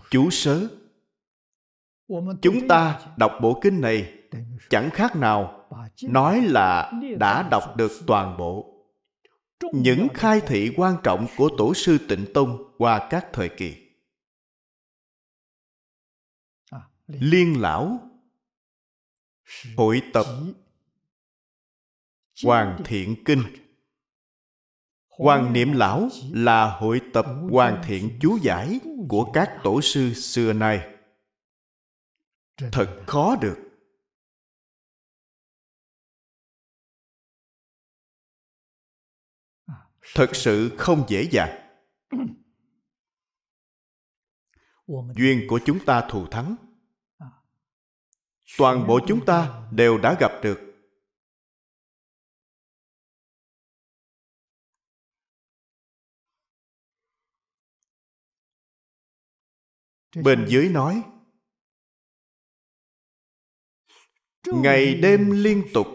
Chú 0.10 0.30
sớ. 0.30 0.68
Chúng 2.42 2.68
ta 2.70 3.06
đọc 3.18 3.32
bộ 3.42 3.60
kinh 3.64 3.82
này 3.82 4.24
chẳng 4.70 4.90
khác 4.94 5.16
nào 5.16 5.70
nói 6.02 6.42
là 6.42 6.92
đã 7.20 7.50
đọc 7.52 7.78
được 7.78 7.92
toàn 8.08 8.38
bộ. 8.38 8.70
Những 9.74 10.08
khai 10.14 10.42
thị 10.48 10.74
quan 10.78 10.96
trọng 11.04 11.28
của 11.38 11.50
tổ 11.58 11.74
sư 11.74 11.98
tịnh 12.10 12.26
tông 12.34 12.76
qua 12.78 13.08
các 13.10 13.28
thời 13.34 13.50
kỳ. 13.50 13.76
Liên 17.08 17.62
lão. 17.62 18.10
Hội 19.78 20.02
tập 20.14 20.26
Hoàng 22.42 22.82
Thiện 22.86 23.24
Kinh 23.26 23.44
Hoàng 25.18 25.54
Niệm 25.54 25.74
Lão 25.74 26.10
là 26.32 26.78
hội 26.78 27.02
tập 27.14 27.26
hoàn 27.52 27.82
thiện 27.86 28.20
chú 28.22 28.38
giải 28.42 28.80
của 29.10 29.32
các 29.34 29.60
tổ 29.64 29.82
sư 29.82 30.14
xưa 30.14 30.54
nay. 30.54 30.96
Thật 32.72 33.04
khó 33.08 33.36
được. 33.42 33.58
Thật 40.16 40.30
sự 40.34 40.76
không 40.78 41.06
dễ 41.08 41.28
dàng. 41.32 41.60
Duyên 45.16 45.46
của 45.48 45.60
chúng 45.66 45.86
ta 45.86 46.08
thù 46.10 46.28
thắng. 46.28 46.56
Toàn 48.58 48.88
bộ 48.88 49.00
chúng 49.08 49.26
ta 49.26 49.68
đều 49.72 49.98
đã 49.98 50.18
gặp 50.20 50.32
được 50.44 50.73
bên 60.16 60.46
dưới 60.50 60.70
nói 60.70 61.04
ngày 64.46 64.96
đêm 64.96 65.32
liên 65.32 65.64
tục 65.74 65.88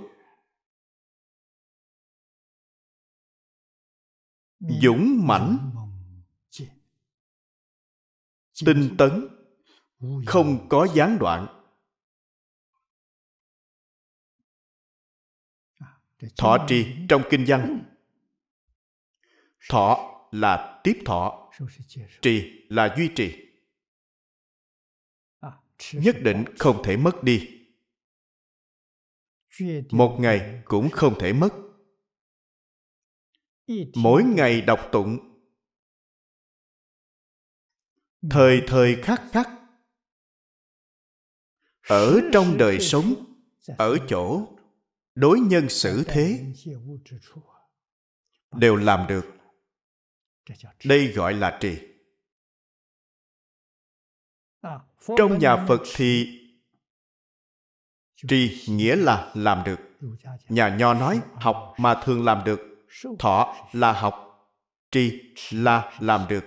dũng 4.58 5.26
mãnh 5.26 5.70
tinh 8.66 8.94
tấn 8.98 9.28
không 10.26 10.66
có 10.68 10.88
gián 10.94 11.18
đoạn. 11.20 11.46
Thọ 16.36 16.66
trì 16.68 16.86
trong 17.08 17.22
kinh 17.30 17.44
văn. 17.48 17.84
Thọ 19.70 19.98
là 20.30 20.80
tiếp 20.84 21.02
thọ 21.06 21.50
trì 22.22 22.66
là 22.68 22.94
duy 22.96 23.10
trì 23.16 23.47
nhất 25.92 26.16
định 26.22 26.44
không 26.58 26.82
thể 26.84 26.96
mất 26.96 27.22
đi. 27.22 27.48
Một 29.90 30.16
ngày 30.20 30.62
cũng 30.64 30.90
không 30.90 31.18
thể 31.20 31.32
mất. 31.32 31.50
Mỗi 33.94 34.24
ngày 34.24 34.60
đọc 34.60 34.88
tụng. 34.92 35.18
Thời 38.30 38.62
thời 38.66 39.02
khắc 39.02 39.22
khắc. 39.32 39.48
Ở 41.88 42.20
trong 42.32 42.56
đời 42.58 42.80
sống, 42.80 43.14
ở 43.78 43.98
chỗ, 44.08 44.46
đối 45.14 45.40
nhân 45.40 45.68
xử 45.68 46.04
thế, 46.08 46.44
đều 48.52 48.76
làm 48.76 49.06
được. 49.08 49.24
Đây 50.84 51.12
gọi 51.12 51.34
là 51.34 51.58
trì 51.60 51.78
trong 55.16 55.38
nhà 55.38 55.66
phật 55.68 55.80
thì 55.96 56.40
trì 58.28 58.64
nghĩa 58.68 58.96
là 58.96 59.32
làm 59.34 59.64
được. 59.64 59.80
Nhà 60.48 60.76
nho 60.76 60.94
nói 60.94 61.20
học 61.34 61.74
mà 61.78 62.00
thường 62.04 62.24
làm 62.24 62.44
được. 62.44 62.60
Thọ 63.18 63.68
là 63.72 63.92
học 63.92 64.24
trì 64.90 65.34
là 65.50 65.92
làm 66.00 66.26
được. 66.28 66.44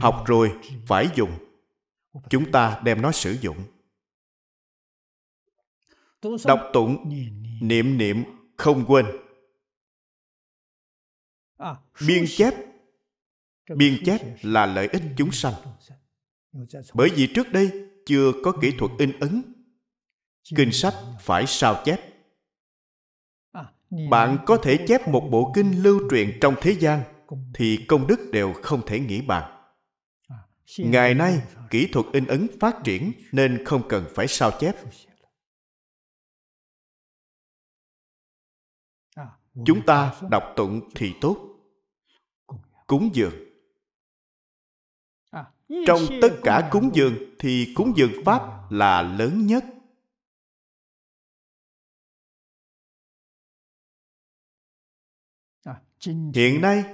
Học 0.00 0.22
rồi 0.26 0.58
phải 0.86 1.08
dùng. 1.14 1.38
Chúng 2.30 2.52
ta 2.52 2.80
đem 2.84 3.02
nó 3.02 3.12
sử 3.12 3.36
dụng. 3.40 3.64
Đọc 6.44 6.70
tụng 6.72 7.12
niệm 7.62 7.98
niệm 7.98 8.24
không 8.56 8.84
quên. 8.88 9.06
Biên 12.06 12.24
chép. 12.28 12.54
Biên 13.76 14.02
chép 14.04 14.20
là 14.42 14.66
lợi 14.66 14.88
ích 14.88 15.02
chúng 15.16 15.32
sanh 15.32 15.54
bởi 16.94 17.10
vì 17.16 17.32
trước 17.34 17.52
đây 17.52 17.88
chưa 18.06 18.32
có 18.44 18.52
kỹ 18.62 18.74
thuật 18.78 18.92
in 18.98 19.20
ấn. 19.20 19.42
Kinh 20.56 20.72
sách 20.72 20.94
phải 21.20 21.44
sao 21.46 21.82
chép. 21.84 22.00
Bạn 24.10 24.38
có 24.46 24.56
thể 24.56 24.84
chép 24.88 25.08
một 25.08 25.28
bộ 25.30 25.52
kinh 25.54 25.82
lưu 25.82 26.00
truyền 26.10 26.38
trong 26.40 26.54
thế 26.60 26.76
gian 26.80 27.02
thì 27.54 27.84
công 27.88 28.06
đức 28.06 28.20
đều 28.32 28.52
không 28.62 28.86
thể 28.86 29.00
nghĩ 29.00 29.20
bàn. 29.22 29.58
Ngày 30.78 31.14
nay, 31.14 31.42
kỹ 31.70 31.88
thuật 31.92 32.06
in 32.12 32.26
ấn 32.26 32.48
phát 32.60 32.76
triển 32.84 33.12
nên 33.32 33.64
không 33.64 33.88
cần 33.88 34.06
phải 34.14 34.28
sao 34.28 34.50
chép. 34.60 34.76
Chúng 39.66 39.86
ta 39.86 40.14
đọc 40.30 40.42
tụng 40.56 40.80
thì 40.94 41.14
tốt. 41.20 41.36
Cúng 42.86 43.10
dường 43.12 43.51
trong 45.86 46.00
tất 46.22 46.28
cả 46.42 46.68
cúng 46.72 46.90
dường 46.94 47.14
thì 47.38 47.72
cúng 47.76 47.92
dường 47.96 48.24
pháp 48.24 48.42
là 48.70 49.02
lớn 49.02 49.46
nhất. 49.46 49.64
Hiện 56.34 56.60
nay, 56.60 56.84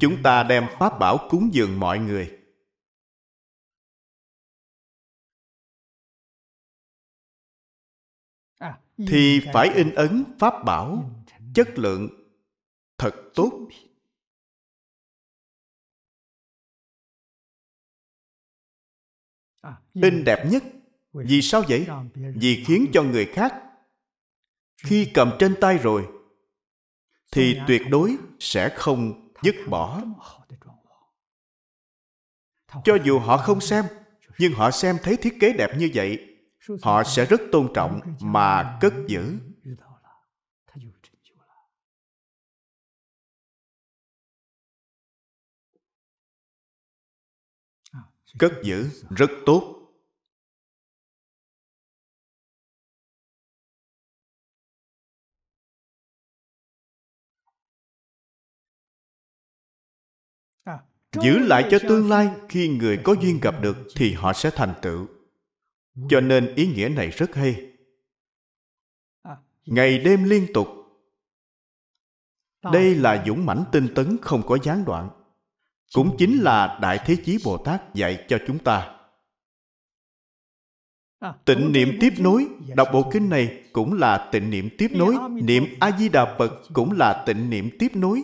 chúng 0.00 0.22
ta 0.22 0.42
đem 0.42 0.66
pháp 0.78 0.98
bảo 0.98 1.28
cúng 1.30 1.50
dường 1.52 1.80
mọi 1.80 1.98
người. 1.98 2.38
Thì 8.96 9.40
phải 9.52 9.68
in 9.74 9.94
ấn 9.94 10.24
pháp 10.38 10.64
bảo 10.64 11.10
chất 11.54 11.68
lượng 11.74 12.08
thật 12.98 13.14
tốt. 13.34 13.68
In 19.94 20.24
đẹp 20.24 20.46
nhất. 20.46 20.64
Vì 21.12 21.42
sao 21.42 21.62
vậy? 21.68 21.86
Vì 22.14 22.64
khiến 22.64 22.86
cho 22.92 23.02
người 23.02 23.26
khác. 23.26 23.54
Khi 24.84 25.10
cầm 25.14 25.32
trên 25.38 25.54
tay 25.60 25.78
rồi 25.78 26.06
thì 27.32 27.56
tuyệt 27.66 27.82
đối 27.90 28.16
sẽ 28.40 28.68
không 28.68 29.30
dứt 29.42 29.54
bỏ. 29.68 30.02
Cho 32.84 32.96
dù 33.04 33.18
họ 33.18 33.36
không 33.36 33.60
xem 33.60 33.84
nhưng 34.38 34.52
họ 34.52 34.70
xem 34.70 34.96
thấy 35.02 35.16
thiết 35.16 35.40
kế 35.40 35.52
đẹp 35.52 35.70
như 35.78 35.90
vậy 35.94 36.18
họ 36.82 37.04
sẽ 37.04 37.24
rất 37.24 37.40
tôn 37.52 37.68
trọng 37.74 38.00
mà 38.20 38.78
cất 38.80 38.94
giữ 39.06 39.38
cất 48.38 48.52
giữ 48.62 48.88
rất 49.10 49.30
tốt. 49.46 49.74
Giữ 61.12 61.38
lại 61.38 61.68
cho 61.70 61.78
tương 61.88 62.08
lai, 62.08 62.30
khi 62.48 62.68
người 62.68 63.00
có 63.04 63.12
duyên 63.12 63.38
gặp 63.42 63.54
được 63.62 63.76
thì 63.96 64.12
họ 64.12 64.32
sẽ 64.32 64.50
thành 64.54 64.74
tựu. 64.82 65.06
Cho 66.08 66.20
nên 66.20 66.54
ý 66.54 66.66
nghĩa 66.66 66.88
này 66.88 67.10
rất 67.10 67.34
hay. 67.34 67.76
Ngày 69.66 69.98
đêm 69.98 70.24
liên 70.24 70.46
tục. 70.54 70.68
Đây 72.72 72.94
là 72.94 73.24
dũng 73.26 73.46
mãnh 73.46 73.64
tinh 73.72 73.88
tấn, 73.94 74.16
không 74.22 74.42
có 74.46 74.58
gián 74.62 74.84
đoạn 74.84 75.17
cũng 75.94 76.16
chính 76.18 76.38
là 76.42 76.78
đại 76.82 77.00
thế 77.06 77.16
chí 77.24 77.38
bồ 77.44 77.58
tát 77.58 77.94
dạy 77.94 78.24
cho 78.28 78.38
chúng 78.46 78.58
ta. 78.58 78.94
Tịnh 81.44 81.72
niệm 81.72 81.88
tiếp 82.00 82.12
nối 82.18 82.46
đọc 82.76 82.88
bộ 82.92 83.10
kinh 83.12 83.28
này 83.28 83.64
cũng 83.72 83.92
là 83.92 84.28
tịnh 84.32 84.50
niệm 84.50 84.68
tiếp 84.78 84.88
nối 84.94 85.16
niệm 85.42 85.64
a 85.80 85.98
di 85.98 86.08
đà 86.08 86.36
phật 86.38 86.52
cũng 86.72 86.92
là 86.92 87.24
tịnh 87.26 87.50
niệm 87.50 87.70
tiếp 87.78 87.88
nối. 87.94 88.22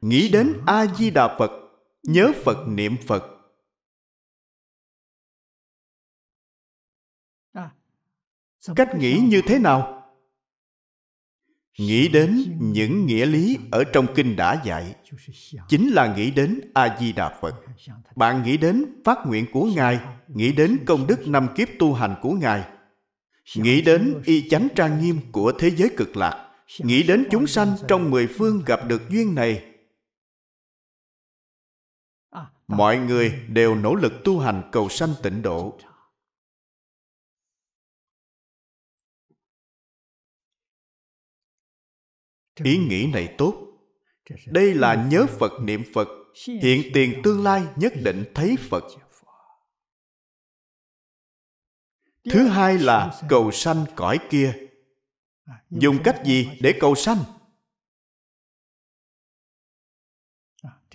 Nghĩ 0.00 0.28
đến 0.28 0.60
a 0.66 0.86
di 0.86 1.10
đà 1.10 1.36
phật 1.38 1.50
nhớ 2.02 2.32
phật 2.44 2.68
niệm 2.68 2.96
phật. 3.06 3.22
Cách 8.76 8.88
nghĩ 8.98 9.20
như 9.28 9.42
thế 9.46 9.58
nào 9.58 9.95
nghĩ 11.78 12.08
đến 12.08 12.58
những 12.60 13.06
nghĩa 13.06 13.26
lý 13.26 13.58
ở 13.70 13.84
trong 13.84 14.06
kinh 14.14 14.36
đã 14.36 14.62
dạy, 14.64 14.94
chính 15.68 15.88
là 15.88 16.14
nghĩ 16.16 16.30
đến 16.30 16.60
a 16.74 16.96
di 17.00 17.12
đà 17.12 17.38
phật. 17.40 17.54
Bạn 18.16 18.42
nghĩ 18.42 18.56
đến 18.56 18.84
phát 19.04 19.18
nguyện 19.26 19.46
của 19.52 19.64
ngài, 19.64 20.00
nghĩ 20.28 20.52
đến 20.52 20.78
công 20.86 21.06
đức 21.06 21.28
năm 21.28 21.48
kiếp 21.56 21.68
tu 21.78 21.94
hành 21.94 22.14
của 22.22 22.32
ngài, 22.32 22.64
nghĩ 23.56 23.82
đến 23.82 24.22
y 24.24 24.48
chánh 24.48 24.68
trang 24.74 25.00
nghiêm 25.00 25.20
của 25.32 25.52
thế 25.58 25.70
giới 25.70 25.90
cực 25.96 26.16
lạc, 26.16 26.48
nghĩ 26.78 27.02
đến 27.02 27.28
chúng 27.30 27.46
sanh 27.46 27.76
trong 27.88 28.10
mười 28.10 28.26
phương 28.26 28.62
gặp 28.66 28.80
được 28.88 29.10
duyên 29.10 29.34
này. 29.34 29.64
Mọi 32.68 32.98
người 32.98 33.34
đều 33.48 33.74
nỗ 33.74 33.94
lực 33.94 34.12
tu 34.24 34.38
hành 34.38 34.62
cầu 34.72 34.88
sanh 34.88 35.14
tịnh 35.22 35.42
độ. 35.42 35.78
Ý 42.64 42.78
nghĩ 42.78 43.06
này 43.12 43.34
tốt 43.38 43.66
đây 44.46 44.74
là 44.74 45.06
nhớ 45.10 45.26
phật 45.38 45.52
niệm 45.60 45.82
phật 45.94 46.08
hiện 46.62 46.90
tiền 46.94 47.20
tương 47.24 47.44
lai 47.44 47.62
nhất 47.76 47.92
định 48.04 48.24
thấy 48.34 48.56
phật 48.70 48.84
thứ 52.30 52.48
hai 52.48 52.78
là 52.78 53.20
cầu 53.28 53.50
sanh 53.50 53.84
cõi 53.96 54.18
kia 54.30 54.54
dùng 55.70 55.98
cách 56.04 56.22
gì 56.24 56.48
để 56.60 56.74
cầu 56.80 56.94
sanh 56.94 57.18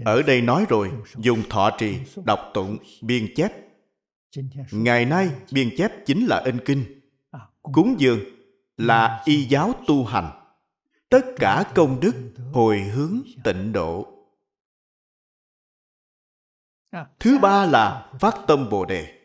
ở 0.05 0.21
đây 0.21 0.41
nói 0.41 0.65
rồi 0.69 0.91
dùng 1.17 1.43
thọ 1.49 1.71
trì 1.77 1.97
đọc 2.25 2.39
tụng 2.53 2.77
biên 3.01 3.33
chép 3.35 3.51
ngày 4.71 5.05
nay 5.05 5.29
biên 5.51 5.69
chép 5.77 5.91
chính 6.05 6.25
là 6.25 6.41
in 6.45 6.59
kinh 6.65 7.01
cúng 7.61 7.95
dường 7.99 8.19
là 8.77 9.21
y 9.25 9.43
giáo 9.43 9.73
tu 9.87 10.05
hành 10.05 10.40
tất 11.11 11.25
cả 11.35 11.63
công 11.75 11.99
đức 11.99 12.13
hồi 12.53 12.79
hướng 12.79 13.21
tịnh 13.43 13.73
độ. 13.73 14.07
Thứ 17.19 17.37
ba 17.41 17.65
là 17.65 18.11
phát 18.19 18.35
tâm 18.47 18.69
bồ 18.69 18.85
đề. 18.85 19.17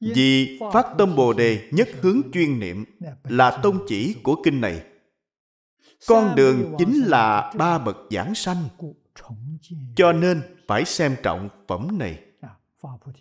Vì 0.00 0.60
phát 0.72 0.86
tâm 0.98 1.16
bồ 1.16 1.32
đề 1.32 1.68
nhất 1.72 1.88
hướng 2.00 2.20
chuyên 2.32 2.58
niệm 2.58 2.84
là 3.24 3.60
tông 3.62 3.78
chỉ 3.88 4.16
của 4.22 4.42
kinh 4.44 4.60
này. 4.60 4.82
Con 6.08 6.34
đường 6.36 6.74
chính 6.78 7.02
là 7.04 7.52
ba 7.56 7.78
bậc 7.78 7.96
giảng 8.10 8.34
sanh. 8.34 8.68
Cho 9.96 10.12
nên 10.12 10.42
phải 10.66 10.84
xem 10.84 11.16
trọng 11.22 11.48
phẩm 11.68 11.98
này. 11.98 12.24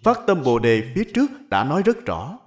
Phát 0.04 0.20
tâm 0.28 0.44
bồ 0.44 0.60
đề 0.60 0.92
phía 0.96 1.04
trước 1.16 1.32
đã 1.50 1.64
nói 1.64 1.84
rất 1.84 2.06
rõ 2.06 2.40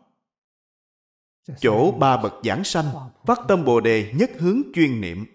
chỗ 1.60 1.92
ba 1.92 2.16
bậc 2.16 2.32
giảng 2.44 2.64
sanh, 2.64 2.86
phát 3.26 3.38
tâm 3.48 3.64
bồ 3.64 3.80
đề 3.80 4.12
nhất 4.16 4.30
hướng 4.38 4.62
chuyên 4.74 5.00
niệm. 5.00 5.26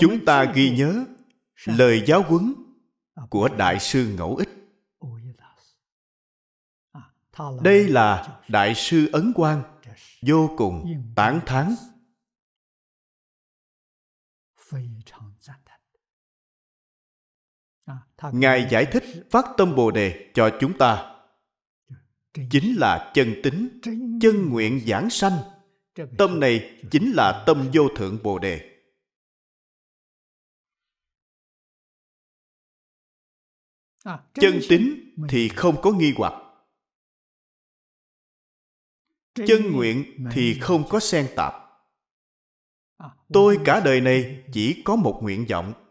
Chúng 0.00 0.24
ta 0.26 0.44
ghi 0.44 0.76
nhớ 0.76 1.04
lời 1.64 2.04
giáo 2.06 2.22
huấn 2.22 2.54
của 3.30 3.48
đại 3.48 3.80
sư 3.80 4.14
ngẫu 4.18 4.36
ích. 4.36 4.48
Đây 7.62 7.88
là 7.88 8.40
đại 8.48 8.74
sư 8.74 9.08
ấn 9.12 9.32
quang, 9.32 9.62
vô 10.26 10.50
cùng 10.56 11.04
tán 11.16 11.40
thán. 11.46 11.74
Ngài 18.32 18.68
giải 18.70 18.86
thích 18.92 19.04
phát 19.30 19.44
tâm 19.56 19.74
bồ 19.74 19.90
đề 19.90 20.30
cho 20.34 20.50
chúng 20.60 20.78
ta. 20.78 21.12
Chính 22.50 22.76
là 22.76 23.12
chân 23.14 23.34
tính 23.42 23.80
chân 24.20 24.48
nguyện 24.48 24.80
giảng 24.86 25.10
sanh. 25.10 25.32
Tâm 26.18 26.40
này 26.40 26.82
chính 26.90 27.12
là 27.12 27.44
tâm 27.46 27.70
vô 27.74 27.88
thượng 27.96 28.22
bồ 28.22 28.38
đề. 28.38 28.72
Chân 34.34 34.60
tính 34.68 35.14
thì 35.28 35.48
không 35.48 35.82
có 35.82 35.90
nghi 35.90 36.14
hoặc. 36.16 36.32
Chân 39.34 39.72
nguyện 39.72 40.26
thì 40.32 40.58
không 40.60 40.84
có 40.88 41.00
xen 41.00 41.28
tạp. 41.36 41.54
Tôi 43.32 43.58
cả 43.64 43.80
đời 43.84 44.00
này 44.00 44.44
chỉ 44.52 44.82
có 44.84 44.96
một 44.96 45.18
nguyện 45.22 45.46
vọng 45.50 45.85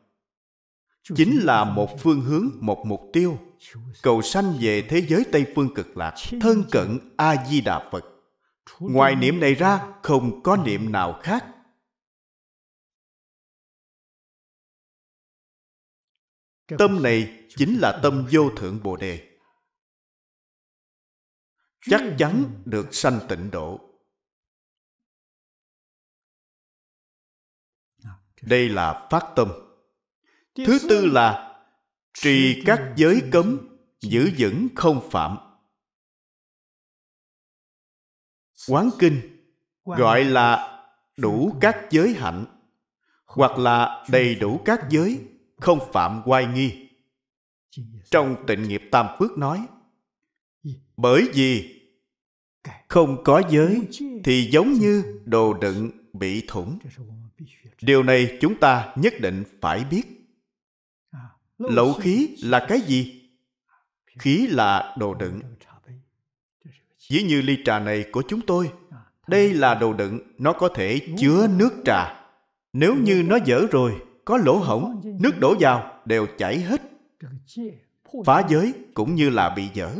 chính 1.15 1.39
là 1.39 1.63
một 1.63 1.89
phương 1.99 2.21
hướng 2.21 2.49
một 2.61 2.83
mục 2.85 3.01
tiêu. 3.13 3.39
Cầu 4.01 4.21
sanh 4.21 4.57
về 4.61 4.87
thế 4.89 5.05
giới 5.09 5.25
tây 5.31 5.45
phương 5.55 5.73
cực 5.75 5.97
lạc 5.97 6.15
thân 6.41 6.63
cận 6.71 6.99
a 7.17 7.45
di 7.45 7.61
đà 7.61 7.89
phật 7.91 8.03
ngoài 8.79 9.15
niệm 9.15 9.39
này 9.39 9.55
ra 9.55 9.93
không 10.03 10.43
có 10.43 10.57
niệm 10.57 10.91
nào 10.91 11.19
khác. 11.23 11.45
Tâm 16.77 17.03
này 17.03 17.47
chính 17.55 17.79
là 17.79 17.99
tâm 18.03 18.27
vô 18.31 18.49
thượng 18.57 18.83
bồ 18.83 18.97
đề. 18.97 19.37
Chắc 21.81 22.01
chắn 22.17 22.61
được 22.65 22.87
sanh 22.91 23.19
tịnh 23.29 23.51
độ. 23.51 23.79
Đây 28.41 28.69
là 28.69 29.07
phát 29.11 29.33
tâm 29.35 29.64
thứ 30.55 30.79
tư 30.89 31.05
là 31.05 31.55
trì 32.13 32.63
các 32.65 32.93
giới 32.95 33.21
cấm, 33.31 33.79
giữ 34.01 34.31
vững 34.37 34.67
không 34.75 35.09
phạm. 35.11 35.37
Quán 38.67 38.89
kinh 38.99 39.21
gọi 39.85 40.23
là 40.23 40.79
đủ 41.17 41.53
các 41.61 41.87
giới 41.89 42.13
hạnh, 42.13 42.45
hoặc 43.25 43.57
là 43.57 44.05
đầy 44.09 44.35
đủ 44.35 44.61
các 44.65 44.79
giới 44.89 45.19
không 45.57 45.79
phạm 45.93 46.21
oai 46.25 46.45
nghi. 46.45 46.89
Trong 48.11 48.35
tịnh 48.47 48.63
nghiệp 48.63 48.81
tam 48.91 49.07
phước 49.19 49.37
nói, 49.37 49.67
bởi 50.97 51.29
vì 51.33 51.81
không 52.87 53.23
có 53.23 53.41
giới 53.49 53.81
thì 54.23 54.49
giống 54.51 54.73
như 54.73 55.21
đồ 55.25 55.53
đựng 55.53 55.91
bị 56.13 56.43
thủng. 56.47 56.79
Điều 57.81 58.03
này 58.03 58.37
chúng 58.41 58.59
ta 58.59 58.93
nhất 58.95 59.13
định 59.19 59.43
phải 59.61 59.83
biết 59.83 60.14
lậu 61.57 61.93
khí 61.93 62.37
là 62.43 62.65
cái 62.69 62.81
gì? 62.81 63.21
khí 64.19 64.47
là 64.47 64.95
đồ 64.99 65.13
đựng. 65.13 65.41
ví 67.09 67.23
như 67.23 67.41
ly 67.41 67.57
trà 67.65 67.79
này 67.79 68.05
của 68.11 68.23
chúng 68.27 68.41
tôi 68.41 68.71
đây 69.27 69.53
là 69.53 69.75
đồ 69.75 69.93
đựng 69.93 70.19
nó 70.37 70.53
có 70.53 70.69
thể 70.69 70.99
chứa 71.17 71.47
nước 71.47 71.73
trà. 71.85 72.27
Nếu 72.73 72.95
như 72.95 73.23
nó 73.27 73.37
dở 73.45 73.61
rồi 73.71 74.01
có 74.25 74.37
lỗ 74.37 74.57
hổng 74.57 75.01
nước 75.19 75.39
đổ 75.39 75.55
vào 75.59 76.01
đều 76.05 76.27
chảy 76.37 76.59
hết. 76.59 76.81
Phá 78.25 78.43
giới 78.49 78.73
cũng 78.93 79.15
như 79.15 79.29
là 79.29 79.49
bị 79.49 79.69
dở. 79.73 79.95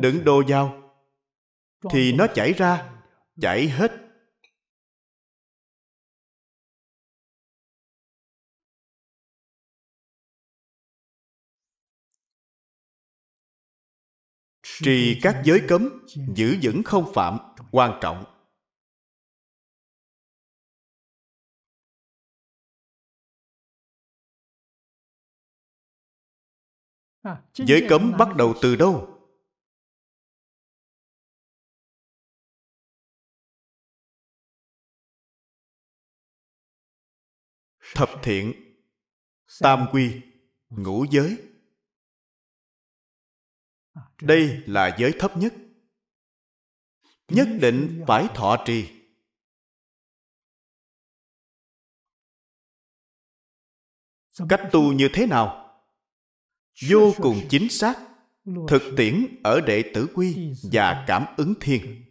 Đựng 0.00 0.24
đồ 0.24 0.42
vào 0.48 0.82
thì 1.90 2.12
nó 2.12 2.26
chảy 2.34 2.52
ra 2.52 2.90
chảy 3.40 3.68
hết 3.68 4.05
trì 14.82 15.18
các 15.22 15.42
giới 15.44 15.62
cấm, 15.68 16.06
giữ 16.34 16.56
vững 16.62 16.82
không 16.84 17.12
phạm, 17.14 17.38
quan 17.70 17.98
trọng. 18.02 18.24
Giới 27.54 27.86
cấm 27.88 28.12
bắt 28.18 28.28
đầu 28.36 28.54
từ 28.62 28.76
đâu? 28.76 29.12
Thập 37.94 38.10
thiện, 38.22 38.52
tam 39.60 39.86
quy, 39.92 40.20
ngũ 40.68 41.04
giới 41.10 41.55
đây 44.22 44.62
là 44.66 44.96
giới 44.98 45.12
thấp 45.18 45.36
nhất. 45.36 45.54
Nhất 47.28 47.48
định 47.60 48.04
phải 48.06 48.28
thọ 48.34 48.56
trì. 48.66 48.88
Cách 54.48 54.68
tu 54.72 54.92
như 54.92 55.08
thế 55.12 55.26
nào? 55.26 55.62
Vô 56.88 57.12
cùng 57.16 57.46
chính 57.50 57.68
xác 57.68 57.94
thực 58.68 58.82
tiễn 58.96 59.40
ở 59.44 59.60
đệ 59.60 59.90
tử 59.94 60.08
quy 60.14 60.52
và 60.72 61.04
cảm 61.06 61.26
ứng 61.36 61.54
thiên. 61.60 62.02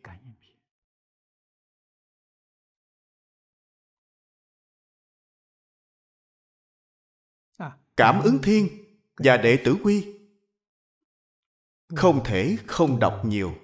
Cảm 7.98 8.22
ứng 8.24 8.40
thiên 8.44 8.70
và 9.18 9.38
đệ 9.38 9.60
tử 9.66 9.78
quy 9.84 10.15
không 11.88 12.22
thể 12.26 12.58
không 12.68 13.00
đọc 13.00 13.22
nhiều. 13.26 13.56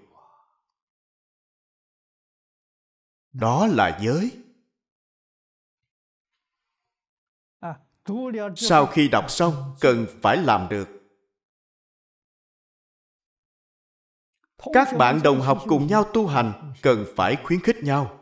Đó 3.32 3.68
là 3.68 4.00
giới. 4.02 4.38
Sau 8.56 8.86
khi 8.86 9.08
đọc 9.08 9.32
xong, 9.32 9.76
cần 9.80 10.06
phải 10.22 10.38
làm 10.38 10.68
được. 10.70 10.88
Các 14.74 14.88
bạn 14.98 15.20
đồng 15.24 15.42
học 15.42 15.64
cùng 15.68 15.88
nhau 15.88 16.12
tu 16.14 16.28
hành 16.28 16.74
cần 16.82 17.06
phải 17.16 17.38
khuyến 17.44 17.60
khích 17.62 17.78
nhau. 17.84 18.18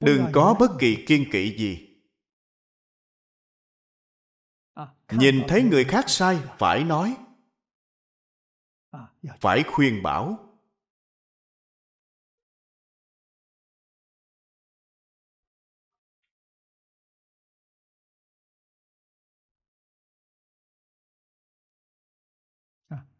Đừng 0.00 0.26
có 0.32 0.56
bất 0.60 0.70
kỳ 0.78 1.04
kiên 1.06 1.24
kỵ 1.32 1.56
gì 1.58 1.89
nhìn 5.12 5.42
thấy 5.48 5.62
người 5.62 5.84
khác 5.84 6.04
sai 6.08 6.38
phải 6.58 6.84
nói. 6.84 7.16
Phải 9.40 9.64
khuyên 9.72 10.02
bảo. 10.02 10.50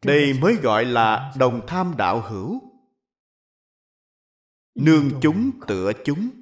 Đây 0.04 0.32
mới 0.40 0.54
gọi 0.54 0.84
là 0.84 1.34
đồng 1.38 1.66
tham 1.66 1.94
đạo 1.98 2.20
hữu. 2.20 2.60
Nương 4.74 5.10
chúng 5.22 5.50
tựa 5.66 5.92
chúng 6.04 6.39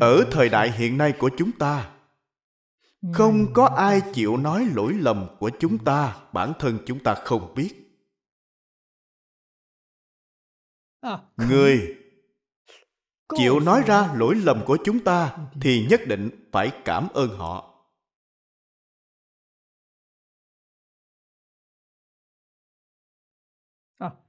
ở 0.00 0.24
thời 0.30 0.48
đại 0.48 0.70
hiện 0.72 0.98
nay 0.98 1.14
của 1.18 1.30
chúng 1.38 1.52
ta 1.58 1.92
không 3.12 3.52
có 3.54 3.66
ai 3.66 4.00
chịu 4.14 4.36
nói 4.36 4.66
lỗi 4.74 4.94
lầm 4.94 5.26
của 5.38 5.50
chúng 5.60 5.84
ta 5.84 6.16
bản 6.32 6.52
thân 6.58 6.78
chúng 6.86 7.02
ta 7.02 7.14
không 7.14 7.54
biết. 7.54 7.74
Người 11.36 11.98
chịu 13.36 13.60
nói 13.60 13.82
ra 13.86 14.14
lỗi 14.16 14.34
lầm 14.34 14.62
của 14.66 14.78
chúng 14.84 15.04
ta 15.04 15.36
thì 15.60 15.86
nhất 15.90 16.00
định 16.06 16.48
phải 16.52 16.72
cảm 16.84 17.08
ơn 17.14 17.38
họ. 17.38 17.68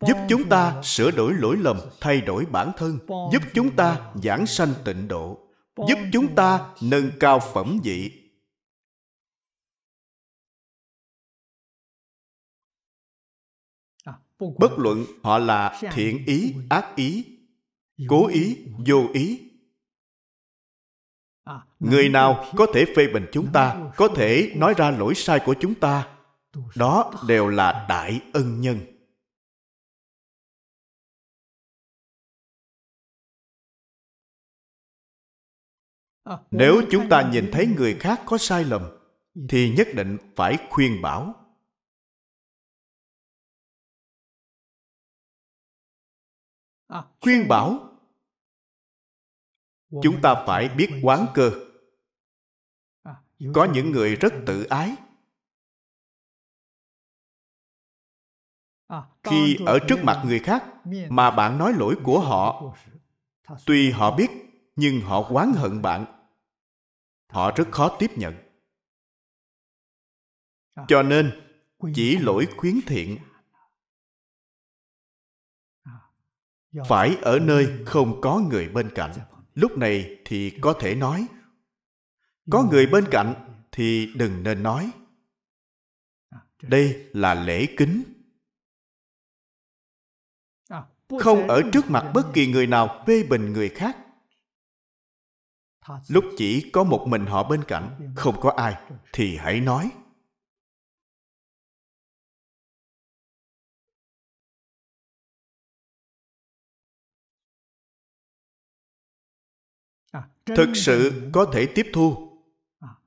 Giúp 0.08 0.18
chúng 0.30 0.50
ta 0.50 0.82
sửa 0.84 1.12
đổi 1.12 1.34
lỗi 1.34 1.58
lầm 1.60 1.80
thay 2.00 2.22
đổi 2.22 2.46
bản 2.46 2.72
thân. 2.78 3.00
Giúp 3.08 3.42
chúng 3.54 3.76
ta 3.76 4.12
giảng 4.24 4.46
sanh 4.46 4.74
tịnh 4.86 5.08
độ 5.08 5.40
giúp 5.78 5.98
chúng 6.14 6.36
ta 6.36 6.74
nâng 6.82 7.12
cao 7.20 7.40
phẩm 7.54 7.80
vị. 7.84 8.20
Bất 14.40 14.72
luận 14.78 15.06
họ 15.24 15.38
là 15.38 15.82
thiện 15.94 16.26
ý 16.26 16.56
ác 16.70 16.96
ý 16.96 17.26
cố 18.08 18.28
ý 18.28 18.58
vô 18.88 19.10
ý. 19.14 19.52
Người 21.80 22.10
nào 22.10 22.46
có 22.56 22.68
thể 22.74 22.86
phê 22.96 23.08
bình 23.14 23.26
chúng 23.32 23.52
ta 23.54 23.92
có 23.96 24.08
thể 24.16 24.52
nói 24.56 24.74
ra 24.78 24.92
lỗi 24.92 25.16
sai 25.16 25.40
của 25.46 25.56
chúng 25.60 25.76
ta. 25.76 26.08
đó 26.76 27.14
đều 27.28 27.48
là 27.48 27.86
đại 27.90 28.22
ân 28.34 28.62
nhân 28.62 28.93
nếu 36.52 36.82
chúng 36.92 37.10
ta 37.10 37.30
nhìn 37.32 37.50
thấy 37.52 37.68
người 37.68 37.98
khác 38.00 38.22
có 38.26 38.38
sai 38.38 38.64
lầm 38.64 38.82
thì 39.50 39.74
nhất 39.78 39.88
định 39.96 40.18
phải 40.36 40.58
khuyên 40.70 41.02
bảo. 41.02 41.36
Khuyên 47.22 47.48
bảo. 47.48 48.00
Chúng 50.04 50.22
ta 50.22 50.44
phải 50.48 50.70
biết 50.70 50.90
quán 51.04 51.26
cơ. 51.34 51.52
Có 53.54 53.68
những 53.74 53.92
người 53.92 54.16
rất 54.16 54.34
tự 54.46 54.64
ái. 54.64 54.96
Khi 59.24 59.58
ở 59.66 59.80
trước 59.88 60.00
mặt 60.04 60.24
người 60.26 60.40
khác 60.40 60.64
mà 61.10 61.32
bạn 61.32 61.58
nói 61.58 61.74
lỗi 61.74 61.96
của 62.04 62.20
họ 62.20 62.74
tuy 63.66 63.92
họ 63.92 64.16
biết 64.16 64.43
nhưng 64.76 65.02
họ 65.02 65.24
oán 65.30 65.54
hận 65.56 65.82
bạn. 65.82 66.06
Họ 67.30 67.52
rất 67.56 67.68
khó 67.72 67.96
tiếp 68.00 68.12
nhận. 68.16 68.36
Cho 70.88 71.04
nên 71.04 71.42
chỉ 71.96 72.18
lỗi 72.18 72.48
khuyến 72.58 72.80
thiện. 72.88 73.18
Phải 76.88 77.18
ở 77.22 77.40
nơi 77.40 77.84
không 77.86 78.22
có 78.22 78.40
người 78.40 78.70
bên 78.70 78.92
cạnh. 78.96 79.12
Lúc 79.54 79.78
này 79.78 80.22
thì 80.26 80.58
có 80.62 80.74
thể 80.80 80.96
nói. 80.96 81.28
Có 82.52 82.68
người 82.72 82.88
bên 82.88 83.06
cạnh 83.12 83.58
thì 83.72 84.14
đừng 84.16 84.44
nên 84.44 84.64
nói. 84.64 84.92
Đây 86.62 87.10
là 87.14 87.34
lễ 87.34 87.68
kính. 87.78 88.04
Không 91.20 91.48
ở 91.48 91.62
trước 91.74 91.90
mặt 91.90 92.12
bất 92.14 92.24
kỳ 92.34 92.48
người 92.48 92.68
nào 92.68 93.04
phê 93.08 93.24
bình 93.24 93.54
người 93.54 93.70
khác 93.70 93.98
lúc 96.08 96.26
chỉ 96.38 96.70
có 96.74 96.84
một 96.84 97.06
mình 97.08 97.26
họ 97.26 97.50
bên 97.50 97.64
cạnh 97.68 98.14
không 98.16 98.42
có 98.42 98.50
ai 98.50 98.76
thì 99.14 99.38
hãy 99.38 99.60
nói. 99.60 99.92
Thực 110.46 110.70
sự 110.76 111.30
có 111.34 111.46
thể 111.54 111.66
tiếp 111.76 111.88
thu. 111.94 112.30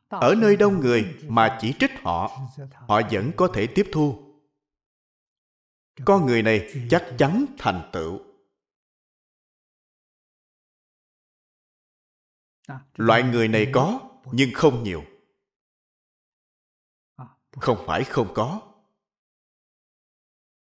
Ở 0.09 0.35
nơi 0.35 0.57
đông 0.57 0.81
người 0.81 1.15
mà 1.29 1.59
chỉ 1.61 1.75
trích 1.79 1.91
họ 2.03 2.41
họ 2.73 3.01
vẫn 3.11 3.33
có 3.37 3.49
thể 3.55 3.67
tiếp 3.67 3.87
thu. 3.93 4.23
Con 6.05 6.27
người 6.27 6.43
này 6.43 6.87
chắc 6.91 7.05
chắn 7.19 7.45
thành 7.59 7.91
tựu 7.93 8.21
loại 12.97 13.23
người 13.23 13.49
này 13.49 13.71
có, 13.75 14.01
nhưng 14.33 14.51
không 14.55 14.83
nhiều. 14.83 15.05
Không 17.51 17.85
phải 17.87 18.05
không 18.05 18.35
có. 18.35 18.61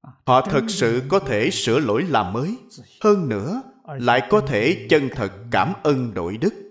Họ 0.03 0.47
thật 0.51 0.65
sự 0.69 1.03
có 1.09 1.19
thể 1.19 1.51
sửa 1.51 1.79
lỗi 1.79 2.03
làm 2.03 2.33
mới. 2.33 2.59
Hơn 3.01 3.29
nữa, 3.29 3.63
lại 3.85 4.27
có 4.31 4.41
thể 4.49 4.87
chân 4.91 5.09
thật 5.15 5.33
cảm 5.51 5.73
ơn 5.85 6.15
đội 6.15 6.37
đức. 6.37 6.63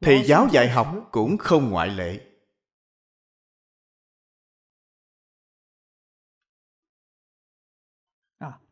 Thầy 0.00 0.24
giáo 0.24 0.48
dạy 0.52 0.68
học 0.68 1.08
cũng 1.10 1.38
không 1.38 1.70
ngoại 1.70 1.88
lệ. 1.88 2.31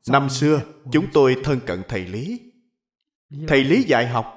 Năm 0.09 0.30
xưa, 0.30 0.62
chúng 0.92 1.07
tôi 1.12 1.36
thân 1.44 1.61
cận 1.66 1.82
thầy 1.88 2.07
lý. 2.07 2.53
Thầy 3.48 3.64
lý 3.64 3.82
dạy 3.82 4.09
học. 4.09 4.36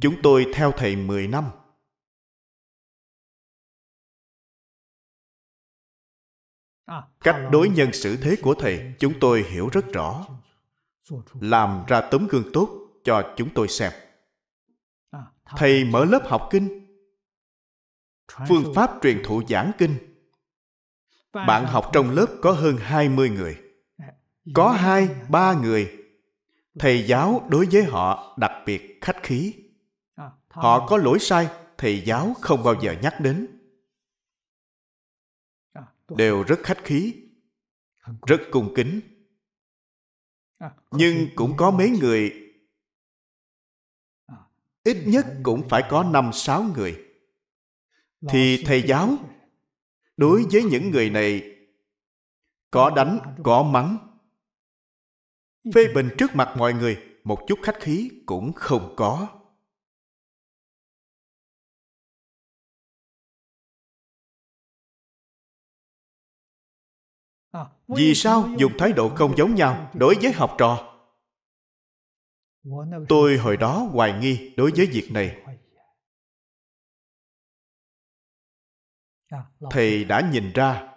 Chúng 0.00 0.16
tôi 0.22 0.46
theo 0.54 0.72
thầy 0.72 0.96
10 0.96 1.28
năm. 1.28 1.44
Cách 7.20 7.36
đối 7.52 7.68
nhân 7.68 7.92
xử 7.92 8.16
thế 8.16 8.36
của 8.42 8.54
thầy, 8.54 8.94
chúng 8.98 9.14
tôi 9.20 9.42
hiểu 9.42 9.68
rất 9.72 9.84
rõ. 9.92 10.26
Làm 11.40 11.84
ra 11.88 12.00
tấm 12.00 12.26
gương 12.30 12.50
tốt 12.52 12.68
cho 13.04 13.34
chúng 13.36 13.54
tôi 13.54 13.68
xem. 13.68 13.92
Thầy 15.44 15.84
mở 15.84 16.04
lớp 16.04 16.22
học 16.26 16.48
kinh. 16.50 16.80
Phương 18.48 18.72
pháp 18.74 18.90
truyền 19.02 19.22
thụ 19.24 19.42
giảng 19.48 19.72
kinh. 19.78 19.96
Bạn 21.32 21.66
học 21.66 21.90
trong 21.92 22.10
lớp 22.10 22.26
có 22.42 22.52
hơn 22.52 22.76
20 22.76 23.30
người 23.30 23.63
có 24.54 24.70
hai 24.70 25.08
ba 25.28 25.54
người. 25.54 26.00
Thầy 26.78 27.06
giáo 27.06 27.46
đối 27.50 27.66
với 27.72 27.84
họ 27.84 28.36
đặc 28.38 28.52
biệt 28.66 28.98
khách 29.00 29.22
khí. 29.22 29.54
Họ 30.48 30.86
có 30.88 30.96
lỗi 30.96 31.18
sai 31.18 31.48
thầy 31.78 32.00
giáo 32.00 32.34
không 32.40 32.62
bao 32.64 32.74
giờ 32.82 32.94
nhắc 33.02 33.20
đến. 33.20 33.46
Đều 36.08 36.42
rất 36.42 36.58
khách 36.62 36.84
khí 36.84 37.14
rất 38.26 38.40
cung 38.50 38.72
kính. 38.76 39.00
Nhưng 40.90 41.28
cũng 41.34 41.56
có 41.56 41.70
mấy 41.70 41.90
người. 41.90 42.32
Ít 44.84 44.96
nhất 45.06 45.26
cũng 45.42 45.68
phải 45.68 45.82
có 45.90 46.02
năm 46.04 46.30
sáu 46.32 46.62
người. 46.62 47.04
Thì 48.28 48.62
thầy 48.66 48.82
giáo 48.82 49.16
đối 50.16 50.44
với 50.52 50.62
những 50.62 50.90
người 50.90 51.10
này 51.10 51.56
có 52.70 52.90
đánh 52.90 53.18
có 53.42 53.62
mắng 53.62 54.13
phê 55.74 55.88
bình 55.94 56.10
trước 56.18 56.34
mặt 56.34 56.54
mọi 56.56 56.74
người 56.74 57.02
một 57.24 57.44
chút 57.46 57.58
khách 57.62 57.80
khí 57.80 58.10
cũng 58.26 58.52
không 58.52 58.94
có. 58.96 59.40
Vì 67.88 68.14
sao 68.14 68.48
dùng 68.58 68.72
thái 68.78 68.92
độ 68.92 69.08
không 69.16 69.36
giống 69.36 69.54
nhau 69.54 69.90
đối 69.94 70.14
với 70.22 70.32
học 70.32 70.54
trò? 70.58 71.00
Tôi 73.08 73.36
hồi 73.36 73.56
đó 73.56 73.88
hoài 73.92 74.18
nghi 74.20 74.54
đối 74.56 74.72
với 74.76 74.86
việc 74.86 75.08
này. 75.12 75.42
Thầy 79.70 80.04
đã 80.04 80.30
nhìn 80.32 80.52
ra. 80.52 80.94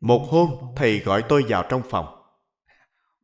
Một 0.00 0.26
hôm 0.30 0.74
thầy 0.76 0.98
gọi 0.98 1.24
tôi 1.28 1.44
vào 1.48 1.66
trong 1.68 1.82
phòng 1.90 2.15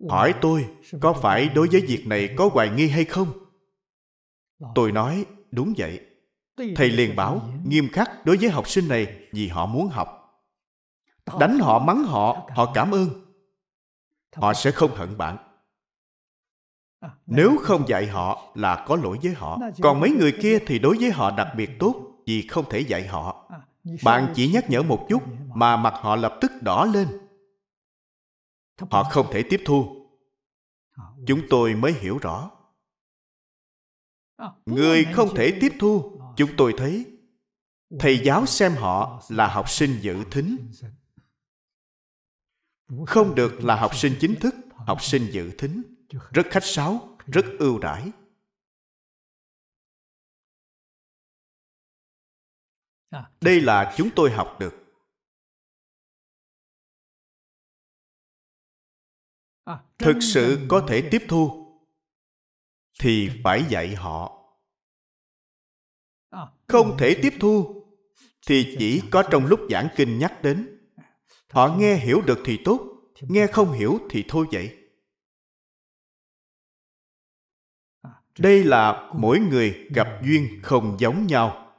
hỏi 0.08 0.34
tôi 0.40 0.66
có 1.00 1.12
phải 1.12 1.48
đối 1.48 1.68
với 1.68 1.80
việc 1.80 2.06
này 2.06 2.34
có 2.36 2.50
hoài 2.52 2.70
nghi 2.70 2.88
hay 2.88 3.04
không? 3.04 3.28
Tôi 4.74 4.92
nói 4.92 5.24
đúng 5.50 5.74
vậy. 5.76 6.00
Thầy 6.76 6.90
liền 6.90 7.16
bảo 7.16 7.42
nghiêm 7.64 7.88
khắc 7.92 8.26
đối 8.26 8.36
với 8.36 8.50
học 8.50 8.68
sinh 8.68 8.88
này 8.88 9.16
vì 9.32 9.48
họ 9.48 9.66
muốn 9.66 9.88
học. 9.88 10.18
Đánh 11.40 11.58
họ 11.58 11.78
mắng 11.78 12.04
họ 12.04 12.50
họ 12.54 12.72
cảm 12.74 12.90
ơn. 12.90 13.08
Họ 14.36 14.54
sẽ 14.54 14.70
không 14.70 14.94
hận 14.94 15.18
bạn. 15.18 15.36
Nếu 17.26 17.56
không 17.62 17.88
dạy 17.88 18.06
họ 18.06 18.52
là 18.54 18.84
có 18.88 18.96
lỗi 18.96 19.18
với 19.22 19.34
họ. 19.34 19.58
Còn 19.82 20.00
mấy 20.00 20.10
người 20.10 20.32
kia 20.42 20.58
thì 20.66 20.78
đối 20.78 20.96
với 21.00 21.10
họ 21.10 21.30
đặc 21.36 21.48
biệt 21.56 21.70
tốt 21.78 21.94
vì 22.26 22.46
không 22.46 22.64
thể 22.70 22.80
dạy 22.80 23.06
họ. 23.06 23.50
Bạn 24.04 24.32
chỉ 24.34 24.50
nhắc 24.52 24.70
nhở 24.70 24.82
một 24.82 25.06
chút 25.08 25.22
mà 25.54 25.76
mặt 25.76 25.94
họ 25.96 26.16
lập 26.16 26.38
tức 26.40 26.52
đỏ 26.60 26.84
lên 26.84 27.08
họ 28.90 29.04
không 29.04 29.26
thể 29.32 29.42
tiếp 29.50 29.62
thu. 29.64 30.08
Chúng 31.26 31.42
tôi 31.50 31.74
mới 31.74 31.92
hiểu 31.92 32.18
rõ. 32.18 32.50
Người 34.66 35.04
không 35.14 35.34
thể 35.34 35.58
tiếp 35.60 35.72
thu. 35.80 36.20
Chúng 36.36 36.50
tôi 36.56 36.74
thấy. 36.76 37.06
Thầy 37.98 38.18
giáo 38.24 38.46
xem 38.46 38.72
họ 38.72 39.22
là 39.28 39.48
học 39.48 39.70
sinh 39.70 39.98
dự 40.00 40.24
thính. 40.30 40.70
không 43.06 43.34
được 43.34 43.64
là 43.64 43.76
học 43.76 43.96
sinh 43.96 44.16
chính 44.20 44.34
thức 44.40 44.54
học 44.74 45.02
sinh 45.02 45.28
dự 45.32 45.50
thính. 45.58 45.82
Rất 46.30 46.46
khách 46.50 46.64
sáo 46.64 47.16
rất 47.26 47.44
ưu 47.58 47.78
đãi. 47.78 48.10
Đây 53.40 53.60
là 53.60 53.94
chúng 53.96 54.10
tôi 54.16 54.30
học 54.30 54.56
được 54.60 54.81
thực 59.98 60.16
sự 60.20 60.66
có 60.68 60.84
thể 60.88 61.08
tiếp 61.10 61.22
thu 61.28 61.66
thì 63.00 63.30
phải 63.44 63.64
dạy 63.68 63.94
họ. 63.94 64.38
Không 66.66 66.96
thể 66.98 67.16
tiếp 67.22 67.32
thu 67.40 67.84
thì 68.46 68.76
chỉ 68.78 69.02
có 69.10 69.22
trong 69.30 69.46
lúc 69.46 69.60
giảng 69.70 69.88
kinh 69.96 70.18
nhắc 70.18 70.42
đến. 70.42 70.78
Họ 71.50 71.76
nghe 71.78 71.96
hiểu 71.96 72.20
được 72.20 72.38
thì 72.44 72.58
tốt 72.64 72.92
nghe 73.20 73.46
không 73.46 73.72
hiểu 73.72 73.98
thì 74.10 74.24
thôi 74.28 74.46
vậy. 74.52 74.78
Đây 78.38 78.64
là 78.64 79.10
mỗi 79.14 79.38
người 79.38 79.88
gặp 79.94 80.08
duyên 80.24 80.60
không 80.62 80.96
giống 81.00 81.26
nhau 81.26 81.71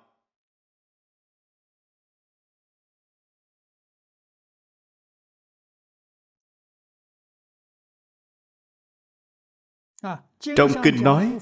trong 10.39 10.71
kinh 10.83 11.03
nói 11.03 11.37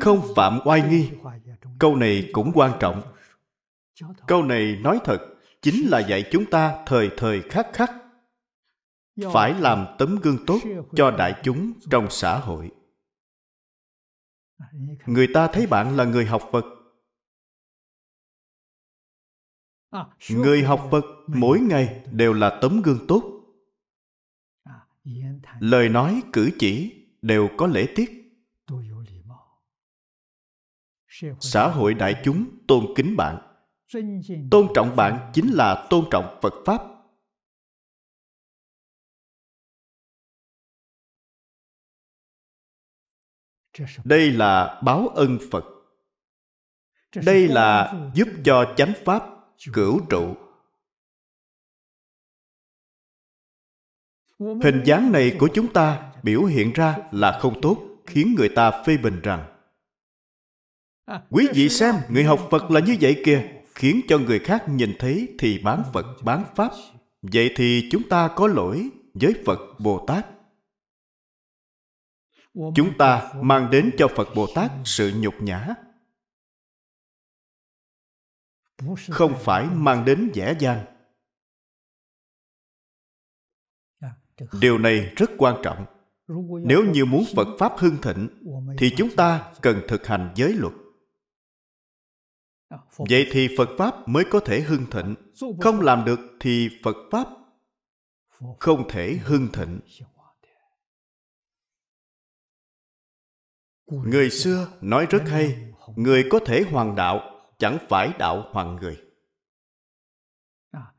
không 0.00 0.32
phạm 0.36 0.60
oai 0.64 0.82
nghi. 0.88 1.10
Câu 1.78 1.96
này 1.96 2.30
cũng 2.32 2.52
quan 2.54 2.72
trọng. 2.80 3.02
Câu 4.26 4.42
này 4.42 4.78
nói 4.80 5.00
thật 5.04 5.18
chính 5.62 5.88
là 5.88 5.98
dạy 5.98 6.24
chúng 6.32 6.50
ta 6.50 6.84
thời 6.86 7.10
thời 7.16 7.42
khắc 7.42 7.66
khắc 7.72 7.90
phải 9.32 9.54
làm 9.54 9.86
tấm 9.98 10.16
gương 10.22 10.46
tốt 10.46 10.58
cho 10.94 11.10
đại 11.10 11.40
chúng 11.42 11.72
trong 11.90 12.06
xã 12.10 12.38
hội. 12.38 12.70
Người 15.06 15.28
ta 15.34 15.46
thấy 15.46 15.66
bạn 15.66 15.96
là 15.96 16.04
người 16.04 16.26
học 16.26 16.42
phật. 16.52 16.64
Người 20.30 20.62
học 20.62 20.88
phật 20.90 21.04
mỗi 21.26 21.60
ngày 21.60 22.04
đều 22.12 22.32
là 22.32 22.58
tấm 22.62 22.82
gương 22.82 23.06
tốt. 23.08 23.22
Lời 25.60 25.88
nói 25.88 26.22
cử 26.32 26.50
chỉ 26.58 26.99
đều 27.22 27.48
có 27.58 27.66
lễ 27.66 27.86
tiết. 27.94 28.16
Xã 31.40 31.68
hội 31.68 31.94
đại 31.94 32.20
chúng 32.24 32.66
tôn 32.68 32.86
kính 32.96 33.16
bạn. 33.16 33.38
Tôn 34.50 34.68
trọng 34.74 34.96
bạn 34.96 35.30
chính 35.34 35.52
là 35.52 35.86
tôn 35.90 36.04
trọng 36.10 36.38
phật 36.42 36.54
pháp. 36.66 36.82
Đây 44.04 44.30
là 44.30 44.80
báo 44.84 45.08
ân 45.08 45.38
phật. 45.50 45.64
Đây 47.24 47.48
là 47.48 47.94
giúp 48.14 48.28
cho 48.44 48.74
chánh 48.76 48.92
pháp 49.04 49.22
cửu 49.72 50.00
trụ. 50.10 50.36
Hình 54.40 54.82
dáng 54.84 55.12
này 55.12 55.36
của 55.38 55.48
chúng 55.54 55.72
ta 55.72 56.12
biểu 56.22 56.44
hiện 56.44 56.72
ra 56.72 56.96
là 57.10 57.38
không 57.40 57.60
tốt, 57.60 57.76
khiến 58.06 58.34
người 58.38 58.48
ta 58.48 58.82
phê 58.86 58.96
bình 58.96 59.20
rằng, 59.22 59.46
quý 61.30 61.48
vị 61.54 61.68
xem, 61.68 61.94
người 62.08 62.24
học 62.24 62.48
phật 62.50 62.70
là 62.70 62.80
như 62.80 62.96
vậy 63.00 63.22
kìa, 63.24 63.48
khiến 63.74 64.00
cho 64.08 64.18
người 64.18 64.38
khác 64.38 64.64
nhìn 64.68 64.92
thấy 64.98 65.28
thì 65.38 65.58
bán 65.58 65.82
phật, 65.92 66.06
bán 66.24 66.44
pháp. 66.56 66.70
Vậy 67.22 67.50
thì 67.56 67.88
chúng 67.90 68.08
ta 68.08 68.30
có 68.36 68.46
lỗi 68.46 68.88
với 69.14 69.34
phật 69.46 69.58
bồ 69.78 70.04
tát. 70.06 70.26
Chúng 72.54 72.98
ta 72.98 73.32
mang 73.42 73.70
đến 73.70 73.90
cho 73.98 74.08
phật 74.08 74.28
bồ 74.34 74.46
tát 74.54 74.70
sự 74.84 75.12
nhục 75.16 75.34
nhã. 75.42 75.66
Không 79.10 79.34
phải 79.40 79.66
mang 79.66 80.04
đến 80.04 80.30
vẻ 80.34 80.54
dàng 80.58 80.89
điều 84.60 84.78
này 84.78 85.12
rất 85.16 85.30
quan 85.38 85.56
trọng. 85.62 85.86
Nếu 86.64 86.84
như 86.84 87.04
muốn 87.04 87.24
phật 87.36 87.48
pháp 87.58 87.72
hưng 87.78 87.96
thịnh, 88.02 88.28
thì 88.78 88.90
chúng 88.96 89.16
ta 89.16 89.52
cần 89.62 89.80
thực 89.88 90.06
hành 90.06 90.32
giới 90.36 90.52
luật. 90.52 90.72
Vậy 92.96 93.28
thì 93.30 93.48
phật 93.58 93.68
pháp 93.78 94.08
mới 94.08 94.24
có 94.30 94.40
thể 94.40 94.60
hưng 94.60 94.86
thịnh. 94.90 95.14
Không 95.60 95.80
làm 95.80 96.04
được 96.04 96.20
thì 96.40 96.68
phật 96.84 96.96
pháp 97.10 97.26
không 98.58 98.88
thể 98.88 99.18
hưng 99.24 99.48
thịnh. 99.52 99.80
Người 103.86 104.30
xưa 104.30 104.68
nói 104.80 105.06
rất 105.10 105.22
hay, 105.26 105.72
người 105.96 106.24
có 106.30 106.38
thể 106.46 106.64
hoàng 106.70 106.96
đạo, 106.96 107.20
chẳng 107.58 107.78
phải 107.88 108.12
đạo 108.18 108.48
hoàng 108.52 108.76
người. 108.76 108.96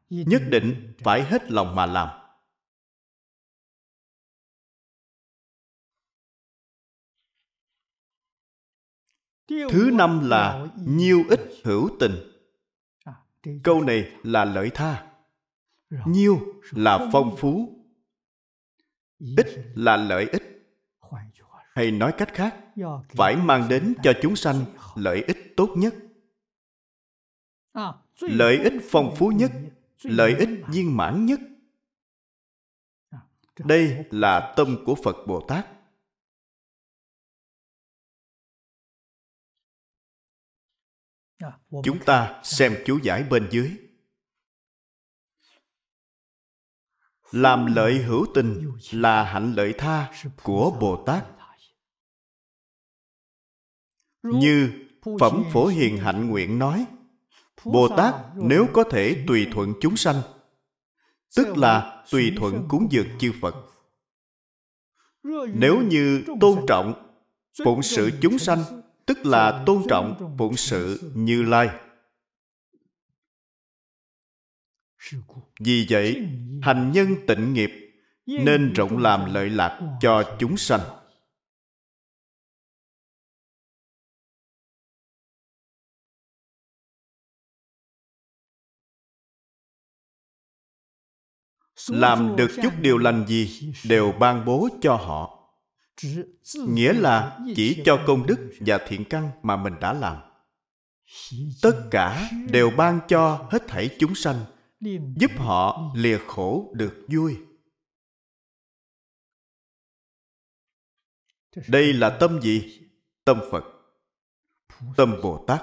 Nhất 0.09 0.41
định 0.49 0.93
phải 1.03 1.23
hết 1.23 1.51
lòng 1.51 1.75
mà 1.75 1.85
làm. 1.85 2.20
Thứ 9.69 9.89
năm 9.93 10.29
là 10.29 10.67
nhiêu 10.85 11.23
ích 11.29 11.41
hữu 11.63 11.89
tình. 11.99 12.15
Câu 13.63 13.81
này 13.81 14.11
là 14.23 14.45
lợi 14.45 14.69
tha. 14.73 15.07
Nhiêu 16.05 16.39
là 16.71 17.09
phong 17.11 17.35
phú 17.37 17.83
ích 19.37 19.47
là 19.75 19.97
lợi 19.97 20.25
ích. 20.31 20.43
Hay 21.73 21.91
nói 21.91 22.13
cách 22.17 22.33
khác 22.33 22.55
phải 23.09 23.35
mang 23.35 23.69
đến 23.69 23.93
cho 24.03 24.13
chúng 24.21 24.35
sanh 24.35 24.65
lợi 24.95 25.23
ích 25.27 25.53
tốt 25.57 25.69
nhất. 25.75 25.93
Lợi 28.21 28.57
ích 28.57 28.73
phong 28.89 29.15
phú 29.17 29.31
nhất 29.35 29.51
lợi 30.03 30.35
ích 30.35 30.49
viên 30.67 30.97
mãn 30.97 31.25
nhất. 31.25 31.39
Đây 33.59 34.05
là 34.11 34.53
tâm 34.57 34.77
của 34.85 34.95
phật 34.95 35.15
bồ 35.27 35.45
tát 35.47 35.67
chúng 41.83 41.99
ta 42.05 42.41
xem 42.43 42.75
chú 42.85 42.99
giải 43.03 43.23
bên 43.23 43.47
dưới. 43.51 43.71
Làm 47.31 47.75
lợi 47.75 47.93
hữu 47.93 48.25
tình 48.33 48.71
là 48.91 49.23
hạnh 49.23 49.53
lợi 49.53 49.73
tha 49.77 50.11
của 50.43 50.71
bồ 50.81 51.03
tát. 51.05 51.25
Như 54.23 54.71
phẩm 55.19 55.43
phổ 55.53 55.67
hiền 55.67 55.97
hạnh 55.97 56.27
nguyện 56.29 56.59
nói 56.59 56.85
bồ 57.65 57.97
tát 57.97 58.15
nếu 58.35 58.67
có 58.73 58.83
thể 58.83 59.23
tùy 59.27 59.47
thuận 59.51 59.73
chúng 59.81 59.97
sanh 59.97 60.21
tức 61.35 61.57
là 61.57 62.03
tùy 62.11 62.33
thuận 62.37 62.65
cúng 62.69 62.87
dường 62.89 63.07
chư 63.19 63.31
phật. 63.41 63.55
Nếu 65.53 65.81
như 65.81 66.23
tôn 66.41 66.65
trọng 66.67 67.17
phụng 67.63 67.83
sự 67.83 68.11
chúng 68.21 68.39
sanh 68.39 68.81
tức 69.11 69.25
là 69.25 69.63
tôn 69.65 69.83
trọng 69.89 70.35
phụng 70.37 70.57
sự 70.57 71.11
như 71.15 71.43
lai. 71.43 71.69
Vì 75.59 75.87
vậy, 75.89 76.27
hành 76.61 76.91
nhân 76.91 77.15
tịnh 77.27 77.53
nghiệp 77.53 77.69
nên 78.25 78.73
rộng 78.73 78.97
làm 78.97 79.33
lợi 79.33 79.49
lạc 79.49 79.97
cho 80.01 80.37
chúng 80.39 80.57
sanh. 80.57 80.79
Làm 91.87 92.35
được 92.35 92.49
chút 92.63 92.73
điều 92.81 92.97
lành 92.97 93.25
gì 93.27 93.73
đều 93.85 94.11
ban 94.19 94.45
bố 94.45 94.69
cho 94.81 94.95
họ 94.95 95.40
nghĩa 96.55 96.93
là 96.93 97.39
chỉ 97.55 97.81
cho 97.85 98.03
công 98.07 98.25
đức 98.25 98.51
và 98.59 98.79
thiện 98.87 99.05
căn 99.09 99.31
mà 99.43 99.55
mình 99.57 99.73
đã 99.81 99.93
làm. 99.93 100.17
Tất 101.61 101.87
cả 101.91 102.29
đều 102.49 102.71
ban 102.77 102.99
cho 103.07 103.47
hết 103.51 103.63
thảy 103.67 103.95
chúng 103.99 104.15
sanh, 104.15 104.45
giúp 105.15 105.31
họ 105.37 105.91
lìa 105.95 106.17
khổ 106.27 106.71
được 106.75 107.05
vui. 107.07 107.37
Đây 111.67 111.93
là 111.93 112.17
tâm 112.19 112.41
gì? 112.41 112.87
Tâm 113.23 113.39
phật, 113.51 113.63
tâm 114.97 115.15
bồ 115.23 115.45
tát. 115.47 115.61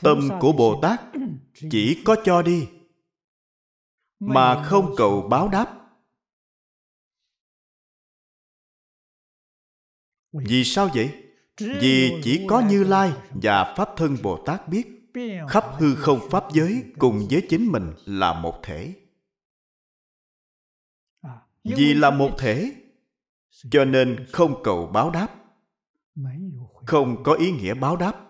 Tâm 0.00 0.28
của 0.40 0.52
bồ 0.52 0.80
tát 0.82 1.00
chỉ 1.70 2.02
có 2.04 2.16
cho 2.24 2.42
đi, 2.42 2.68
mà 4.18 4.64
không 4.64 4.94
cầu 4.96 5.28
báo 5.30 5.48
đáp. 5.48 5.81
Vì 10.32 10.64
sao 10.64 10.88
vậy? 10.94 11.24
Vì 11.60 12.20
chỉ 12.24 12.46
có 12.48 12.60
như 12.60 12.84
lai 12.84 13.12
và 13.30 13.74
pháp 13.76 13.88
thân 13.96 14.16
bồ 14.22 14.44
tát 14.46 14.68
biết. 14.68 14.88
Khắp 15.48 15.64
hư 15.78 15.94
không 15.94 16.20
pháp 16.30 16.44
giới 16.52 16.84
cùng 16.98 17.26
với 17.30 17.46
chính 17.48 17.72
mình 17.72 17.92
là 18.04 18.40
một 18.40 18.60
thể. 18.62 18.94
Vì 21.64 21.94
là 21.94 22.10
một 22.10 22.30
thể 22.38 22.72
cho 23.70 23.84
nên 23.84 24.26
không 24.32 24.62
cầu 24.64 24.86
báo 24.86 25.10
đáp. 25.10 25.28
Không 26.86 27.22
có 27.22 27.34
ý 27.34 27.50
nghĩa 27.50 27.74
báo 27.74 27.96
đáp. 27.96 28.28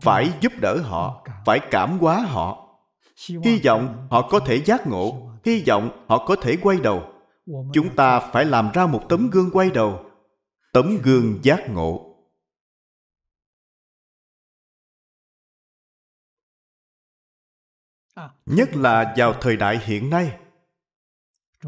Phải 0.00 0.32
giúp 0.40 0.52
đỡ 0.60 0.80
họ 0.82 1.26
phải 1.46 1.60
cảm 1.70 1.98
hóa 1.98 2.20
họ. 2.20 2.60
Hy 3.44 3.60
vọng 3.64 4.06
họ 4.10 4.28
có 4.30 4.40
thể 4.40 4.62
giác 4.64 4.86
ngộ 4.86 5.33
hy 5.44 5.64
vọng 5.66 6.04
họ 6.08 6.26
có 6.26 6.36
thể 6.36 6.56
quay 6.62 6.80
đầu. 6.80 7.10
Chúng 7.72 7.96
ta 7.96 8.20
phải 8.20 8.44
làm 8.44 8.70
ra 8.74 8.86
một 8.86 9.02
tấm 9.08 9.30
gương 9.30 9.50
quay 9.52 9.70
đầu, 9.70 10.10
tấm 10.72 10.98
gương 11.02 11.38
giác 11.42 11.70
ngộ. 11.70 12.10
Nhất 18.46 18.76
là 18.76 19.14
vào 19.16 19.34
thời 19.40 19.56
đại 19.56 19.78
hiện 19.84 20.10
nay. 20.10 20.38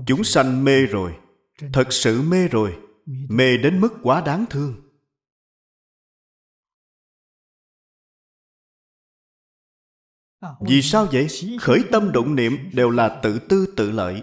Chúng 0.06 0.24
sanh 0.24 0.64
mê 0.64 0.86
rồi, 0.86 1.16
thật 1.72 1.92
sự 1.92 2.22
mê 2.22 2.48
rồi, 2.48 2.78
mê 3.06 3.56
đến 3.56 3.80
mức 3.80 3.88
quá 4.02 4.20
đáng 4.20 4.44
thương. 4.50 4.85
Vì 10.60 10.82
sao 10.82 11.06
vậy? 11.12 11.28
khởi 11.60 11.84
tâm 11.92 12.12
động 12.12 12.34
niệm 12.34 12.70
đều 12.72 12.90
là 12.90 13.20
tự 13.22 13.38
tư 13.38 13.74
tự 13.76 13.90
lợi. 13.90 14.22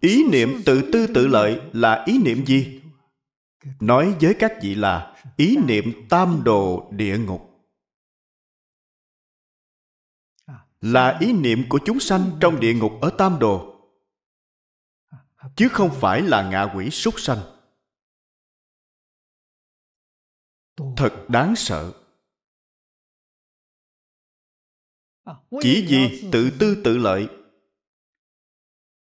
Ý 0.00 0.24
niệm 0.32 0.62
tự 0.66 0.90
tư 0.92 1.06
tự 1.14 1.26
lợi 1.26 1.60
là 1.72 2.04
ý 2.06 2.18
niệm 2.18 2.46
gì? 2.46 2.82
Nói 3.80 4.16
với 4.20 4.36
các 4.38 4.52
vị 4.62 4.74
là 4.74 5.16
ý 5.36 5.56
niệm 5.66 6.06
tam 6.08 6.44
đồ 6.44 6.90
địa 6.90 7.18
ngục. 7.18 7.48
Là 10.80 11.18
ý 11.20 11.32
niệm 11.32 11.64
của 11.68 11.80
chúng 11.84 12.00
sanh 12.00 12.30
trong 12.40 12.60
địa 12.60 12.74
ngục 12.74 12.92
ở 13.00 13.10
tam 13.18 13.38
đồ. 13.38 13.68
Chứ 15.56 15.68
không 15.68 15.90
phải 16.00 16.22
là 16.22 16.50
ngạ 16.50 16.72
quỷ 16.74 16.90
súc 16.90 17.20
sanh. 17.20 17.38
Thật 20.96 21.24
đáng 21.28 21.56
sợ 21.56 22.01
chỉ 25.60 25.86
vì 25.88 26.28
tự 26.32 26.50
tư 26.60 26.82
tự 26.84 26.98
lợi. 26.98 27.28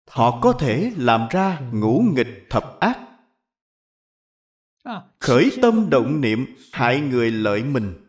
Họ 0.06 0.40
có 0.42 0.52
thể 0.52 0.92
làm 0.96 1.28
ra 1.30 1.60
ngũ 1.72 2.02
nghịch 2.14 2.46
thập 2.50 2.80
ác. 2.80 3.00
Khởi 5.20 5.50
tâm 5.62 5.90
động 5.90 6.20
niệm 6.20 6.56
hại 6.72 7.00
người 7.00 7.30
lợi 7.30 7.64
mình. 7.64 8.00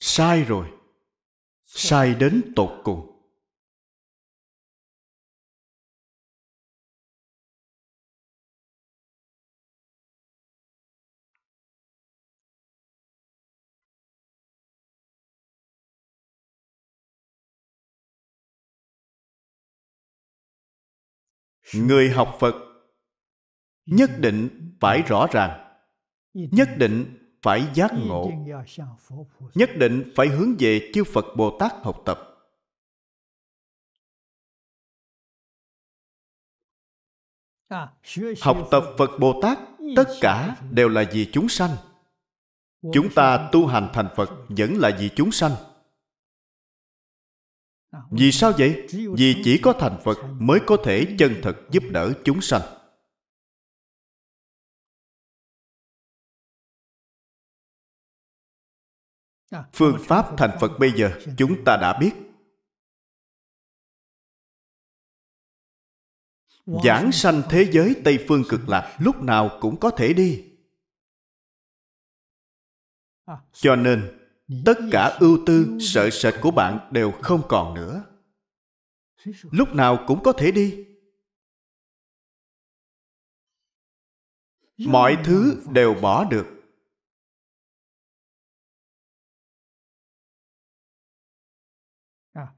Sai 0.00 0.44
rồi. 0.44 0.70
Sai 1.64 2.14
đến 2.14 2.52
tột 2.56 2.80
cùng 2.84 3.17
người 21.74 22.10
học 22.10 22.36
phật 22.40 22.54
nhất 23.86 24.10
định 24.18 24.48
phải 24.80 25.02
rõ 25.02 25.26
ràng, 25.32 25.78
nhất 26.34 26.68
định 26.76 27.18
phải 27.42 27.66
giác 27.74 27.90
ngộ, 28.06 28.30
nhất 29.54 29.70
định 29.76 30.12
phải 30.16 30.28
hướng 30.28 30.54
về 30.58 30.90
chư 30.94 31.04
phật 31.04 31.24
bồ 31.36 31.56
tát 31.58 31.72
học 31.82 32.02
tập. 32.04 32.18
Học 38.40 38.68
tập 38.70 38.84
phật 38.98 39.10
bồ 39.20 39.40
tát, 39.42 39.58
tất 39.96 40.08
cả 40.20 40.56
đều 40.70 40.88
là 40.88 41.04
vì 41.12 41.30
chúng 41.32 41.48
sanh. 41.48 41.70
Chúng 42.92 43.14
ta 43.14 43.48
tu 43.52 43.66
hành 43.66 43.88
thành 43.92 44.08
phật 44.16 44.30
vẫn 44.48 44.76
là 44.76 44.90
vì 44.98 45.10
chúng 45.16 45.32
sanh 45.32 45.52
vì 48.10 48.32
sao 48.32 48.52
vậy? 48.58 48.86
vì 48.92 49.36
chỉ 49.44 49.60
có 49.62 49.72
thành 49.72 50.00
phật 50.04 50.18
mới 50.38 50.60
có 50.66 50.76
thể 50.84 51.14
chân 51.18 51.34
thật 51.42 51.56
giúp 51.70 51.82
đỡ 51.90 52.12
chúng 52.24 52.40
sanh. 52.40 52.62
Phương 59.72 59.98
pháp 60.00 60.34
thành 60.38 60.58
phật 60.60 60.70
bây 60.78 60.92
giờ 60.96 61.20
chúng 61.38 61.64
ta 61.64 61.76
đã 61.76 61.98
biết. 62.00 62.12
Giảng 66.84 67.12
sanh 67.12 67.42
thế 67.50 67.70
giới 67.72 67.96
tây 68.04 68.24
phương 68.28 68.42
cực 68.48 68.68
lạc 68.68 68.96
lúc 69.00 69.22
nào 69.22 69.58
cũng 69.60 69.80
có 69.80 69.90
thể 69.90 70.12
đi. 70.12 70.44
Cho 73.52 73.76
nên 73.76 74.17
tất 74.64 74.74
cả 74.92 75.16
ưu 75.20 75.38
tư 75.46 75.78
sợ 75.80 76.10
sệt 76.12 76.34
của 76.42 76.50
bạn 76.50 76.88
đều 76.92 77.12
không 77.22 77.42
còn 77.48 77.74
nữa. 77.74 78.04
Lúc 79.50 79.68
nào 79.74 80.04
cũng 80.06 80.22
có 80.22 80.32
thể 80.32 80.50
đi. 80.50 80.84
Mọi 84.76 85.16
thứ 85.24 85.62
đều 85.72 85.94
bỏ 85.94 86.24
được. 86.24 86.46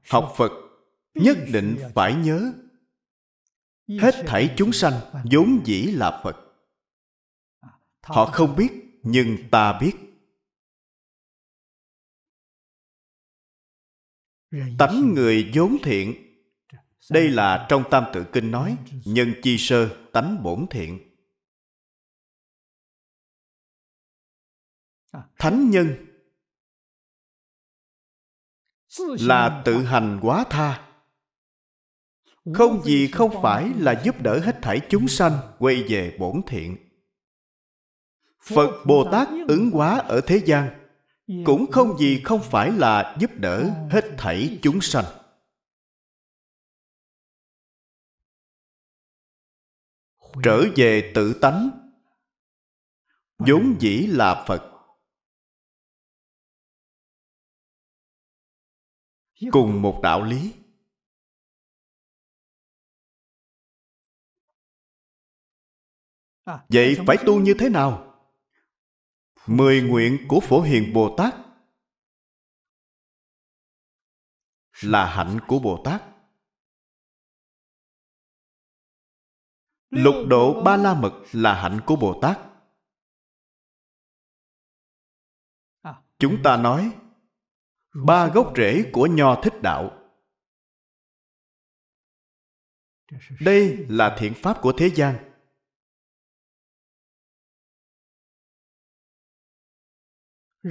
Học 0.09 0.33
phật 0.37 0.51
nhất 1.13 1.37
định 1.53 1.77
phải 1.95 2.15
nhớ. 2.15 2.53
hết 3.87 4.23
thảy 4.27 4.53
chúng 4.57 4.71
sanh 4.71 4.93
vốn 5.31 5.61
dĩ 5.65 5.81
là 5.83 6.21
phật. 6.23 6.37
Họ 8.01 8.25
không 8.25 8.55
biết 8.55 8.71
nhưng 9.03 9.37
ta 9.51 9.79
biết 9.79 10.10
tánh 14.79 15.13
người 15.13 15.51
vốn 15.53 15.77
thiện. 15.83 16.15
Đây 17.11 17.29
là 17.29 17.65
trong 17.69 17.83
tam 17.91 18.03
tự 18.13 18.25
kinh 18.33 18.51
nói 18.51 18.77
nhân 19.05 19.33
chi 19.43 19.57
sơ 19.59 19.89
tánh 20.13 20.43
bổn 20.43 20.65
thiện. 20.69 21.17
Thánh 25.39 25.69
nhân 25.69 26.05
là 28.99 29.61
tự 29.65 29.83
hành 29.83 30.19
quá 30.21 30.45
tha. 30.49 30.87
Không 32.53 32.83
gì 32.83 33.07
không 33.07 33.41
phải 33.43 33.71
là 33.77 34.01
giúp 34.05 34.15
đỡ 34.21 34.39
hết 34.39 34.59
thảy 34.61 34.81
chúng 34.89 35.07
sanh 35.07 35.55
quay 35.59 35.83
về 35.83 36.17
bổn 36.19 36.41
thiện. 36.47 36.77
Phật 38.43 38.85
bồ 38.85 39.11
tát 39.11 39.27
ứng 39.47 39.71
hóa 39.71 39.97
ở 39.97 40.21
thế 40.27 40.41
gian 40.45 40.80
cũng 41.45 41.71
không 41.71 41.97
gì 41.97 42.21
không 42.23 42.41
phải 42.43 42.71
là 42.71 43.17
giúp 43.19 43.31
đỡ 43.35 43.87
hết 43.91 44.15
thảy 44.17 44.59
chúng 44.61 44.81
sanh. 44.81 45.05
Trở 50.43 50.63
về 50.75 51.11
tự 51.15 51.39
tánh. 51.41 51.69
Vốn 53.37 53.75
dĩ 53.79 54.07
là 54.07 54.45
phật. 54.47 54.71
Cùng 59.51 59.81
một 59.81 59.99
đạo 60.03 60.23
lý. 60.23 60.53
Vậy 66.45 66.97
phải 67.07 67.17
tu 67.25 67.39
như 67.39 67.55
thế 67.59 67.69
nào 67.69 68.10
mười 69.47 69.81
nguyện 69.81 70.25
của 70.27 70.39
phổ 70.39 70.61
hiền 70.61 70.93
bồ 70.93 71.15
tát 71.17 71.35
là 74.81 75.15
hạnh 75.15 75.39
của 75.47 75.59
bồ 75.59 75.81
tát. 75.85 76.03
Lục 79.89 80.15
độ 80.27 80.61
ba 80.63 80.77
la 80.77 80.93
mật 80.93 81.23
là 81.31 81.61
hạnh 81.61 81.81
của 81.85 81.95
bồ 81.95 82.19
tát. 82.21 82.39
Chúng 86.19 86.37
ta 86.43 86.57
nói, 86.57 86.97
ba 88.05 88.27
gốc 88.27 88.53
rễ 88.55 88.89
của 88.93 89.07
nho 89.11 89.41
thích 89.43 89.53
đạo. 89.61 90.11
Đây 93.41 93.85
là 93.89 94.15
thiện 94.19 94.33
pháp 94.33 94.57
của 94.61 94.73
thế 94.77 94.89
gian. 94.95 95.30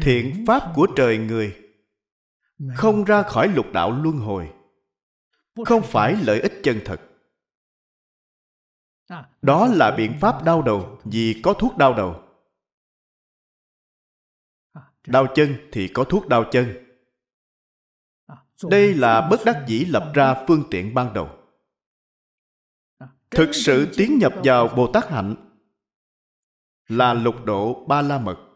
Thiện 0.03 0.45
pháp 0.47 0.73
của 0.75 0.87
trời 0.97 1.19
người. 1.19 1.57
Không 2.77 3.05
ra 3.05 3.23
khỏi 3.23 3.49
lục 3.49 3.67
đạo 3.73 3.91
luân 4.03 4.19
hồi. 4.19 4.53
Không 5.65 5.83
phải 5.83 6.17
lợi 6.23 6.41
ích 6.41 6.53
chân 6.63 6.81
thật. 6.85 7.01
Đó 9.43 9.67
là 9.67 9.97
biện 9.97 10.19
pháp 10.21 10.45
đau 10.45 10.63
đầu 10.63 11.01
vì 11.05 11.41
có 11.45 11.55
thuốc 11.55 11.77
đau 11.77 11.95
đầu. 11.95 12.23
Đau 15.07 15.27
chân 15.35 15.69
thì 15.73 15.89
có 15.89 16.05
thuốc 16.05 16.29
đau 16.29 16.45
chân. 16.51 16.87
Đây 18.71 18.95
là 18.95 19.29
bất 19.31 19.41
đắc 19.47 19.65
dĩ 19.69 19.85
lập 19.85 20.13
ra 20.15 20.45
phương 20.49 20.65
tiện 20.71 20.95
ban 20.95 21.15
đầu. 21.15 21.29
Thực 23.31 23.51
sự 23.53 23.89
tiến 23.97 24.19
nhập 24.19 24.35
vào 24.45 24.69
bồ 24.69 24.93
tát 24.93 25.09
hạnh 25.09 25.35
là 26.89 27.15
lục 27.15 27.45
độ 27.45 27.85
ba 27.89 28.03
la 28.03 28.19
mật 28.19 28.50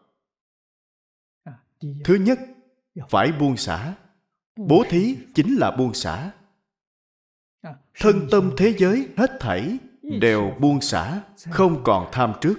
thứ 2.04 2.14
nhất 2.14 2.38
phải 3.08 3.32
buông 3.32 3.56
xả. 3.56 3.94
Bố 4.56 4.84
thí 4.88 5.16
chính 5.34 5.56
là 5.56 5.76
buông 5.76 5.94
xả. 5.94 6.32
Thân 7.94 8.28
tâm 8.30 8.52
thế 8.56 8.74
giới 8.78 9.08
hết 9.16 9.36
thảy 9.40 9.78
đều 10.02 10.56
buông 10.60 10.80
xả 10.80 11.22
không 11.50 11.80
còn 11.84 12.08
tham 12.12 12.32
trước. 12.40 12.58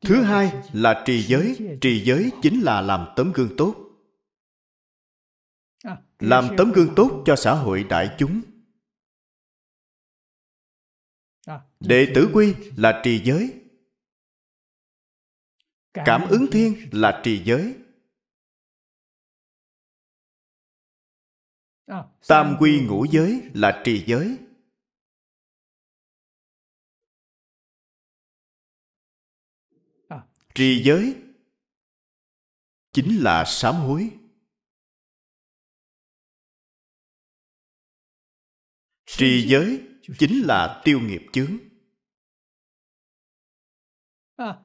Thứ 0.00 0.22
hai 0.22 0.52
là 0.72 1.02
trì 1.06 1.22
giới. 1.22 1.78
trì 1.80 2.04
giới 2.04 2.30
chính 2.42 2.60
là 2.60 2.80
làm 2.80 3.06
tấm 3.16 3.32
gương 3.34 3.56
tốt. 3.56 3.74
Làm 6.18 6.48
tấm 6.58 6.72
gương 6.72 6.94
tốt 6.96 7.22
cho 7.26 7.36
xã 7.36 7.54
hội 7.54 7.84
đại 7.84 8.16
chúng. 8.18 8.40
Đệ 11.80 12.12
tử 12.14 12.30
quy 12.32 12.54
là 12.76 13.00
trì 13.04 13.22
giới 13.24 13.63
cảm 15.94 16.28
ứng 16.30 16.46
thiên 16.52 16.88
là 16.92 17.20
trì 17.24 17.42
giới. 17.44 17.76
Tam 22.28 22.56
quy 22.60 22.86
ngũ 22.86 23.06
giới 23.10 23.42
là 23.54 23.82
trì 23.84 24.04
giới. 24.06 24.38
Trì 30.54 30.82
giới 30.84 31.22
chính 32.92 33.22
là 33.22 33.44
sám 33.46 33.74
hối. 33.74 34.10
Trì 39.06 39.46
giới 39.48 39.88
chính 40.18 40.42
là 40.44 40.82
tiêu 40.84 41.00
nghiệp 41.00 41.22
chướng 41.32 41.73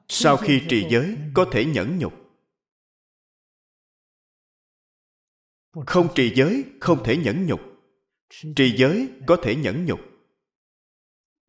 sau 0.08 0.36
khi 0.42 0.62
trì 0.68 0.86
giới 0.90 1.16
có 1.34 1.48
thể 1.52 1.64
nhẫn 1.64 1.98
nhục. 1.98 2.12
Không 5.86 6.08
trì 6.14 6.34
giới 6.34 6.64
không 6.80 7.04
thể 7.04 7.16
nhẫn 7.16 7.46
nhục. 7.46 7.60
Trì 8.56 8.76
giới 8.76 9.08
có 9.26 9.36
thể 9.42 9.56
nhẫn 9.56 9.84
nhục. 9.84 10.00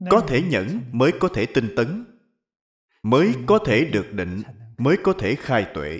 Có 0.10 0.26
thể 0.27 0.41
nhẫn 0.41 0.81
mới 0.91 1.11
có 1.19 1.27
thể 1.34 1.45
tinh 1.45 1.73
tấn. 1.76 2.06
Mới 3.03 3.34
có 3.48 3.60
thể 3.65 3.89
được 3.93 4.07
định 4.11 4.41
mới 4.77 4.98
có 5.03 5.14
thể 5.19 5.35
khai 5.35 5.72
tuệ. 5.73 5.99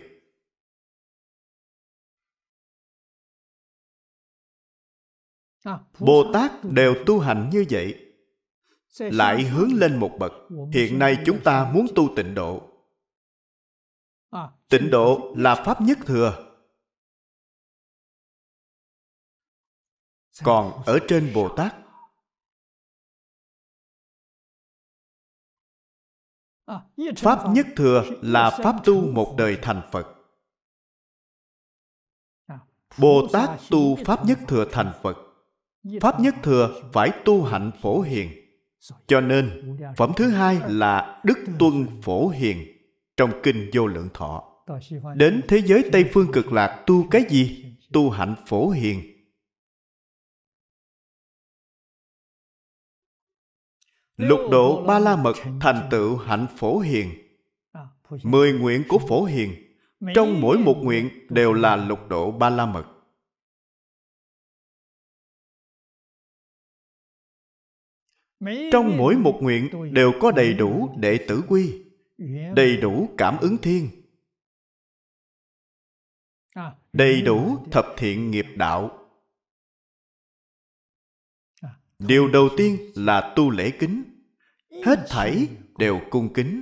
Bồ 6.00 6.32
tát 6.34 6.52
đều 6.64 6.96
tu 7.06 7.20
hành 7.20 7.50
như 7.54 7.66
vậy 7.70 8.01
lại 9.00 9.44
hướng 9.44 9.74
lên 9.74 10.00
một 10.00 10.16
bậc. 10.20 10.32
hiện 10.74 11.00
nay 11.00 11.18
chúng 11.26 11.44
ta 11.44 11.72
muốn 11.74 11.88
tu 11.96 12.10
tịnh 12.16 12.36
độ. 12.36 12.68
Tịnh 14.70 14.90
độ 14.90 15.34
là 15.38 15.64
pháp 15.66 15.82
nhất 15.82 15.98
thừa. 16.06 16.48
Còn 20.44 20.84
ở 20.86 21.00
trên 21.08 21.32
bồ 21.34 21.56
tát. 21.58 21.76
Pháp 27.18 27.50
nhất 27.50 27.66
thừa 27.76 28.04
là 28.22 28.60
pháp 28.64 28.76
tu 28.86 29.12
một 29.12 29.36
đời 29.38 29.58
thành 29.62 29.90
phật. 29.92 30.16
Bồ 32.98 33.28
tát 33.34 33.50
tu 33.70 33.96
pháp 34.06 34.26
nhất 34.26 34.40
thừa 34.48 34.66
thành 34.72 34.94
phật. 35.04 35.18
Pháp 36.02 36.20
nhất 36.20 36.36
thừa 36.44 36.82
phải 36.94 37.12
tu 37.26 37.44
hạnh 37.44 37.72
phổ 37.82 38.02
hiền 38.02 38.41
cho 39.08 39.22
nên 39.22 39.78
phẩm 39.98 40.12
thứ 40.18 40.30
hai 40.30 40.60
là 40.68 41.22
đức 41.24 41.38
tuân 41.60 41.88
phổ 42.02 42.28
hiền 42.30 42.68
trong 43.18 43.32
kinh 43.44 43.70
vô 43.74 43.88
lượng 43.88 44.10
thọ. 44.14 44.44
Đến 45.16 45.42
thế 45.48 45.62
giới 45.66 45.90
tây 45.92 46.10
phương 46.14 46.32
cực 46.34 46.52
lạc 46.52 46.84
tu 46.88 47.08
cái 47.12 47.26
gì? 47.30 47.66
tu 47.94 48.10
hạnh 48.10 48.36
phổ 48.48 48.70
hiền. 48.70 49.04
Lục 54.18 54.40
độ 54.52 54.86
ba 54.88 55.00
la 55.00 55.16
mật 55.16 55.36
thành 55.62 55.88
tựu 55.92 56.18
hạnh 56.18 56.48
phổ 56.58 56.80
hiền. 56.80 57.14
Mười 58.24 58.54
nguyện 58.54 58.84
của 58.90 59.00
phổ 59.00 59.24
hiền. 59.24 59.56
Trong 60.16 60.42
mỗi 60.42 60.58
một 60.58 60.76
nguyện 60.82 61.10
đều 61.30 61.54
là 61.54 61.76
lục 61.76 62.10
độ 62.10 62.32
ba 62.32 62.50
la 62.50 62.66
mật 62.66 62.86
trong 68.72 68.98
mỗi 68.98 69.16
một 69.16 69.40
nguyện 69.42 69.94
đều 69.94 70.12
có 70.22 70.32
đầy 70.32 70.54
đủ 70.54 70.96
đệ 71.00 71.26
tử 71.28 71.44
quy 71.48 71.82
đầy 72.56 72.78
đủ 72.78 73.10
cảm 73.18 73.38
ứng 73.38 73.58
thiên. 73.58 73.90
Đầy 76.94 77.22
đủ 77.22 77.66
thập 77.72 77.86
thiện 77.98 78.32
nghiệp 78.32 78.46
đạo. 78.56 78.98
Điều 82.00 82.28
đầu 82.28 82.50
tiên 82.58 82.92
là 82.96 83.34
tu 83.36 83.50
lễ 83.50 83.72
kính. 83.80 84.04
hết 84.86 85.06
thảy 85.10 85.48
đều 85.78 86.02
cung 86.10 86.34
kính. 86.34 86.62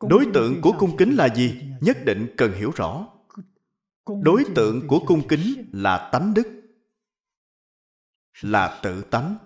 Đối 0.00 0.26
tượng 0.34 0.60
của 0.62 0.72
cung 0.78 0.96
kính 0.96 1.16
là 1.16 1.34
gì? 1.34 1.60
Nhất 1.80 1.96
định 2.04 2.34
cần 2.36 2.52
hiểu 2.52 2.70
rõ. 2.76 3.08
Đối 4.22 4.44
tượng 4.54 4.88
của 4.88 5.00
cung 5.06 5.28
kính 5.28 5.70
là 5.72 6.10
tánh 6.12 6.34
đức 6.34 6.57
là 8.40 8.80
tự 8.82 9.02
tánh. 9.02 9.36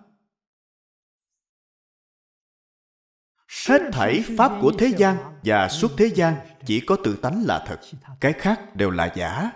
Hết 3.66 3.90
thảy 3.92 4.24
pháp 4.38 4.58
của 4.62 4.72
thế 4.78 4.92
gian 4.98 5.40
và 5.44 5.68
suốt 5.68 5.88
thế 5.98 6.10
gian 6.14 6.56
chỉ 6.66 6.82
có 6.86 6.96
tự 7.04 7.18
tánh 7.22 7.42
là 7.46 7.64
thật, 7.66 7.80
cái 8.20 8.32
khác 8.32 8.70
đều 8.74 8.90
là 8.90 9.12
giả. 9.16 9.50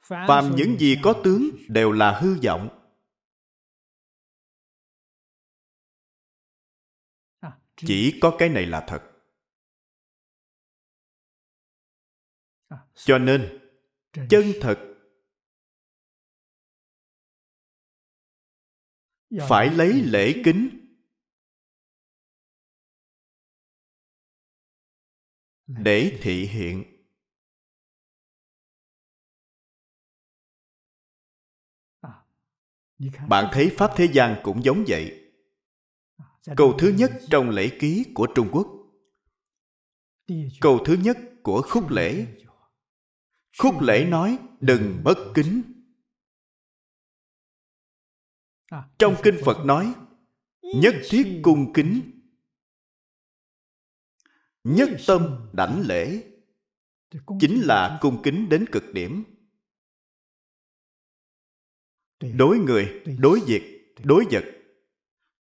Phàm 0.00 0.56
những 0.56 0.76
gì 0.78 0.96
có 1.02 1.20
tướng 1.24 1.50
đều 1.68 1.92
là 1.92 2.20
hư 2.20 2.40
vọng. 2.42 2.76
Chỉ 7.76 8.18
có 8.20 8.36
cái 8.38 8.48
này 8.48 8.66
là 8.66 8.84
thật. 8.88 9.02
Cho 12.94 13.18
nên, 13.18 13.58
chân 14.12 14.52
thật 14.60 14.89
phải 19.48 19.70
lấy 19.70 19.92
lễ 19.92 20.42
kính. 20.44 20.68
Để 25.66 26.18
thị 26.22 26.46
hiện. 26.46 26.84
Bạn 33.28 33.50
thấy 33.52 33.74
pháp 33.76 33.90
thế 33.96 34.08
gian 34.12 34.40
cũng 34.42 34.64
giống 34.64 34.84
vậy. 34.88 35.32
Câu 36.56 36.74
thứ 36.78 36.94
nhất 36.98 37.10
trong 37.30 37.50
lễ 37.50 37.70
ký 37.80 38.06
của 38.14 38.26
trung 38.34 38.48
quốc. 38.52 38.66
Câu 40.60 40.78
thứ 40.84 40.96
nhất 41.02 41.18
của 41.42 41.62
khúc 41.62 41.90
lễ. 41.90 42.26
Khúc 43.58 43.80
lễ 43.80 44.06
nói 44.08 44.38
đừng 44.60 45.00
bất 45.04 45.32
kính 45.34 45.79
À. 48.70 48.88
trong 48.98 49.16
kinh 49.22 49.38
phật 49.44 49.64
nói, 49.64 49.94
nhất 50.62 50.94
thiết 51.10 51.40
cung 51.42 51.72
kính, 51.72 52.20
nhất 54.64 54.88
tâm 55.06 55.48
đảnh 55.52 55.82
lễ, 55.86 56.22
chính 57.40 57.60
là 57.60 57.98
cung 58.00 58.22
kính 58.22 58.48
đến 58.48 58.64
cực 58.72 58.84
điểm. 58.92 59.24
Đối 62.20 62.58
người, 62.58 63.02
đối 63.18 63.40
việc, 63.40 63.94
đối 64.04 64.24
vật, 64.30 64.44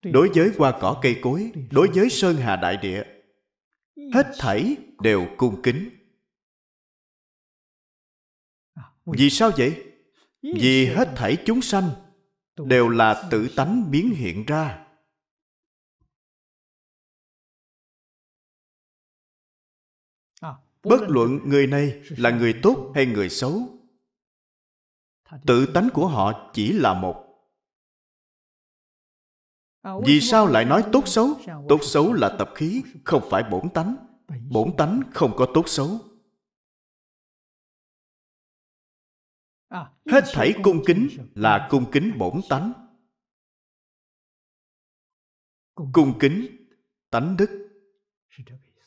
đối 0.01 0.29
với 0.29 0.51
hoa 0.57 0.77
cỏ 0.81 0.99
cây 1.01 1.19
cối, 1.21 1.51
đối 1.71 1.87
với 1.87 2.09
sơn 2.09 2.35
hà 2.35 2.55
đại 2.55 2.77
địa, 2.77 3.03
hết 4.13 4.31
thảy 4.37 4.77
đều 5.01 5.27
cung 5.37 5.61
kính. 5.61 5.89
Vì 9.05 9.29
sao 9.29 9.51
vậy? 9.57 9.85
Vì 10.41 10.85
hết 10.85 11.13
thảy 11.15 11.37
chúng 11.45 11.61
sanh 11.61 11.89
đều 12.65 12.89
là 12.89 13.27
tự 13.31 13.47
tánh 13.55 13.91
biến 13.91 14.09
hiện 14.15 14.45
ra. 14.45 14.85
Bất 20.83 21.01
luận 21.07 21.39
người 21.45 21.67
này 21.67 22.01
là 22.09 22.29
người 22.29 22.59
tốt 22.63 22.91
hay 22.95 23.05
người 23.05 23.29
xấu 23.29 23.79
tự 25.45 25.65
tánh 25.73 25.89
của 25.93 26.07
họ 26.07 26.51
chỉ 26.53 26.71
là 26.71 26.93
một. 26.93 27.25
Vì 30.05 30.21
sao 30.21 30.47
lại 30.47 30.65
nói 30.65 30.83
tốt 30.91 31.03
xấu? 31.05 31.27
tốt 31.69 31.79
xấu 31.81 32.13
là 32.13 32.35
tập 32.39 32.49
khí 32.55 32.83
không 33.03 33.27
phải 33.29 33.43
bổn 33.51 33.69
tánh. 33.73 33.95
bổn 34.49 34.77
tánh 34.77 35.01
không 35.13 35.33
có 35.37 35.47
tốt 35.53 35.63
xấu 35.67 35.99
hết 40.05 40.23
thảy 40.33 40.53
cung 40.63 40.83
kính 40.85 41.09
là 41.35 41.67
cung 41.71 41.91
kính 41.91 42.17
bổn 42.17 42.41
tánh. 42.49 42.73
Cung 45.93 46.19
kính 46.19 46.67
tánh 47.09 47.37
đức 47.37 47.69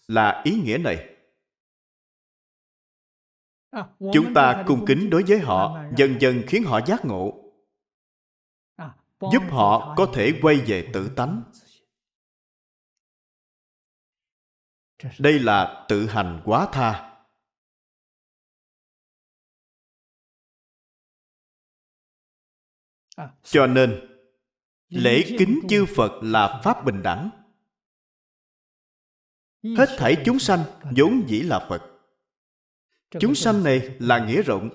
là 0.07 0.43
ý 0.45 0.61
nghĩa 0.65 0.79
này. 0.79 1.09
Chúng 4.13 4.35
ta 4.35 4.65
cung 4.67 4.85
kính 4.87 5.11
đối 5.11 5.23
với 5.23 5.39
họ, 5.39 5.85
dần 5.97 6.17
dần 6.21 6.43
khiến 6.47 6.63
họ 6.65 6.81
giác 6.87 7.05
ngộ, 7.05 7.53
giúp 9.21 9.43
họ 9.51 9.95
có 9.97 10.13
thể 10.15 10.39
quay 10.43 10.57
về 10.57 10.91
tự 10.93 11.11
tánh. 11.17 11.43
Đây 15.19 15.39
là 15.39 15.87
tự 15.89 16.07
hành 16.07 16.43
quá 16.45 16.69
tha. 16.73 17.12
Cho 23.43 23.67
nên 23.67 24.09
lễ 24.89 25.25
kính 25.39 25.61
chư 25.69 25.87
phật 25.97 26.13
là 26.23 26.61
pháp 26.65 26.85
bình 26.85 27.03
đẳng. 27.03 27.31
Hết 29.79 29.89
thảy 29.99 30.23
chúng 30.25 30.39
sanh 30.39 30.65
vốn 30.97 31.25
dĩ 31.29 31.41
là 31.41 31.67
phật. 31.69 31.83
Chúng 33.21 33.35
sanh 33.35 33.65
này 33.65 33.97
là 33.99 34.27
nghĩa 34.27 34.43
rộng. 34.43 34.71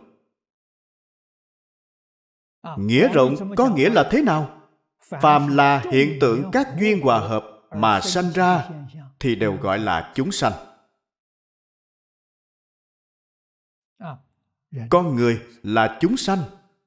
Nghĩa 2.77 3.07
rộng 3.13 3.55
có 3.57 3.69
nghĩa 3.69 3.89
là 3.89 4.09
thế 4.11 4.21
nào? 4.21 4.69
Phàm 4.99 5.57
là 5.57 5.79
hiện 5.79 6.17
tượng 6.21 6.49
các 6.53 6.67
duyên 6.79 7.01
hòa 7.01 7.19
hợp 7.19 7.43
mà 7.71 8.01
sanh 8.01 8.31
ra 8.33 8.69
thì 9.19 9.35
đều 9.35 9.57
gọi 9.57 9.79
là 9.79 10.11
chúng 10.15 10.31
sanh. 10.31 10.53
Con 14.89 15.15
người 15.15 15.41
là 15.63 15.97
chúng 16.01 16.17
sanh 16.17 16.39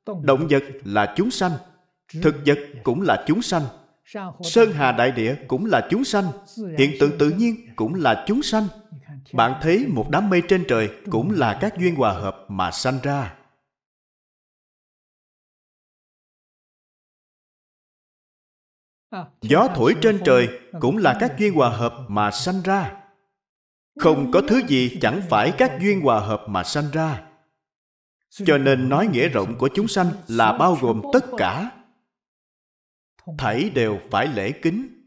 động 0.07 0.49
vật 0.51 0.63
là 0.85 1.15
chúng 1.17 1.31
sanh 1.31 1.53
thực 2.23 2.35
vật 2.47 2.59
cũng 2.83 3.03
là 3.03 3.25
chúng 3.27 3.43
sanh 3.43 3.63
sơn 4.43 4.73
hà 4.73 4.93
đại 4.93 5.11
địa 5.11 5.37
cũng 5.49 5.67
là 5.67 5.89
chúng 5.91 6.05
sanh 6.05 6.25
hiện 6.79 6.97
tượng 7.01 7.19
tự 7.19 7.31
nhiên 7.31 7.57
cũng 7.77 7.95
là 7.95 8.25
chúng 8.27 8.43
sanh. 8.43 8.69
Bạn 9.33 9.61
thấy 9.63 9.87
một 9.89 10.07
đám 10.11 10.31
mây 10.31 10.43
trên 10.49 10.65
trời 10.69 10.91
cũng 11.11 11.31
là 11.31 11.59
các 11.61 11.79
duyên 11.79 11.95
hòa 11.95 12.13
hợp 12.13 12.45
mà 12.49 12.71
sanh 12.71 12.99
ra. 13.03 13.37
Gió 19.41 19.69
thổi 19.75 19.95
trên 20.03 20.21
trời 20.25 20.49
cũng 20.81 20.97
là 20.97 21.17
các 21.21 21.35
duyên 21.39 21.55
hòa 21.55 21.71
hợp 21.71 21.93
mà 22.09 22.31
sanh 22.31 22.63
ra. 22.65 23.03
Không 23.99 24.31
có 24.33 24.43
thứ 24.49 24.61
gì 24.69 24.99
chẳng 25.01 25.23
phải 25.29 25.53
các 25.59 25.73
duyên 25.81 26.01
hòa 26.01 26.21
hợp 26.21 26.45
mà 26.49 26.65
sanh 26.65 26.91
ra 26.93 27.30
cho 28.31 28.59
nên 28.59 28.89
nói 28.89 29.09
nghĩa 29.13 29.29
rộng 29.29 29.59
của 29.59 29.69
chúng 29.75 29.89
sanh 29.89 30.13
là 30.29 30.53
bao 30.59 30.79
gồm 30.81 31.03
tất 31.13 31.25
cả. 31.37 31.71
thảy 33.39 33.71
đều 33.71 34.01
phải 34.11 34.27
lễ 34.27 34.53
kính. 34.63 35.07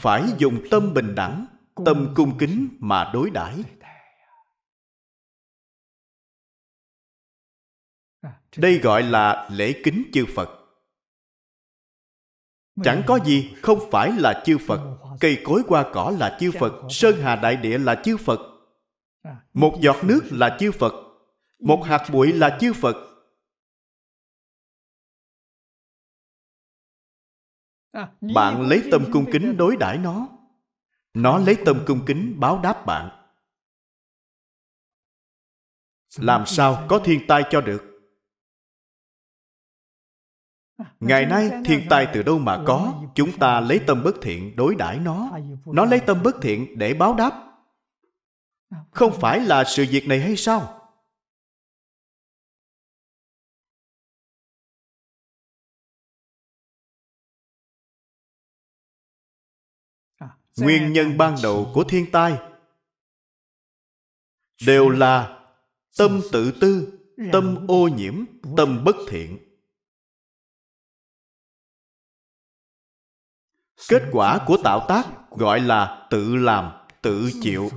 Phải 0.00 0.24
dùng 0.38 0.60
tâm 0.70 0.94
bình 0.94 1.14
đẳng 1.14 1.46
tâm 1.84 2.12
cung 2.16 2.38
kính 2.38 2.68
mà 2.78 3.10
đối 3.14 3.30
đãi. 3.30 3.54
Đây 8.56 8.78
gọi 8.78 9.02
là 9.02 9.48
lễ 9.52 9.80
kính 9.84 10.10
chư 10.12 10.24
phật. 10.34 10.48
Chẳng 12.84 13.02
có 13.06 13.18
gì 13.24 13.54
không 13.62 13.78
phải 13.90 14.12
là 14.12 14.42
chư 14.46 14.58
phật. 14.58 14.98
cây 15.20 15.42
cối 15.44 15.62
hoa 15.68 15.90
cỏ 15.92 16.14
là 16.18 16.36
chư 16.40 16.50
phật 16.60 16.72
sơn 16.90 17.14
hà 17.22 17.36
đại 17.36 17.56
địa 17.56 17.78
là 17.78 18.02
chư 18.04 18.16
phật. 18.16 18.40
Một 19.52 19.78
giọt 19.80 20.04
nước 20.04 20.20
là 20.30 20.56
chư 20.60 20.72
phật 20.72 21.05
một 21.58 21.82
hạt 21.84 22.08
bụi 22.12 22.32
là 22.32 22.58
chư 22.60 22.72
phật. 22.72 22.96
Bạn 28.20 28.68
lấy 28.68 28.82
tâm 28.90 29.04
cung 29.12 29.26
kính 29.32 29.56
đối 29.56 29.76
đãi 29.76 29.98
nó. 29.98 30.28
Nó 31.14 31.38
lấy 31.38 31.56
tâm 31.64 31.84
cung 31.86 32.04
kính 32.06 32.34
báo 32.40 32.60
đáp 32.62 32.86
bạn. 32.86 33.26
Làm 36.16 36.46
sao 36.46 36.86
có 36.88 36.98
thiên 37.04 37.20
tai 37.28 37.42
cho 37.50 37.60
được? 37.60 37.82
Ngày 41.00 41.26
nay 41.26 41.50
thiên 41.64 41.86
tai 41.90 42.08
từ 42.14 42.22
đâu 42.22 42.38
mà 42.38 42.62
có? 42.66 43.04
Chúng 43.14 43.38
ta 43.38 43.60
lấy 43.60 43.80
tâm 43.86 44.02
bất 44.04 44.14
thiện 44.22 44.56
đối 44.56 44.74
đãi 44.74 44.98
nó. 44.98 45.30
Nó 45.66 45.84
lấy 45.84 46.00
tâm 46.00 46.22
bất 46.22 46.36
thiện 46.42 46.78
để 46.78 46.94
báo 46.94 47.14
đáp. 47.14 47.42
Không 48.90 49.12
phải 49.20 49.40
là 49.40 49.64
sự 49.64 49.86
việc 49.90 50.08
này 50.08 50.20
hay 50.20 50.36
sao? 50.36 50.75
Nguyên 60.56 60.92
nhân 60.92 61.18
ban 61.18 61.36
đầu 61.42 61.70
của 61.74 61.84
thiên 61.84 62.10
tai 62.10 62.38
đều 64.66 64.88
là 64.88 65.42
tâm 65.98 66.20
tự 66.32 66.52
tư 66.60 66.98
tâm 67.32 67.66
ô 67.68 67.88
nhiễm 67.88 68.24
tâm 68.56 68.84
bất 68.84 68.96
thiện. 69.08 69.38
Kết 73.88 74.02
quả 74.12 74.44
của 74.46 74.56
tạo 74.64 74.86
tác 74.88 75.06
gọi 75.30 75.60
là 75.60 76.08
tự 76.10 76.36
làm 76.36 76.72
tự 77.02 77.30
chịu. 77.42 77.70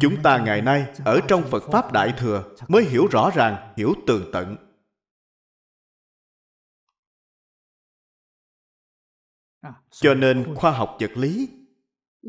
chúng 0.00 0.22
ta 0.22 0.38
ngày 0.38 0.62
nay 0.62 0.86
ở 1.04 1.20
trong 1.28 1.42
phật 1.50 1.62
pháp 1.72 1.92
đại 1.92 2.14
thừa 2.18 2.44
mới 2.68 2.84
hiểu 2.84 3.06
rõ 3.10 3.30
ràng 3.34 3.74
hiểu 3.76 3.94
tường 4.06 4.30
tận 4.32 4.65
cho 9.90 10.14
nên 10.14 10.54
khoa 10.54 10.70
học 10.70 10.96
vật 11.00 11.10
lý 11.14 11.48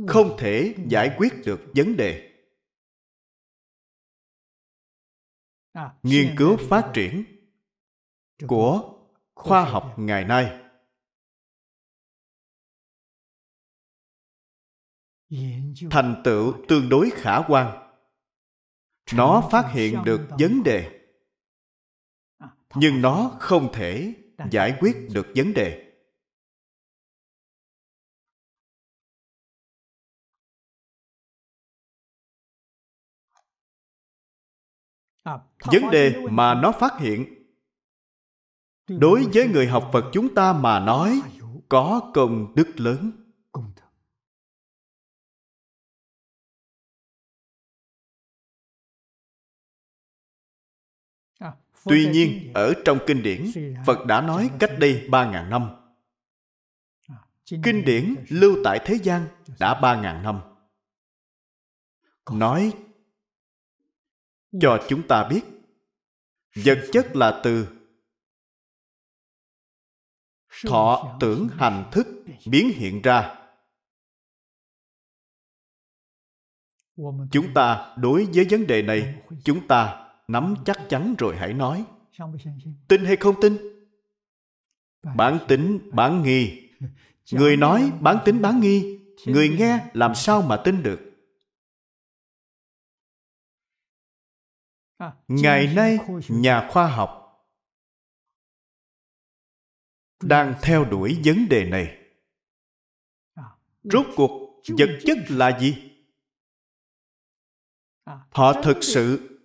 không 0.07 0.35
thể 0.39 0.75
giải 0.87 1.15
quyết 1.17 1.33
được 1.45 1.61
vấn 1.75 1.97
đề. 1.97 2.33
Nghiên 6.03 6.35
cứu 6.37 6.57
phát 6.69 6.91
triển 6.93 7.23
của 8.47 8.99
khoa 9.35 9.65
học 9.65 9.93
ngày 9.97 10.25
nay. 10.25 10.63
Thành 15.91 16.21
tựu 16.23 16.65
tương 16.67 16.89
đối 16.89 17.09
khả 17.13 17.41
quan. 17.47 17.93
Nó 19.13 19.49
phát 19.51 19.71
hiện 19.73 19.97
được 20.05 20.27
vấn 20.39 20.63
đề. 20.63 21.09
Nhưng 22.75 23.01
nó 23.01 23.37
không 23.39 23.69
thể 23.73 24.13
giải 24.51 24.77
quyết 24.79 24.95
được 25.13 25.27
vấn 25.35 25.53
đề 25.53 25.86
vấn 35.59 35.91
đề 35.91 36.15
mà 36.31 36.53
nó 36.53 36.71
phát 36.71 36.93
hiện. 36.99 37.33
Đối 38.87 39.23
với 39.33 39.47
người 39.47 39.67
học 39.67 39.89
phật 39.93 40.09
chúng 40.13 40.35
ta 40.35 40.53
mà 40.53 40.79
nói 40.79 41.21
có 41.69 42.11
công 42.13 42.55
đức 42.55 42.73
lớn. 42.75 43.11
Tuy 51.83 52.09
nhiên 52.11 52.51
ở 52.53 52.73
trong 52.85 52.97
kinh 53.07 53.23
điển 53.23 53.45
phật 53.85 54.05
đã 54.05 54.21
nói 54.21 54.49
cách 54.59 54.71
đây 54.79 55.07
ba 55.09 55.31
ngàn 55.31 55.49
năm. 55.49 55.69
Kinh 57.45 57.85
điển 57.85 58.15
lưu 58.29 58.55
tại 58.63 58.79
thế 58.85 58.99
gian 59.03 59.27
đã 59.59 59.79
ba 59.81 60.01
ngàn 60.01 60.23
năm. 60.23 60.39
Nói 62.31 62.73
cho 64.61 64.86
chúng 64.90 65.07
ta 65.07 65.28
biết. 65.30 65.41
Vật 66.56 66.80
chất 66.91 67.15
là 67.15 67.41
từ. 67.44 67.68
Thọ 70.68 71.18
tưởng 71.19 71.49
hành 71.57 71.90
thức 71.91 72.07
biến 72.45 72.72
hiện 72.76 73.02
ra. 73.02 73.36
Chúng 77.32 77.53
ta 77.53 77.95
đối 77.98 78.26
với 78.26 78.48
vấn 78.49 78.68
đề 78.68 78.82
này, 78.82 79.22
chúng 79.44 79.68
ta 79.68 80.10
nắm 80.28 80.56
chắc 80.65 80.78
chắn 80.90 81.15
rồi 81.18 81.36
hãy 81.38 81.53
nói. 81.53 81.86
Tin 82.88 83.06
hay 83.06 83.15
không 83.15 83.41
tin? 83.41 83.57
Bản 85.15 85.40
tính 85.48 85.90
bản 85.94 86.24
nghi. 86.24 86.69
Người 87.32 87.57
nói 87.57 87.91
bản 88.02 88.18
tính 88.26 88.41
bán 88.41 88.60
nghi, 88.60 88.99
người 89.26 89.49
nghe 89.49 89.80
làm 89.94 90.15
sao 90.15 90.41
mà 90.41 90.57
tin 90.57 90.84
được? 90.84 91.06
Ngày 95.28 95.74
nay, 95.76 95.98
nhà 96.30 96.69
khoa 96.72 96.88
học 96.88 97.24
đang 100.24 100.56
theo 100.61 100.86
đuổi 100.86 101.22
vấn 101.26 101.49
đề 101.49 101.69
này. 101.69 101.98
Rốt 103.84 104.06
cuộc, 104.15 104.61
vật 104.78 104.99
chất 105.06 105.18
là 105.30 105.60
gì? 105.60 105.91
Họ 108.30 108.61
thực 108.64 108.78
sự 108.82 109.40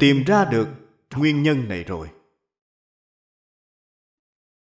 tìm 0.00 0.24
ra 0.26 0.44
được 0.44 0.68
nguyên 1.16 1.42
nhân 1.42 1.68
này 1.68 1.84
rồi. 1.84 2.10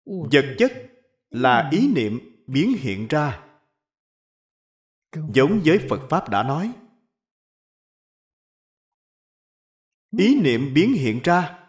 Vật 0.05 0.55
chất 0.59 0.73
là 1.31 1.69
ý 1.73 1.89
niệm 1.95 2.45
biến 2.47 2.77
hiện 2.79 3.07
ra, 3.09 3.45
giống 5.13 5.61
với 5.65 5.87
phật 5.91 6.07
pháp 6.11 6.29
đã 6.31 6.43
nói. 6.43 6.73
Ý 10.19 10.41
niệm 10.41 10.75
biến 10.75 10.93
hiện 10.93 11.21
ra. 11.25 11.61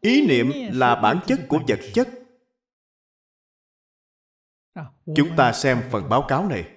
Ý 0.00 0.26
niệm 0.26 0.52
là 0.72 1.00
bản 1.02 1.20
chất 1.26 1.40
của 1.48 1.60
vật 1.68 1.80
chất. 1.94 2.08
Chúng 5.16 5.36
ta 5.36 5.52
xem 5.52 5.88
phần 5.92 6.08
báo 6.08 6.24
cáo 6.28 6.48
này. 6.48 6.72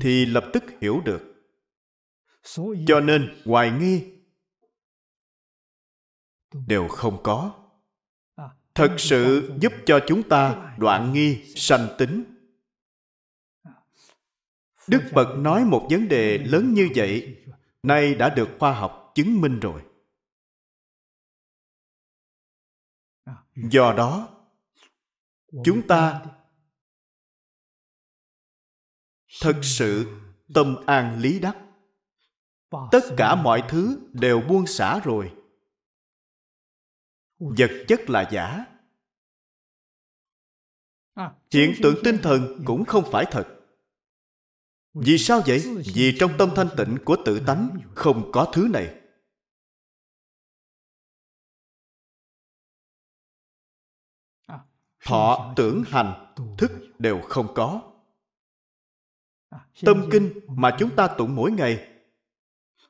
Thì 0.00 0.26
lập 0.26 0.44
tức 0.52 0.62
hiểu 0.80 1.02
được. 1.04 1.52
Cho 2.86 3.00
nên 3.00 3.42
hoài 3.44 3.70
nghi. 3.70 4.04
Đều 6.66 6.88
không 6.88 7.20
có. 7.22 7.68
Thật 8.74 8.96
sự 8.98 9.52
giúp 9.60 9.72
cho 9.86 10.00
chúng 10.06 10.28
ta 10.28 10.74
đoạn 10.78 11.12
nghi 11.12 11.54
sanh 11.56 11.88
tính 11.98 12.31
đức 14.88 15.02
phật 15.12 15.36
nói 15.38 15.64
một 15.64 15.86
vấn 15.90 16.08
đề 16.08 16.38
lớn 16.38 16.74
như 16.74 16.88
vậy, 16.94 17.42
nay 17.82 18.14
đã 18.14 18.28
được 18.28 18.48
khoa 18.58 18.72
học 18.72 19.12
chứng 19.14 19.40
minh 19.40 19.60
rồi. 19.60 19.82
Do 23.56 23.94
đó, 23.96 24.28
chúng 25.64 25.86
ta 25.88 26.22
thật 29.40 29.60
sự 29.62 30.20
tâm 30.54 30.76
an 30.86 31.20
lý 31.20 31.40
đắc. 31.40 31.56
Tất 32.92 33.00
cả 33.16 33.34
mọi 33.34 33.64
thứ 33.68 34.08
đều 34.12 34.40
buông 34.40 34.66
xả 34.66 35.00
rồi. 35.04 35.34
Vật 37.38 37.70
chất 37.88 38.10
là 38.10 38.28
giả. 38.32 38.64
Hiện 41.52 41.74
tượng 41.82 41.96
tinh 42.04 42.18
thần 42.22 42.62
cũng 42.66 42.84
không 42.84 43.04
phải 43.12 43.24
thật 43.30 43.61
vì 44.94 45.18
sao 45.18 45.42
vậy? 45.46 45.64
Vì 45.94 46.16
trong 46.20 46.32
tâm 46.38 46.50
thanh 46.56 46.68
tịnh 46.76 46.96
của 47.04 47.16
tự 47.24 47.40
tánh 47.46 47.68
không 47.94 48.32
có 48.32 48.50
thứ 48.52 48.68
này. 48.72 48.94
Thọ, 55.04 55.52
tưởng, 55.56 55.84
hành, 55.86 56.34
thức 56.58 56.72
đều 56.98 57.20
không 57.20 57.54
có. 57.54 57.82
Tâm 59.84 60.08
kinh 60.10 60.30
mà 60.48 60.76
chúng 60.78 60.96
ta 60.96 61.08
tụng 61.08 61.34
mỗi 61.34 61.52
ngày. 61.52 61.88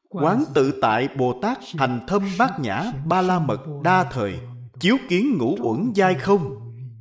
Quán 0.09 0.45
tự 0.55 0.79
tại 0.83 1.09
bồ 1.17 1.39
tát 1.43 1.59
hành 1.79 2.05
thâm 2.09 2.29
bát 2.39 2.61
nhã 2.61 2.93
ba 3.07 3.23
la 3.23 3.39
mật 3.39 3.67
đa 3.85 4.05
thời, 4.05 4.41
chiếu 4.81 4.97
kiến 5.09 5.39
ngũ 5.39 5.57
uẩn 5.61 5.93
giai 5.95 6.15
không? 6.15 6.59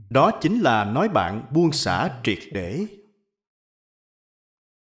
Đó 0.10 0.32
chính 0.42 0.60
là 0.60 0.86
nói 0.86 1.10
bạn 1.10 1.46
buông 1.54 1.72
xả 1.72 2.20
triệt 2.24 2.40
để 2.52 2.86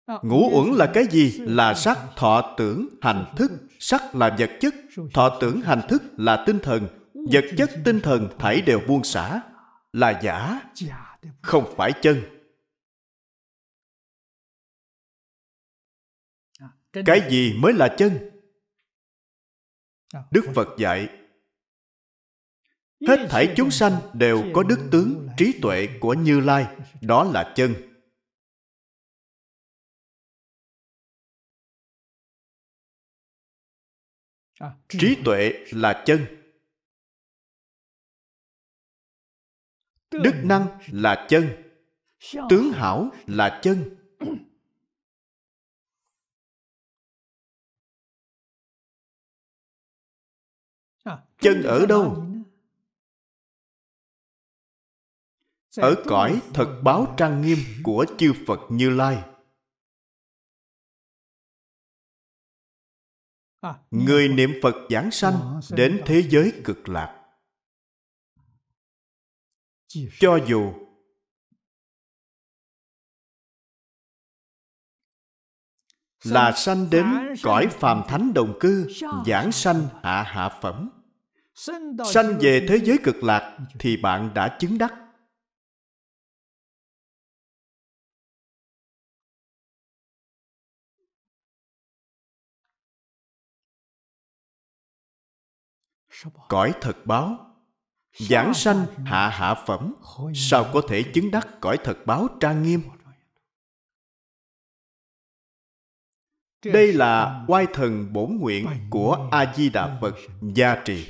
ngũ 0.07 0.51
uẩn 0.53 0.73
là 0.73 0.91
cái 0.95 1.05
gì? 1.11 1.39
là 1.39 1.75
sắc 1.75 1.99
thọ 2.17 2.55
tưởng 2.57 2.89
hành 3.03 3.33
thức. 3.37 3.51
Sắc 3.79 4.15
là 4.15 4.37
vật 4.39 4.51
chất 4.61 4.75
thọ 5.15 5.39
tưởng 5.41 5.61
hành 5.61 5.83
thức 5.89 6.03
là 6.17 6.45
tinh 6.47 6.59
thần. 6.63 6.89
Vật 7.15 7.45
chất 7.57 7.71
tinh 7.85 8.01
thần 8.01 8.29
thảy 8.39 8.61
đều 8.61 8.81
buông 8.89 9.05
xả 9.05 9.41
là 9.93 10.21
giả 10.23 10.61
không 11.43 11.75
phải 11.77 11.93
chân. 12.03 12.23
Cái 16.93 17.23
gì 17.31 17.55
mới 17.59 17.73
là 17.73 17.95
chân? 17.99 18.31
Đức 20.31 20.45
phật 20.55 20.69
dạy 20.79 21.09
hết 23.09 23.27
thảy 23.31 23.55
chúng 23.57 23.71
sanh 23.71 23.93
đều 24.13 24.45
có 24.55 24.63
đức 24.63 24.79
tướng 24.91 25.29
trí 25.37 25.53
tuệ 25.63 25.89
của 26.01 26.15
như 26.15 26.41
lai 26.41 26.67
đó 27.01 27.25
là 27.25 27.53
chân 27.57 27.92
trí 34.89 35.17
tuệ 35.25 35.53
là 35.71 36.03
chân. 36.07 36.27
Đức 40.11 40.35
năng 40.45 40.79
là 40.87 41.27
chân. 41.29 41.49
Tướng 42.51 42.73
hảo 42.73 43.11
là 43.27 43.61
chân. 43.63 43.97
Chân 51.41 51.63
ở 51.63 51.87
đâu? 51.87 52.27
Ở 55.77 55.95
cõi 56.05 56.41
thật 56.55 56.81
báo 56.85 57.15
trang 57.17 57.43
nghiêm 57.43 57.59
của 57.83 58.07
chư 58.19 58.33
phật 58.47 58.61
như 58.71 58.91
lai. 58.91 59.32
Người 63.91 64.29
niệm 64.29 64.53
phật 64.63 64.75
giảng 64.91 65.11
sanh 65.11 65.61
đến 65.71 66.03
thế 66.07 66.23
giới 66.29 66.53
cực 66.65 66.89
lạc. 66.89 67.19
Cho 70.21 70.39
dù 70.49 70.73
là 76.25 76.53
sanh 76.53 76.91
đến 76.91 77.07
cõi 77.43 77.67
phàm 77.71 78.03
thánh 78.09 78.35
đồng 78.35 78.59
cư 78.61 78.89
giảng 79.27 79.53
sanh 79.53 79.87
hạ 80.03 80.23
hạ 80.23 80.49
phẩm. 80.63 80.91
Sanh 82.13 82.39
về 82.41 82.67
thế 82.69 82.81
giới 82.85 82.99
cực 83.05 83.23
lạc. 83.23 83.59
thì 83.79 83.97
bạn 83.97 84.35
đã 84.35 84.57
chứng 84.61 84.79
đắc 84.79 85.02
cõi 96.49 96.73
thật 96.81 96.97
báo. 97.05 97.49
Giảng 98.13 98.55
sanh 98.55 98.87
hạ 99.07 99.29
hạ 99.29 99.55
phẩm. 99.67 99.95
Sao 100.35 100.71
có 100.73 100.83
thể 100.89 101.05
chứng 101.15 101.31
đắc 101.31 101.49
cõi 101.61 101.79
thật 101.85 101.99
báo 102.07 102.29
trang 102.41 102.63
nghiêm? 102.63 102.83
Đây 106.65 106.93
là 106.93 107.45
oai 107.49 107.67
thần 107.73 108.13
bổn 108.13 108.37
nguyện 108.41 108.69
của 108.91 109.29
a 109.33 109.55
di 109.57 109.71
đà 109.71 109.99
phật 110.01 110.15
gia 110.55 110.83
trì. 110.85 111.07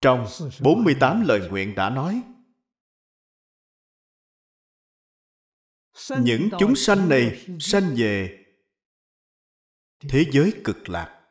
Trong 0.00 0.26
48 0.62 1.22
lời 1.26 1.48
nguyện 1.50 1.74
đã 1.74 1.90
nói, 1.90 2.22
những 6.20 6.48
chúng 6.58 6.76
sanh 6.76 7.08
này 7.08 7.46
sanh 7.60 7.94
về 7.96 8.45
thế 10.08 10.24
giới 10.32 10.52
cực 10.64 10.88
lạc. 10.88 11.22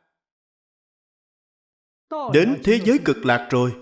Đến 2.33 2.61
thế 2.63 2.79
giới 2.85 2.99
cực 3.05 3.25
lạc 3.25 3.47
rồi, 3.51 3.75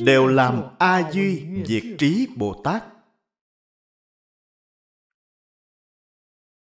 đều 0.00 0.26
làm 0.26 0.62
a 0.78 1.12
duy 1.12 1.46
diệt 1.66 1.82
trí 1.98 2.28
bồ 2.36 2.60
tát. 2.64 2.84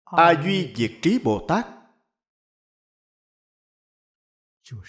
A 0.03 0.43
duy 0.43 0.73
diệt 0.75 0.91
trí 1.01 1.19
bồ 1.23 1.45
tát 1.47 1.67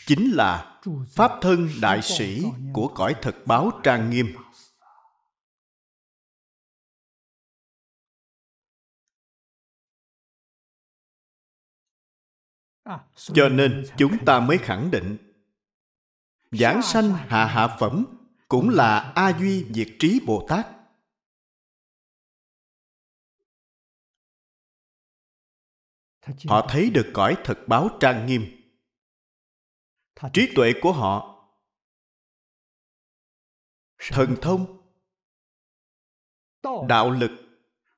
chính 0.06 0.30
là 0.34 0.80
pháp 1.14 1.38
thân 1.40 1.68
đại 1.82 2.02
sĩ 2.02 2.42
của 2.72 2.92
cõi 2.94 3.14
thật 3.22 3.36
báo 3.46 3.80
trang 3.82 4.10
nghiêm. 4.10 4.26
Cho 13.14 13.48
nên 13.48 13.86
chúng 13.96 14.24
ta 14.24 14.40
mới 14.40 14.58
khẳng 14.58 14.90
định 14.90 15.16
giảng 16.50 16.82
sanh 16.82 17.10
hạ 17.12 17.46
hạ 17.46 17.76
phẩm 17.80 18.04
cũng 18.48 18.68
là 18.68 19.12
a 19.14 19.38
duy 19.38 19.66
diệt 19.74 19.88
trí 19.98 20.20
bồ 20.26 20.46
tát. 20.48 20.66
Họ 26.46 26.66
thấy 26.68 26.90
được 26.90 27.10
cõi 27.14 27.36
thật 27.44 27.58
báo 27.66 27.88
trang 28.00 28.26
nghiêm. 28.26 28.46
Trí 30.32 30.52
tuệ 30.54 30.72
của 30.82 30.92
họ 30.92 31.30
thần 33.98 34.36
thông 34.42 34.82
đạo 36.88 37.10
lực 37.10 37.30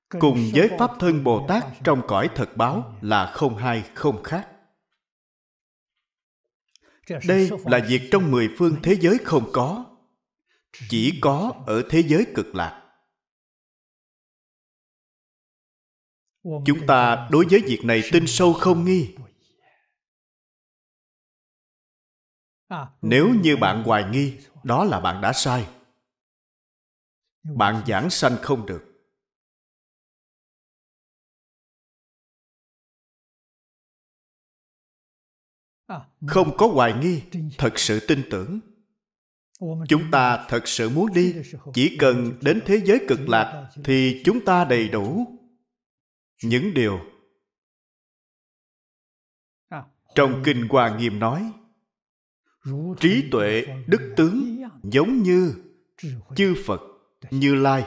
cùng 0.09 0.51
với 0.55 0.71
pháp 0.79 0.91
thân 0.99 1.25
bồ 1.25 1.47
tát 1.49 1.65
trong 1.85 2.03
cõi 2.09 2.31
thật 2.35 2.51
báo 2.57 2.97
là 3.01 3.33
không 3.33 3.57
hai 3.57 3.83
không 3.95 4.23
khác 4.23 4.56
đây 7.27 7.51
là 7.65 7.87
việc 7.89 8.09
trong 8.11 8.31
mười 8.31 8.51
phương 8.59 8.77
thế 8.83 8.97
giới 9.01 9.19
không 9.25 9.51
có 9.53 9.97
chỉ 10.89 11.19
có 11.23 11.53
ở 11.67 11.83
thế 11.91 12.03
giới 12.03 12.27
cực 12.35 12.55
lạc. 12.55 12.83
Chúng 16.43 16.87
ta 16.87 17.29
đối 17.31 17.47
với 17.51 17.61
việc 17.67 17.81
này 17.85 18.03
tin 18.13 18.27
sâu 18.27 18.53
không 18.53 18.85
nghi? 18.85 19.15
nếu 23.03 23.29
như 23.43 23.57
bạn 23.57 23.83
hoài 23.85 24.05
nghi 24.11 24.39
đó 24.65 24.85
là 24.85 25.01
bạn 25.01 25.21
đã 25.21 25.33
sai. 25.33 25.69
Bạn 27.43 27.83
giảng 27.87 28.11
sanh 28.11 28.37
không 28.43 28.67
được 28.67 28.86
không 36.27 36.57
có 36.57 36.67
hoài 36.67 36.95
nghi, 37.03 37.23
thật 37.59 37.79
sự 37.79 38.01
tin 38.09 38.23
tưởng. 38.31 38.61
Chúng 39.89 40.11
ta 40.11 40.47
thật 40.49 40.69
sự 40.69 40.89
muốn 40.89 41.13
đi. 41.15 41.35
Chỉ 41.75 41.97
cần 41.99 42.33
đến 42.41 42.61
thế 42.67 42.81
giới 42.85 43.05
cực 43.09 43.29
lạc 43.29 43.71
thì 43.85 44.23
chúng 44.25 44.45
ta 44.45 44.65
đầy 44.65 44.89
đủ. 44.89 45.27
Những 46.43 46.75
điều 46.75 47.01
trong 50.15 50.43
kinh 50.45 50.67
hoa 50.69 50.97
nghiêm 50.99 51.19
nói, 51.19 51.53
trí 53.01 53.25
tuệ 53.31 53.67
đức 53.87 54.13
tướng 54.17 54.63
giống 54.83 55.23
như 55.23 55.55
chư 56.37 56.55
phật, 56.67 56.81
như 57.31 57.55
lai. 57.55 57.85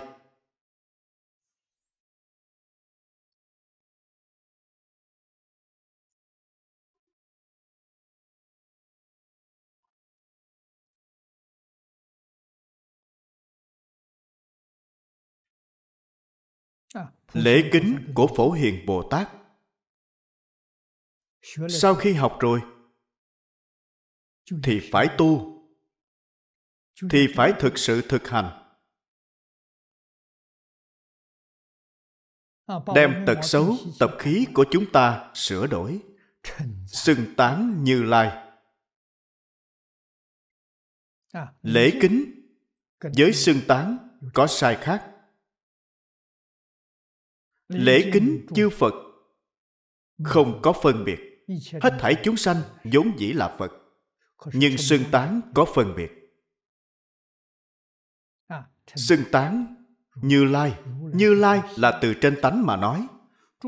Lễ 17.34 17.70
kính 17.72 18.12
của 18.16 18.28
phổ 18.36 18.52
hiền 18.52 18.86
bồ 18.86 19.10
tát. 19.10 19.30
Sau 21.70 21.96
khi 21.96 22.14
học 22.14 22.38
rồi, 22.40 22.62
thì 24.64 24.90
phải 24.92 25.08
tu, 25.18 25.60
thì 27.10 27.28
phải 27.36 27.54
thực 27.60 27.78
sự 27.78 28.02
thực 28.10 28.28
hành. 28.28 28.56
Đem 32.96 33.24
tật 33.28 33.40
xấu, 33.44 33.78
tập 34.00 34.12
khí 34.20 34.48
của 34.54 34.66
chúng 34.72 34.92
ta 34.94 35.32
sửa 35.36 35.68
đổi, 35.68 36.00
xưng 36.88 37.36
tán 37.38 37.84
như 37.84 38.04
lai. 38.04 38.54
Lễ 41.62 41.92
kính 42.02 42.46
với 43.18 43.34
xưng 43.34 43.62
tán 43.68 43.98
có 44.34 44.48
sai 44.48 44.78
khác 44.82 45.09
lễ 47.70 48.10
kính 48.14 48.46
chư 48.56 48.70
phật 48.70 48.94
không 50.24 50.60
có 50.64 50.74
phân 50.74 51.06
biệt. 51.06 51.20
Hết 51.82 51.98
thảy 52.00 52.16
chúng 52.24 52.38
sanh 52.38 52.58
vốn 52.84 53.12
dĩ 53.18 53.34
là 53.34 53.56
phật 53.60 53.72
nhưng 54.54 54.78
xưng 54.78 55.04
tán 55.12 55.42
có 55.56 55.66
phân 55.76 55.96
biệt. 55.96 56.12
Xưng 58.96 59.24
tán 59.32 59.76
như 60.16 60.44
lai. 60.44 60.80
Như 61.14 61.34
lai 61.34 61.62
là 61.78 62.00
từ 62.02 62.14
trên 62.22 62.42
tánh 62.42 62.66
mà 62.66 62.78
nói. 62.78 63.08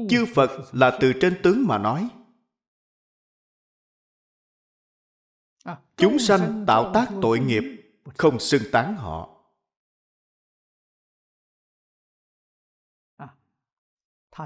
Chư 0.10 0.26
phật 0.36 0.50
là 0.72 0.98
từ 1.02 1.14
trên 1.22 1.40
tướng 1.44 1.68
mà 1.68 1.78
nói. 1.78 2.10
Chúng 5.98 6.20
sanh 6.20 6.64
tạo 6.68 6.92
tác 6.94 7.10
tội 7.22 7.40
nghiệp 7.40 7.64
không 8.18 8.40
xưng 8.40 8.62
tán 8.72 8.96
họ 8.96 9.41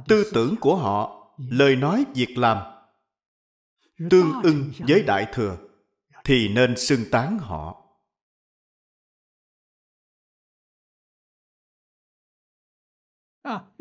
tư 0.07 0.31
tưởng 0.33 0.55
của 0.61 0.75
họ 0.75 1.27
lời 1.37 1.75
nói 1.75 2.05
việc 2.15 2.37
làm. 2.37 2.57
Tương 4.09 4.41
ưng 4.43 4.71
với 4.87 5.03
đại 5.03 5.27
thừa 5.33 5.57
thì 6.23 6.49
nên 6.49 6.77
xưng 6.77 7.05
tán 7.11 7.37
họ. 7.39 7.81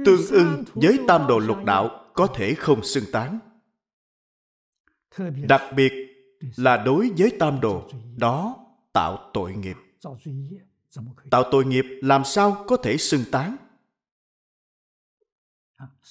Tương 0.04 0.26
ưng 0.30 0.64
với 0.74 0.98
tam 1.08 1.26
đồ 1.26 1.38
lục 1.38 1.64
đạo 1.64 2.10
có 2.14 2.26
thể 2.26 2.54
không 2.54 2.84
xưng 2.84 3.04
tán. 3.12 3.38
Đặc 5.48 5.62
biệt 5.76 5.92
là 6.56 6.76
đối 6.76 7.10
với 7.18 7.36
tam 7.38 7.60
đồ 7.60 7.90
đó 8.16 8.66
tạo 8.92 9.30
tội 9.32 9.54
nghiệp. 9.54 9.76
Tạo 11.30 11.44
tội 11.50 11.64
nghiệp 11.64 11.84
làm 12.02 12.24
sao 12.24 12.64
có 12.66 12.76
thể 12.76 12.96
xưng 12.96 13.24
tán 13.32 13.56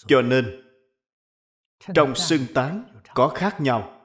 cho 0.07 0.21
nên 0.21 0.61
trong 1.93 2.15
xưng 2.15 2.45
tán 2.53 2.83
có 3.13 3.29
khác 3.29 3.57
nhau. 3.61 3.99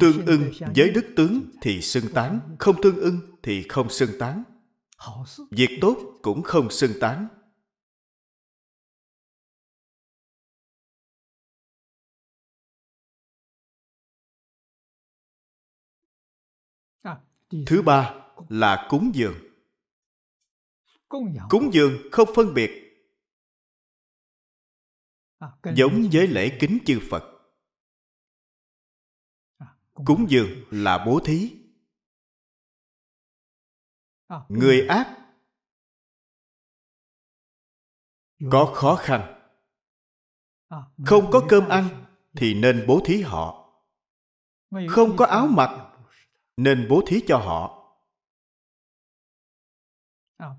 Tương 0.00 0.26
ưng 0.26 0.52
với 0.76 0.90
đức 0.90 1.12
tướng 1.16 1.50
thì 1.62 1.80
xưng 1.82 2.04
tán 2.14 2.56
không 2.58 2.76
tương 2.82 2.96
ưng 2.96 3.20
thì 3.42 3.68
không 3.68 3.90
xưng 3.90 4.10
tán. 4.18 4.44
Việc 5.50 5.78
tốt 5.80 6.18
cũng 6.22 6.42
không 6.42 6.70
xưng 6.70 6.92
tán. 7.00 7.28
Thứ 17.66 17.82
ba 17.82 18.14
là 18.48 18.86
cúng 18.90 19.10
dường. 19.14 19.34
Cúng 21.48 21.70
dường 21.72 21.92
không 22.12 22.28
phân 22.34 22.54
biệt 22.54 22.83
giống 25.74 26.08
với 26.12 26.26
lễ 26.26 26.56
kính 26.60 26.78
chư 26.86 27.00
phật. 27.10 27.22
Cúng 29.94 30.26
dường 30.28 30.48
là 30.70 31.04
bố 31.06 31.20
thí. 31.24 31.56
Người 34.48 34.86
ác 34.86 35.18
có 38.50 38.72
khó 38.74 38.96
khăn. 38.96 39.40
Không 41.06 41.30
có 41.32 41.46
cơm 41.48 41.68
ăn 41.68 42.04
thì 42.36 42.54
nên 42.54 42.84
bố 42.88 43.00
thí 43.04 43.22
họ. 43.22 43.70
Không 44.88 45.16
có 45.16 45.26
áo 45.26 45.46
mặc 45.46 45.90
nên 46.56 46.86
bố 46.90 47.02
thí 47.06 47.20
cho 47.28 47.36
họ. 47.36 47.80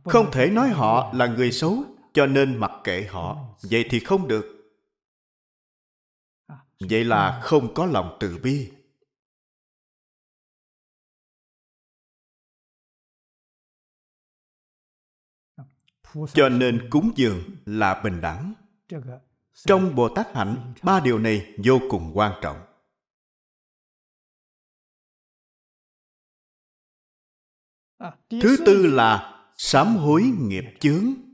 Không 0.04 0.32
thể 0.32 0.50
nói 0.50 0.70
họ 0.70 1.14
là 1.14 1.28
người 1.28 1.52
xấu 1.52 1.84
cho 2.14 2.26
nên 2.26 2.58
mặc 2.58 2.72
kệ 2.84 3.08
họ. 3.10 3.56
Vậy 3.72 3.86
thì 3.90 4.00
không 4.00 4.28
được 4.28 4.55
vậy 6.80 7.06
là 7.06 7.42
không 7.44 7.74
có 7.74 7.86
lòng 7.86 8.18
từ 8.20 8.38
bi. 8.44 8.72
Cho 16.34 16.50
nên 16.50 16.88
cúng 16.92 17.12
dường 17.16 17.42
là 17.66 18.02
bình 18.04 18.22
đẳng. 18.22 18.54
Trong 19.54 19.96
bồ 19.96 20.16
tát 20.16 20.28
hạnh, 20.36 20.74
ba 20.84 21.00
điều 21.00 21.20
này 21.20 21.56
vô 21.66 21.80
cùng 21.90 22.12
quan 22.14 22.40
trọng. 22.42 22.58
Thứ 28.30 28.58
tư 28.66 28.86
là 28.88 29.32
sám 29.58 29.96
hối 29.96 30.22
nghiệp 30.40 30.64
chướng. 30.80 31.25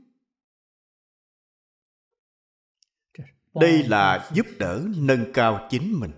Đây 3.54 3.82
là 3.82 4.30
giúp 4.34 4.46
đỡ 4.58 4.84
nâng 4.96 5.24
cao 5.34 5.66
chính 5.70 6.00
mình. 6.00 6.12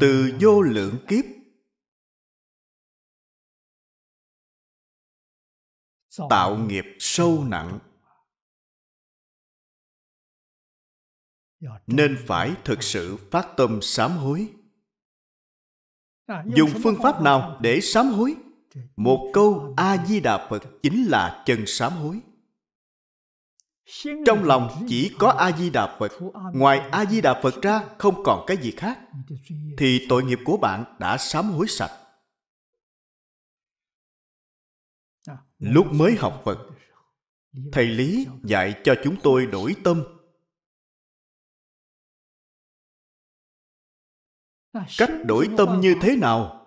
Từ 0.00 0.32
vô 0.40 0.62
lượng 0.62 0.98
kiếp, 1.08 1.24
tạo 6.30 6.56
nghiệp 6.56 6.84
sâu 6.98 7.44
nặng, 7.44 7.78
nên 11.86 12.24
phải 12.26 12.54
thực 12.64 12.82
sự 12.82 13.16
phát 13.30 13.48
tâm 13.56 13.78
sám 13.82 14.10
hối. 14.10 14.54
Dùng 16.56 16.70
phương 16.82 16.96
pháp 17.02 17.22
nào 17.22 17.58
để 17.62 17.80
sám 17.80 18.06
hối? 18.06 18.36
Một 18.96 19.30
câu 19.32 19.74
a 19.76 20.06
di 20.06 20.20
đà 20.20 20.48
phật 20.50 20.62
chính 20.82 21.04
là 21.04 21.42
chân 21.46 21.64
sám 21.66 21.92
hối 21.92 22.20
trong 24.26 24.44
lòng 24.44 24.84
chỉ 24.88 25.14
có 25.18 25.30
a 25.30 25.52
di 25.52 25.70
đà 25.70 25.96
phật. 25.98 26.12
Ngoài 26.54 26.78
a 26.78 27.04
di 27.04 27.20
đà 27.20 27.42
phật 27.42 27.62
ra 27.62 27.82
không 27.98 28.22
còn 28.24 28.44
cái 28.46 28.56
gì 28.56 28.70
khác. 28.70 28.98
Thì 29.78 30.06
tội 30.08 30.24
nghiệp 30.24 30.38
của 30.44 30.56
bạn 30.56 30.84
đã 30.98 31.18
sám 31.18 31.50
hối 31.50 31.66
sạch. 31.68 31.90
Lúc 35.58 35.86
mới 35.92 36.16
học 36.16 36.42
phật 36.44 36.58
thầy 37.72 37.86
lý 37.86 38.26
dạy 38.44 38.74
cho 38.84 38.94
chúng 39.04 39.16
tôi 39.22 39.46
đổi 39.46 39.76
tâm. 39.84 40.02
Cách 44.98 45.10
đổi 45.26 45.48
tâm 45.56 45.80
như 45.80 45.94
thế 46.02 46.16
nào 46.16 46.63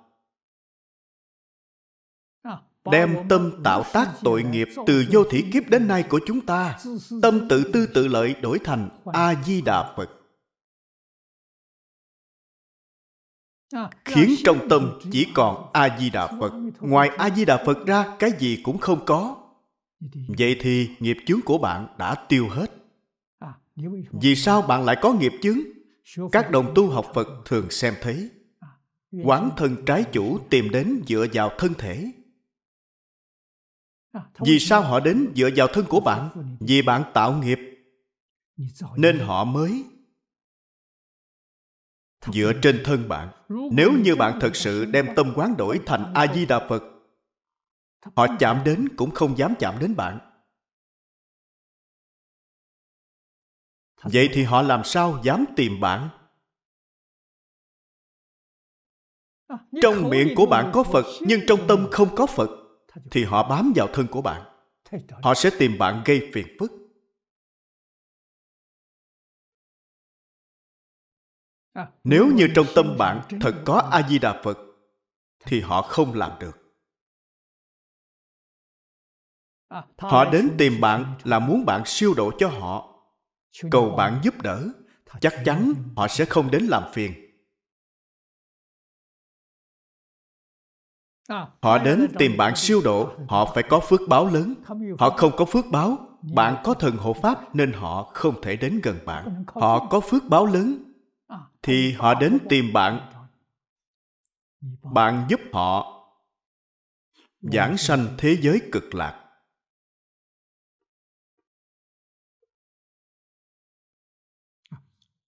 đem 2.92 3.16
tâm 3.30 3.52
tạo 3.64 3.84
tác 3.94 4.10
tội 4.24 4.44
nghiệp 4.44 4.68
từ 4.88 5.06
vô 5.12 5.24
thủy 5.24 5.46
kiếp 5.54 5.70
đến 5.70 5.88
nay 5.88 6.04
của 6.04 6.20
chúng 6.26 6.42
ta, 6.42 6.80
tâm 7.22 7.48
tự 7.50 7.64
tư 7.74 7.88
tự 7.94 8.08
lợi 8.08 8.36
đổi 8.42 8.60
thành 8.64 8.90
a 9.14 9.36
di 9.46 9.62
đà 9.62 9.94
phật. 9.98 10.10
Khiến 14.06 14.36
trong 14.44 14.70
tâm 14.70 15.00
chỉ 15.12 15.28
còn 15.34 15.70
a 15.74 15.98
di 16.00 16.10
đà 16.10 16.28
phật. 16.28 16.54
Ngoài 16.80 17.10
a 17.18 17.30
di 17.30 17.46
đà 17.46 17.64
phật 17.66 17.88
ra, 17.88 18.16
cái 18.20 18.32
gì 18.40 18.62
cũng 18.64 18.78
không 18.78 19.06
có. 19.06 19.36
Vậy 20.38 20.58
thì 20.60 20.90
nghiệp 21.00 21.18
chướng 21.26 21.42
của 21.42 21.58
bạn 21.58 21.88
đã 21.98 22.16
tiêu 22.16 22.50
hết. 22.50 22.72
Vì 24.22 24.36
sao 24.36 24.62
bạn 24.62 24.86
lại 24.86 24.98
có 25.02 25.14
nghiệp 25.14 25.34
chướng? 25.42 25.58
Các 26.32 26.52
đồng 26.52 26.72
tu 26.76 26.90
học 26.90 27.06
phật 27.14 27.28
thường 27.46 27.70
xem 27.70 27.94
thấy. 28.02 28.30
Quán 29.24 29.50
thân 29.58 29.86
trái 29.86 30.04
chủ 30.12 30.40
tìm 30.50 30.70
đến 30.70 31.02
dựa 31.08 31.26
vào 31.34 31.52
thân 31.58 31.74
thể 31.78 32.12
vì 34.40 34.60
sao 34.60 34.82
họ 34.82 35.00
đến 35.00 35.34
dựa 35.36 35.50
vào 35.56 35.68
thân 35.68 35.86
của 35.90 36.00
bạn? 36.00 36.30
Vì 36.60 36.82
bạn 36.82 37.04
tạo 37.14 37.34
nghiệp. 37.34 37.60
Nên 38.96 39.20
họ 39.20 39.44
mới 39.44 39.84
dựa 42.34 42.52
trên 42.62 42.82
thân 42.86 43.08
bạn. 43.10 43.30
Nếu 43.72 43.92
như 43.92 44.16
bạn 44.16 44.40
thật 44.42 44.56
sự 44.56 44.86
đem 44.86 45.08
tâm 45.16 45.34
quán 45.36 45.58
đổi 45.58 45.80
thành 45.86 46.14
a 46.14 46.34
di 46.34 46.46
đà 46.46 46.68
phật 46.70 46.84
họ 48.16 48.28
chạm 48.40 48.62
đến 48.66 48.96
cũng 48.96 49.12
không 49.12 49.38
dám 49.38 49.54
chạm 49.60 49.80
đến 49.80 49.96
bạn. 49.96 50.20
Vậy 54.04 54.30
thì 54.34 54.44
họ 54.44 54.62
làm 54.62 54.84
sao 54.84 55.22
dám 55.24 55.46
tìm 55.56 55.80
bạn? 55.80 56.10
Trong 59.82 60.10
miệng 60.10 60.34
của 60.36 60.46
bạn 60.46 60.72
có 60.74 60.84
phật 60.84 61.06
nhưng 61.22 61.42
trong 61.48 61.68
tâm 61.68 61.88
không 61.92 62.16
có 62.16 62.26
phật 62.26 62.50
thì 63.12 63.24
họ 63.24 63.50
bám 63.50 63.74
vào 63.76 63.88
thân 63.94 64.08
của 64.08 64.22
bạn. 64.22 64.42
Họ 65.24 65.34
sẽ 65.34 65.50
tìm 65.60 65.78
bạn 65.78 66.02
gây 66.06 66.30
phiền 66.34 66.48
phức. 66.60 66.72
Nếu 72.04 72.28
như 72.36 72.48
trong 72.56 72.66
tâm 72.76 72.96
bạn 73.00 73.22
thật 73.42 73.62
có 73.66 73.90
a 73.92 74.08
di 74.10 74.20
đà 74.20 74.42
phật 74.44 74.58
thì 75.46 75.62
họ 75.62 75.82
không 75.82 76.14
làm 76.14 76.32
được. 76.40 76.58
Họ 79.98 80.26
đến 80.32 80.56
tìm 80.58 80.82
bạn 80.82 81.16
là 81.24 81.40
muốn 81.40 81.66
bạn 81.66 81.84
siêu 81.86 82.14
độ 82.14 82.32
cho 82.40 82.48
họ. 82.48 82.94
Cầu 83.72 83.90
bạn 83.90 84.20
giúp 84.24 84.42
đỡ. 84.42 84.68
Chắc 85.22 85.34
chắn 85.46 85.74
họ 85.96 86.08
sẽ 86.08 86.26
không 86.26 86.52
đến 86.52 86.64
làm 86.64 86.84
phiền 86.94 87.27
họ 91.62 91.78
đến 91.78 92.08
tìm 92.20 92.38
bạn 92.38 92.56
siêu 92.56 92.82
độ 92.84 93.12
họ 93.28 93.52
phải 93.54 93.64
có 93.64 93.80
phước 93.80 94.02
báo 94.08 94.28
lớn. 94.28 94.54
Họ 95.00 95.10
không 95.10 95.32
có 95.38 95.46
phước 95.46 95.66
báo 95.72 96.18
bạn 96.36 96.62
có 96.64 96.74
thần 96.74 96.98
hộ 96.98 97.14
pháp 97.14 97.56
nên 97.56 97.74
họ 97.74 98.04
không 98.14 98.42
thể 98.42 98.56
đến 98.56 98.80
gần 98.84 99.00
bạn. 99.06 99.44
Họ 99.48 99.88
có 99.88 100.00
phước 100.00 100.24
báo 100.24 100.46
lớn. 100.46 100.94
Thì 101.62 101.92
họ 101.92 102.14
đến 102.14 102.38
tìm 102.50 102.74
bạn. 102.74 103.12
bạn 104.94 105.26
giúp 105.30 105.40
họ 105.54 105.94
giảng 107.42 107.78
sanh 107.78 108.08
thế 108.18 108.38
giới 108.42 108.62
cực 108.72 108.96
lạc. 108.96 109.24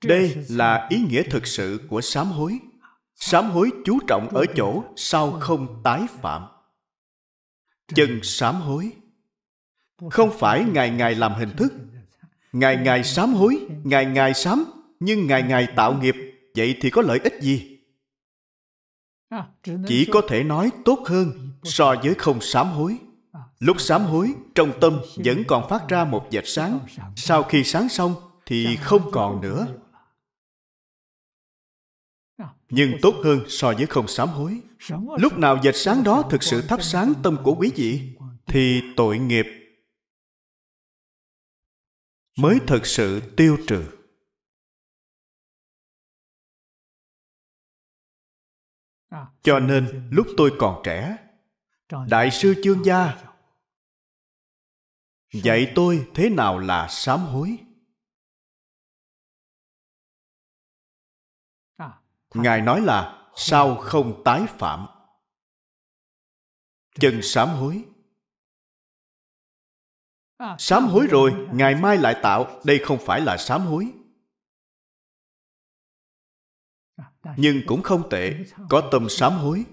Đây 0.05 0.45
là 0.49 0.87
ý 0.89 1.01
nghĩa 1.01 1.23
thực 1.23 1.47
sự 1.47 1.87
của 1.89 2.01
sám 2.01 2.27
hối 2.27 2.59
sám 3.19 3.51
hối 3.51 3.71
chú 3.85 3.99
trọng 4.07 4.27
ở 4.29 4.45
chỗ 4.55 4.83
sao 4.95 5.31
không 5.39 5.81
tái 5.83 6.01
phạm. 6.21 6.45
Chân 7.95 8.19
sám 8.23 8.55
hối. 8.55 8.91
Không 10.11 10.31
phải 10.39 10.65
ngày 10.73 10.89
ngày 10.89 11.15
làm 11.15 11.33
hình 11.33 11.55
thức. 11.57 11.73
Ngày 12.53 12.77
ngày 12.77 13.03
sám 13.03 13.33
hối, 13.33 13.67
ngày 13.83 14.05
ngày 14.05 14.33
sám, 14.33 14.65
nhưng 14.99 15.27
ngày 15.27 15.43
ngày 15.43 15.67
tạo 15.75 15.93
nghiệp, 15.93 16.15
vậy 16.55 16.77
thì 16.81 16.89
có 16.89 17.01
lợi 17.01 17.19
ích 17.23 17.33
gì? 17.41 17.79
Chỉ 19.87 20.05
có 20.11 20.21
thể 20.29 20.43
nói 20.43 20.71
tốt 20.85 20.99
hơn 21.05 21.51
so 21.63 21.95
với 22.03 22.13
không 22.13 22.41
sám 22.41 22.67
hối. 22.67 22.97
Lúc 23.59 23.81
sám 23.81 24.01
hối, 24.01 24.33
trong 24.55 24.71
tâm 24.81 24.99
vẫn 25.15 25.43
còn 25.47 25.69
phát 25.69 25.89
ra 25.89 26.05
một 26.05 26.27
vệt 26.31 26.43
sáng. 26.47 26.79
Sau 27.15 27.43
khi 27.43 27.63
sáng 27.63 27.89
xong 27.89 28.15
thì 28.45 28.75
không 28.75 29.11
còn 29.11 29.41
nữa 29.41 29.67
nhưng 32.69 32.97
tốt 33.01 33.15
hơn 33.23 33.39
so 33.47 33.73
với 33.73 33.85
không 33.85 34.07
sám 34.07 34.29
hối. 34.29 34.61
Lúc 35.17 35.37
nào 35.37 35.59
dệt 35.63 35.75
sáng 35.75 36.03
đó 36.03 36.23
thực 36.31 36.43
sự 36.43 36.61
thắp 36.61 36.83
sáng 36.83 37.13
tâm 37.23 37.37
của 37.43 37.55
quý 37.59 37.71
vị, 37.75 38.15
thì 38.45 38.81
tội 38.95 39.17
nghiệp 39.17 39.45
mới 42.37 42.59
thực 42.67 42.85
sự 42.85 43.21
tiêu 43.37 43.57
trừ. 43.67 43.85
Cho 49.41 49.59
nên 49.59 50.09
lúc 50.11 50.27
tôi 50.37 50.51
còn 50.59 50.81
trẻ, 50.83 51.17
đại 52.09 52.31
sư 52.31 52.55
chương 52.63 52.85
gia 52.85 53.23
dạy 55.33 55.71
tôi 55.75 56.07
thế 56.13 56.29
nào 56.29 56.59
là 56.59 56.87
sám 56.89 57.19
hối. 57.19 57.57
Ngài 62.33 62.61
nói 62.61 62.81
là 62.81 63.29
sao 63.35 63.75
không. 63.75 64.21
tái 64.25 64.45
phạm? 64.49 64.87
Chân 66.99 67.19
sám 67.23 67.49
hối. 67.49 67.85
Sám 70.59 70.83
hối 70.83 71.07
rồi 71.07 71.47
ngày 71.53 71.75
mai 71.75 71.97
lại 71.97 72.19
tạo 72.23 72.61
đây 72.65 72.79
không 72.83 72.97
phải 73.05 73.21
là 73.21 73.37
sám 73.37 73.61
hối. 73.61 73.91
Nhưng 77.37 77.61
cũng 77.67 77.83
không 77.83 78.09
tệ 78.09 78.45
có 78.69 78.89
tâm 78.91 79.09
sám 79.09 79.33
hối. 79.33 79.65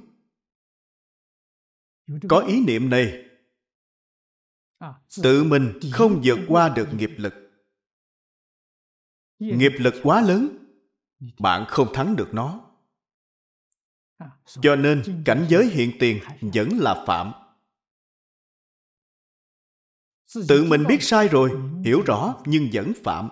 Có 2.29 2.39
ý 2.39 2.65
niệm 2.67 2.91
này. 2.91 3.25
Tự 5.23 5.45
mình 5.45 5.81
không 5.93 6.21
vượt 6.25 6.39
qua 6.49 6.69
được 6.69 6.89
nghiệp 6.93 7.11
lực. 7.17 7.35
Nghiệp 9.39 9.73
lực 9.79 9.95
quá 10.03 10.21
lớn 10.21 10.66
bạn 11.39 11.65
không 11.69 11.89
thắng 11.95 12.17
được 12.17 12.29
nó. 12.33 12.61
Cho 14.61 14.77
nên 14.77 15.23
cảnh 15.25 15.47
giới 15.49 15.67
hiện 15.67 15.93
tiền 16.01 16.21
vẫn 16.41 16.69
là 16.73 17.05
phạm. 17.07 17.33
Tự 20.49 20.65
mình 20.65 20.85
biết 20.89 21.03
sai 21.03 21.29
rồi 21.29 21.51
hiểu 21.85 22.03
rõ 22.07 22.35
nhưng 22.45 22.69
vẫn 22.73 22.93
phạm. 23.05 23.29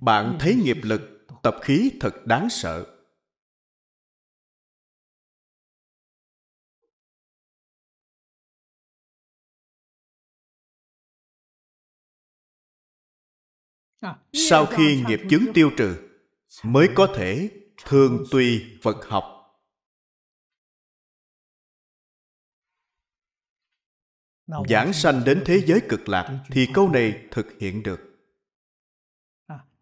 Bạn 0.00 0.36
thấy 0.40 0.54
nghiệp 0.54 0.78
lực 0.82 1.26
tập 1.42 1.56
khí 1.62 1.92
thật 2.00 2.14
đáng 2.26 2.50
sợ 2.50 2.93
sau 14.32 14.66
khi 14.66 15.04
nghiệp 15.08 15.20
chứng 15.30 15.46
tiêu 15.54 15.70
trừ, 15.76 16.08
mới 16.64 16.88
có 16.94 17.06
thể 17.16 17.50
thường 17.84 18.24
tùy 18.30 18.78
phật 18.82 18.96
học. 19.08 19.24
Giảng 24.68 24.92
sanh 24.92 25.24
đến 25.24 25.42
thế 25.46 25.62
giới 25.66 25.80
cực 25.88 26.08
lạc 26.08 26.44
thì 26.50 26.68
câu 26.74 26.88
này 26.88 27.28
thực 27.30 27.46
hiện 27.60 27.82
được. 27.82 28.00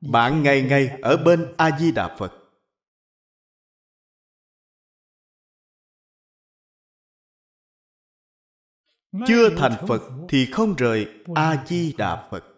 Bạn 0.00 0.42
ngày 0.42 0.62
ngày 0.62 0.98
ở 1.02 1.16
bên 1.16 1.54
a 1.56 1.78
di 1.78 1.92
đà 1.92 2.16
phật. 2.18 2.32
Chưa 9.26 9.56
thành 9.56 9.86
phật 9.88 10.02
thì 10.28 10.48
không 10.52 10.74
rời 10.74 11.08
a 11.34 11.64
di 11.66 11.92
đà 11.98 12.28
phật. 12.30 12.51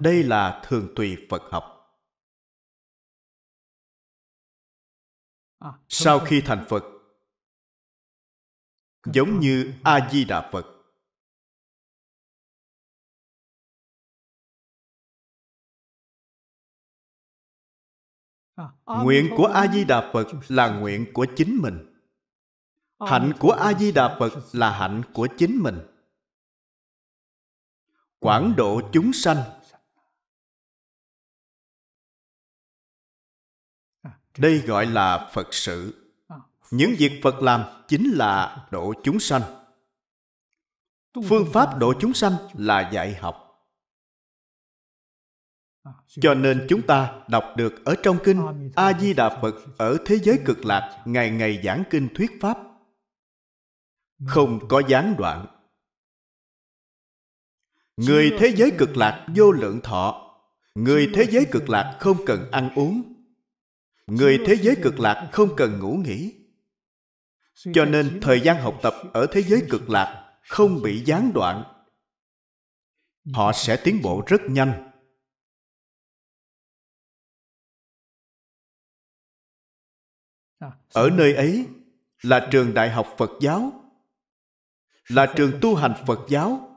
Đây 0.00 0.22
là 0.22 0.62
thường 0.64 0.92
tùy 0.96 1.26
phật 1.30 1.42
học. 1.50 1.74
Sau 5.88 6.18
khi 6.18 6.42
thành 6.46 6.66
phật 6.68 6.84
giống 9.04 9.40
như 9.40 9.74
a 9.84 10.08
di 10.12 10.24
đà 10.24 10.50
phật. 10.52 10.64
Nguyện 18.86 19.30
của 19.36 19.46
a 19.46 19.66
di 19.72 19.84
đà 19.84 20.10
phật 20.12 20.26
là 20.48 20.78
nguyện 20.78 21.06
của 21.14 21.26
chính 21.36 21.58
mình. 21.62 21.94
Hạnh 23.00 23.32
của 23.40 23.52
a 23.52 23.72
di 23.72 23.92
đà 23.92 24.16
phật 24.18 24.32
là 24.52 24.78
hạnh 24.78 25.02
của 25.14 25.28
chính 25.38 25.62
mình. 25.62 25.78
Quảng 28.18 28.54
độ 28.56 28.80
chúng 28.92 29.12
sanh 29.12 29.57
đây 34.38 34.58
gọi 34.58 34.86
là 34.86 35.30
phật 35.32 35.54
sự. 35.54 35.94
Những 36.70 36.94
việc 36.98 37.20
phật 37.22 37.42
làm 37.42 37.64
chính 37.88 38.10
là 38.10 38.66
độ 38.70 38.94
chúng 39.02 39.20
sanh. 39.20 39.42
Phương 41.28 41.46
pháp 41.52 41.78
độ 41.78 41.94
chúng 42.00 42.14
sanh 42.14 42.32
là 42.54 42.90
dạy 42.92 43.14
học. 43.14 43.44
Cho 46.06 46.34
nên 46.34 46.66
chúng 46.68 46.82
ta 46.82 47.20
đọc 47.28 47.44
được 47.56 47.84
ở 47.84 47.94
trong 48.02 48.18
kinh 48.24 48.70
a 48.76 48.98
di 49.00 49.14
đà 49.14 49.38
phật 49.42 49.54
ở 49.78 49.96
thế 50.06 50.18
giới 50.18 50.38
cực 50.44 50.64
lạc 50.64 51.02
ngày 51.04 51.30
ngày 51.30 51.60
giảng 51.64 51.84
kinh 51.90 52.08
thuyết 52.14 52.30
pháp. 52.40 52.58
Không 54.26 54.68
có 54.68 54.82
gián 54.88 55.14
đoạn. 55.18 55.46
Người 57.96 58.36
thế 58.38 58.52
giới 58.56 58.72
cực 58.78 58.96
lạc 58.96 59.26
vô 59.36 59.52
lượng 59.52 59.80
thọ. 59.80 60.24
Người 60.74 61.10
thế 61.14 61.26
giới 61.30 61.46
cực 61.52 61.70
lạc 61.70 61.96
không 62.00 62.16
cần 62.26 62.50
ăn 62.50 62.70
uống 62.74 63.17
người 64.08 64.38
thế 64.46 64.56
giới 64.62 64.76
cực 64.82 65.00
lạc 65.00 65.28
không 65.32 65.56
cần 65.56 65.78
ngủ 65.78 66.00
nghỉ. 66.04 66.34
Cho 67.74 67.84
nên 67.84 68.18
thời 68.22 68.40
gian 68.40 68.62
học 68.62 68.78
tập 68.82 68.94
ở 69.12 69.26
thế 69.32 69.42
giới 69.42 69.62
cực 69.70 69.90
lạc 69.90 70.38
không 70.48 70.82
bị 70.82 71.04
gián 71.04 71.32
đoạn. 71.34 71.84
Họ 73.34 73.52
sẽ 73.52 73.80
tiến 73.84 74.00
bộ 74.02 74.22
rất 74.26 74.40
nhanh. 74.48 74.90
Ở 80.92 81.10
nơi 81.12 81.34
ấy 81.34 81.66
là 82.22 82.48
trường 82.52 82.74
đại 82.74 82.90
học 82.90 83.14
phật 83.18 83.30
giáo, 83.40 83.72
là 85.08 85.32
trường 85.36 85.58
tu 85.60 85.74
hành 85.74 85.94
phật 86.06 86.18
giáo, 86.28 86.76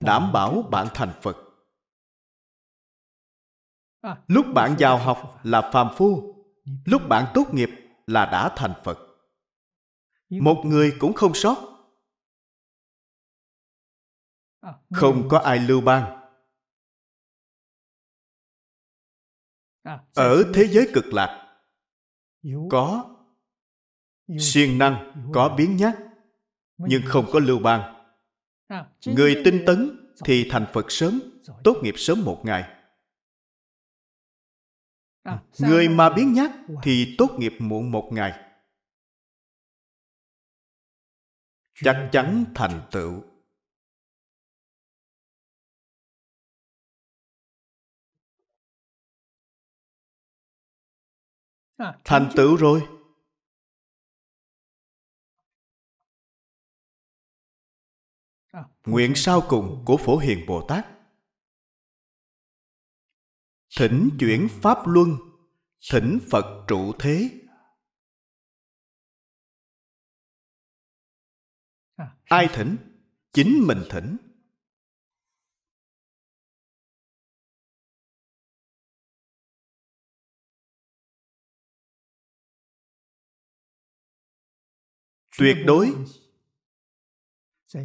đảm 0.00 0.32
bảo 0.32 0.62
bạn 0.62 0.88
thành 0.94 1.12
phật 1.22 1.51
lúc 4.26 4.46
bạn 4.54 4.76
vào 4.78 4.98
học 4.98 5.40
là 5.42 5.70
phàm 5.72 5.88
phu, 5.96 6.34
lúc 6.84 7.02
bạn 7.08 7.32
tốt 7.34 7.44
nghiệp 7.52 7.70
là 8.06 8.26
đã 8.26 8.52
thành 8.56 8.74
phật. 8.84 8.98
Một 10.30 10.62
người 10.64 10.96
cũng 10.98 11.12
không 11.12 11.34
sót. 11.34 11.56
Không 14.94 15.28
có 15.28 15.38
ai 15.38 15.58
lưu 15.58 15.80
ban 15.80 16.18
ở 20.14 20.44
thế 20.54 20.68
giới 20.68 20.90
cực 20.94 21.04
lạc, 21.04 21.58
có 22.70 23.16
siêng 24.40 24.78
năng, 24.78 25.12
có 25.34 25.54
biến 25.58 25.76
nhát, 25.76 25.94
nhưng 26.78 27.02
không 27.06 27.26
có 27.32 27.38
lưu 27.38 27.58
ban 27.58 28.04
người 29.06 29.42
tinh 29.44 29.62
tấn 29.66 29.98
thì 30.24 30.48
thành 30.50 30.66
phật 30.72 30.92
sớm, 30.92 31.20
tốt 31.64 31.76
nghiệp 31.82 31.94
sớm 31.96 32.24
một 32.24 32.40
ngày 32.44 32.81
người 35.58 35.88
mà 35.88 36.14
biến 36.16 36.32
nhát 36.32 36.50
thì 36.82 37.14
tốt 37.18 37.30
nghiệp 37.38 37.52
muộn 37.58 37.90
một 37.90 38.08
ngày. 38.12 38.32
Chắc 41.74 42.08
chắn 42.12 42.44
thành 42.54 42.88
tựu. 42.90 43.22
Thành 52.04 52.30
tựu 52.36 52.56
rồi. 52.56 52.88
Nguyện 58.84 59.12
sau 59.16 59.42
cùng 59.48 59.82
của 59.86 59.96
phổ 59.96 60.18
hiền 60.18 60.46
bồ 60.46 60.66
tát 60.68 61.01
thỉnh 63.76 64.10
chuyển 64.20 64.48
pháp 64.62 64.78
luân 64.86 65.16
thỉnh 65.90 66.18
phật 66.30 66.64
trụ 66.68 66.92
thế. 66.98 67.30
Ai 72.24 72.48
thỉnh? 72.54 72.76
Chính 73.32 73.66
mình 73.66 73.82
thỉnh. 73.90 74.16
Tuyệt 85.38 85.56
đối. 85.66 85.94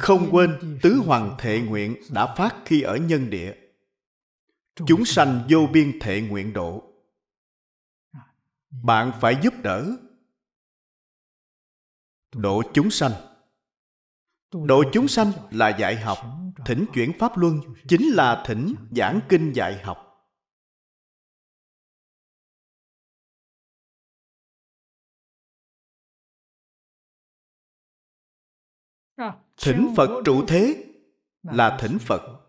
Không 0.00 0.28
quên 0.32 0.78
tứ 0.82 0.94
hoàng 1.06 1.36
thệ 1.38 1.60
nguyện 1.60 1.96
đã 2.10 2.34
phát 2.36 2.62
khi 2.64 2.82
ở 2.82 2.96
nhân 2.96 3.30
địa 3.30 3.67
chúng 4.86 5.04
sanh 5.04 5.46
vô 5.50 5.66
biên 5.72 5.98
thệ 6.00 6.20
nguyện 6.20 6.52
độ. 6.52 6.82
Bạn 8.70 9.12
phải 9.20 9.36
giúp 9.42 9.54
đỡ 9.62 9.96
độ 12.34 12.62
chúng 12.74 12.90
sanh. 12.90 13.12
Độ 14.52 14.84
chúng 14.92 15.08
sanh 15.08 15.32
là 15.50 15.76
dạy 15.76 15.96
học, 15.96 16.18
thỉnh 16.66 16.84
chuyển 16.94 17.12
pháp 17.18 17.32
luân, 17.36 17.60
chính 17.88 18.02
là 18.08 18.44
thỉnh 18.46 18.74
giảng 18.96 19.20
kinh 19.28 19.52
dạy 19.52 19.82
học. 19.82 20.04
Thỉnh 29.56 29.94
phật 29.96 30.22
trụ 30.24 30.44
thế 30.48 30.84
là 31.42 31.78
thỉnh 31.80 31.98
phật 32.00 32.47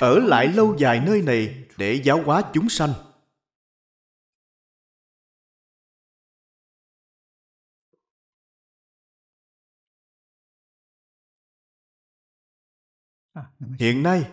ở 0.00 0.18
lại 0.18 0.48
lâu 0.48 0.76
dài 0.78 1.02
nơi 1.06 1.22
này 1.22 1.64
để 1.76 2.00
giáo 2.04 2.22
hóa 2.22 2.42
chúng 2.54 2.68
sanh. 2.68 2.92
Hiện 13.78 14.02
nay, 14.02 14.30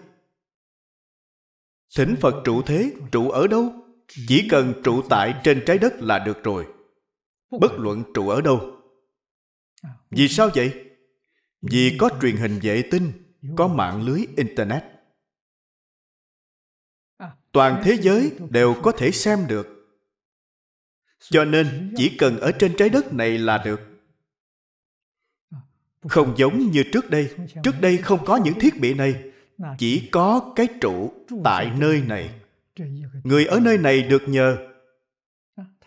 thỉnh 1.98 2.16
phật 2.22 2.42
trụ 2.46 2.62
thế, 2.62 2.94
trụ 3.12 3.30
ở 3.30 3.48
đâu? 3.48 3.74
Chỉ 4.08 4.48
cần 4.50 4.82
trụ 4.84 5.02
tại 5.10 5.42
trên 5.44 5.64
trái 5.66 5.78
đất 5.78 5.94
là 5.98 6.20
được 6.20 6.44
rồi. 6.44 6.68
Bất 7.60 7.72
luận 7.78 8.04
trụ 8.14 8.30
ở 8.30 8.42
đâu. 8.42 8.82
Vì 10.10 10.28
sao 10.28 10.50
vậy? 10.56 10.74
Vì 11.62 11.98
có 12.00 12.10
truyền 12.22 12.38
hình 12.38 12.60
vệ 12.64 12.84
tinh, 12.92 13.12
có 13.58 13.68
mạng 13.68 14.02
lưới 14.06 14.26
internet 14.38 14.93
toàn 17.54 17.82
thế 17.84 17.98
giới 18.02 18.32
đều 18.50 18.76
có 18.84 18.92
thể 18.92 19.12
xem 19.12 19.46
được. 19.48 19.68
Cho 21.20 21.46
nên 21.46 21.94
chỉ 21.98 22.18
cần 22.18 22.40
ở 22.40 22.52
trên 22.52 22.76
trái 22.78 22.90
đất 22.90 23.14
này 23.14 23.38
là 23.38 23.58
được. 23.66 23.82
Không 26.02 26.34
giống 26.38 26.72
như 26.72 26.84
trước 26.94 27.10
đây. 27.10 27.36
Trước 27.64 27.76
đây 27.82 27.98
không 27.98 28.26
có 28.26 28.38
những 28.38 28.60
thiết 28.60 28.80
bị 28.80 28.94
này. 28.94 29.24
Chỉ 29.78 30.10
có 30.12 30.54
cái 30.56 30.68
trụ 30.82 31.14
tại 31.44 31.72
nơi 31.78 32.02
này. 32.02 32.40
Người 33.24 33.46
ở 33.46 33.60
nơi 33.60 33.78
này 33.78 34.02
được 34.02 34.22
nhờ. 34.28 34.58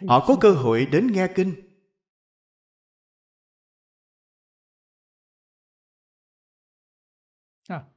Họ 0.09 0.25
có 0.27 0.37
cơ 0.41 0.51
hội 0.51 0.87
đến 0.87 1.13
nghe 1.13 1.29
kinh. 1.35 1.55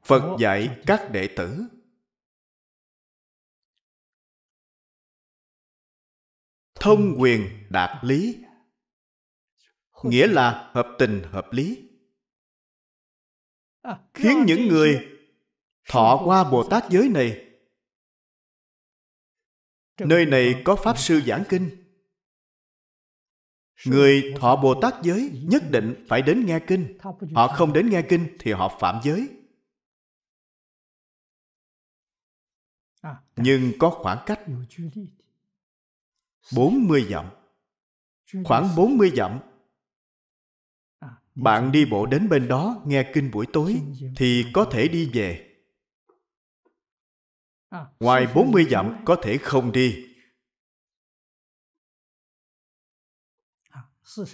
Phật 0.03 0.37
dạy 0.39 0.77
các 0.85 1.11
đệ 1.11 1.27
tử. 1.27 1.63
Thông 6.79 7.15
quyền 7.17 7.65
đạt 7.69 8.05
lý. 8.05 8.43
Nghĩa 10.03 10.27
là 10.27 10.71
hợp 10.73 10.87
tình 10.99 11.23
hợp 11.31 11.47
lý. 11.51 11.89
Khiến 14.13 14.43
những 14.45 14.67
người 14.67 15.07
thọ 15.89 16.21
qua 16.25 16.51
bồ 16.51 16.69
tát 16.69 16.83
giới 16.89 17.09
này. 17.09 17.45
Nơi 19.99 20.25
này 20.25 20.61
có 20.65 20.75
pháp 20.75 20.97
sư 20.97 21.21
giảng 21.27 21.43
kinh. 21.49 21.69
Người 23.85 24.33
thọ 24.39 24.55
bồ 24.55 24.81
tát 24.81 24.93
giới 25.03 25.31
nhất 25.43 25.63
định 25.71 26.05
phải 26.09 26.21
đến 26.21 26.45
nghe 26.45 26.59
kinh. 26.67 26.97
Họ 27.35 27.47
không 27.47 27.73
đến 27.73 27.89
nghe 27.89 28.01
kinh 28.09 28.37
thì 28.39 28.51
họ 28.51 28.77
phạm 28.79 28.99
giới. 29.03 29.29
Nhưng 33.35 33.71
có 33.79 33.89
khoảng 33.89 34.23
cách. 34.25 34.39
40 36.55 37.07
dặm. 37.09 37.25
Khoảng 38.45 38.75
40 38.75 39.11
dặm. 39.15 39.39
Bạn 41.35 41.71
đi 41.71 41.85
bộ 41.85 42.05
đến 42.05 42.29
bên 42.29 42.47
đó, 42.47 42.83
nghe 42.85 43.11
kinh 43.13 43.31
buổi 43.31 43.45
tối, 43.53 43.81
thì 44.17 44.45
có 44.53 44.65
thể 44.71 44.87
đi 44.87 45.09
về. 45.13 45.55
Ngoài 47.99 48.27
40 48.35 48.65
dặm, 48.71 48.95
có 49.05 49.17
thể 49.23 49.37
không 49.37 49.71
đi. 49.71 50.05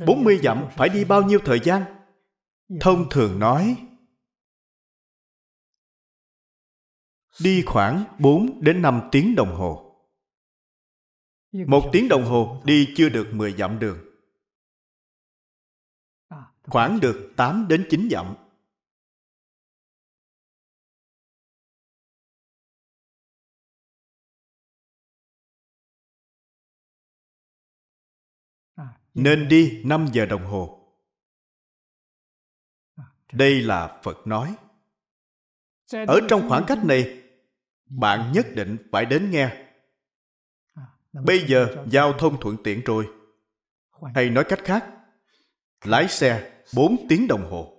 40 0.08 0.40
dặm, 0.44 0.68
phải 0.78 0.90
đi 0.90 1.06
bao 1.06 1.22
nhiêu 1.22 1.40
thời 1.46 1.60
gian? 1.64 1.84
Thông 2.82 3.08
thường 3.12 3.40
nói, 3.40 3.88
đi 7.44 7.64
khoảng 7.66 8.04
4 8.20 8.62
đến 8.64 8.82
5 8.82 9.02
tiếng 9.12 9.36
đồng 9.36 9.56
hồ. 9.56 9.85
Một 11.68 11.90
tiếng 11.92 12.08
đồng 12.08 12.26
hồ 12.26 12.62
đi 12.66 12.94
chưa 12.96 13.10
được 13.10 13.30
10 13.34 13.54
dặm 13.54 13.80
đường. 13.80 13.98
Khoảng 16.62 17.00
được 17.00 17.34
8 17.38 17.68
đến 17.68 17.88
9 17.90 18.08
dặm. 18.12 18.36
Nên 29.14 29.48
đi 29.48 29.84
5 29.86 30.08
giờ 30.14 30.26
đồng 30.26 30.46
hồ. 30.46 30.82
Đây 33.32 33.62
là 33.62 34.02
Phật 34.04 34.28
nói. 34.28 34.56
ở 36.08 36.20
trong 36.30 36.50
khoảng 36.50 36.64
cách 36.68 36.80
này 36.86 37.24
bạn 37.86 38.32
nhất 38.32 38.46
định 38.56 38.78
phải 38.92 39.06
đến 39.06 39.32
nghe 39.32 39.65
bây 41.24 41.46
giờ 41.48 41.86
giao 41.88 42.14
thông 42.14 42.40
thuận 42.40 42.58
tiện 42.64 42.82
rồi. 42.86 43.08
Hay 44.16 44.30
nói 44.30 44.44
cách 44.50 44.60
khác 44.64 44.86
lái 45.84 46.08
xe 46.08 46.52
4 46.76 47.06
tiếng 47.10 47.28
đồng 47.28 47.52
hồ. 47.52 47.72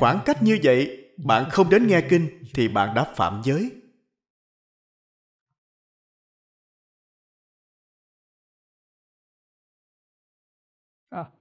Khoảng 0.00 0.20
cách 0.24 0.42
như 0.42 0.58
vậy 0.62 1.12
bạn 1.24 1.50
không 1.50 1.70
đến 1.70 1.86
nghe 1.86 2.00
kinh 2.10 2.44
thì 2.54 2.68
bạn 2.68 2.94
đã 2.94 3.12
phạm 3.16 3.42
giới. 3.44 3.70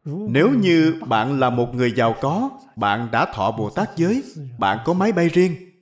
Nếu 0.06 0.49
như 0.49 1.02
bạn 1.07 1.40
là 1.40 1.49
một 1.49 1.69
người 1.73 1.91
giàu 1.91 2.15
có 2.22 2.60
bạn 2.76 3.10
đã 3.11 3.34
thọ 3.34 3.52
bồ 3.52 3.69
tát 3.69 3.90
giới 3.95 4.23
bạn 4.60 4.80
có 4.86 4.94
máy 4.94 5.11
bay 5.11 5.30
riêng 5.30 5.75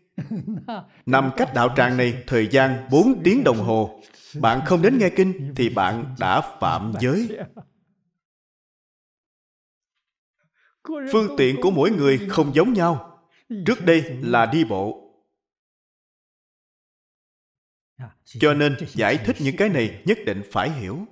nằm 1.05 1.31
cách 1.37 1.49
đạo 1.55 1.73
tràng 1.75 1.97
này 1.97 2.23
thời 2.27 2.47
gian 2.47 2.87
4 2.91 3.21
tiếng 3.23 3.43
đồng 3.43 3.57
hồ. 3.57 4.01
Bạn 4.41 4.61
không 4.65 4.81
đến 4.81 4.97
nghe 4.97 5.09
kinh 5.09 5.53
thì 5.55 5.69
bạn 5.69 6.15
đã 6.19 6.57
phạm 6.59 6.93
giới. 6.99 7.37
Phương 11.11 11.35
tiện 11.37 11.55
của 11.61 11.71
mỗi 11.71 11.91
người 11.91 12.27
không 12.29 12.55
giống 12.55 12.73
nhau. 12.73 13.19
Trước 13.65 13.85
đây 13.85 14.17
là 14.21 14.45
đi 14.45 14.63
bộ. 14.65 14.99
Cho 18.25 18.53
nên 18.53 18.77
giải 18.93 19.17
thích 19.25 19.35
những 19.39 19.55
cái 19.57 19.69
này 19.69 20.01
nhất 20.05 20.17
định 20.25 20.41
phải 20.51 20.71
hiểu. 20.71 21.05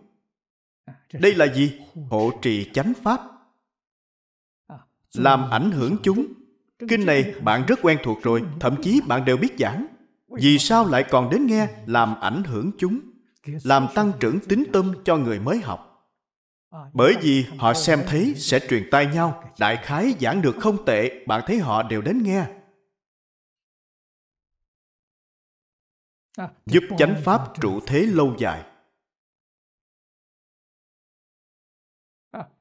Đây 1.14 1.36
là 1.36 1.54
gì? 1.54 1.80
Hộ 2.10 2.32
trì 2.42 2.72
chánh 2.74 2.94
pháp. 3.04 3.22
Làm 5.14 5.50
ảnh 5.50 5.72
hưởng 5.72 5.98
chúng 6.04 6.34
kinh 6.90 7.06
này 7.06 7.34
bạn 7.42 7.66
rất 7.68 7.80
quen 7.82 7.98
thuộc 8.04 8.24
rồi 8.24 8.44
thậm 8.60 8.76
chí 8.84 9.02
bạn 9.08 9.26
đều 9.26 9.38
biết 9.38 9.54
giảng. 9.60 9.88
Vì 10.28 10.58
sao 10.60 10.88
lại 10.88 11.06
còn 11.10 11.30
đến 11.30 11.46
nghe 11.48 11.68
làm 11.86 12.20
ảnh 12.22 12.44
hưởng 12.44 12.72
chúng 12.78 13.00
làm 13.64 13.88
tăng 13.96 14.12
trưởng 14.20 14.40
tính 14.40 14.64
tâm 14.74 14.94
cho 15.06 15.18
người 15.18 15.40
mới 15.40 15.60
học? 15.60 15.88
Bởi 16.94 17.16
vì 17.22 17.46
họ 17.58 17.74
xem 17.74 18.00
thấy 18.08 18.34
sẽ 18.38 18.60
truyền 18.70 18.88
tai 18.92 19.06
nhau 19.06 19.54
đại 19.60 19.80
khái 19.84 20.16
giảng 20.20 20.42
được 20.42 20.56
không 20.60 20.86
tệ 20.86 21.26
bạn 21.26 21.44
thấy 21.48 21.60
họ 21.60 21.84
đều 21.84 22.02
đến 22.02 22.24
nghe. 22.24 22.46
Giúp 26.66 26.84
chánh 26.98 27.22
pháp 27.24 27.42
trụ 27.62 27.80
thế 27.88 28.00
lâu 28.00 28.36
dài. 28.40 28.66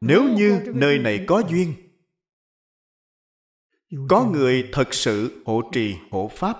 Nếu 0.00 0.24
như 0.24 0.62
nơi 0.74 0.98
này 0.98 1.24
có 1.28 1.42
duyên 1.50 1.89
có 4.08 4.24
người 4.24 4.68
thật 4.72 4.94
sự 4.94 5.42
hộ 5.46 5.62
trì 5.72 5.96
hộ 6.10 6.30
pháp 6.34 6.56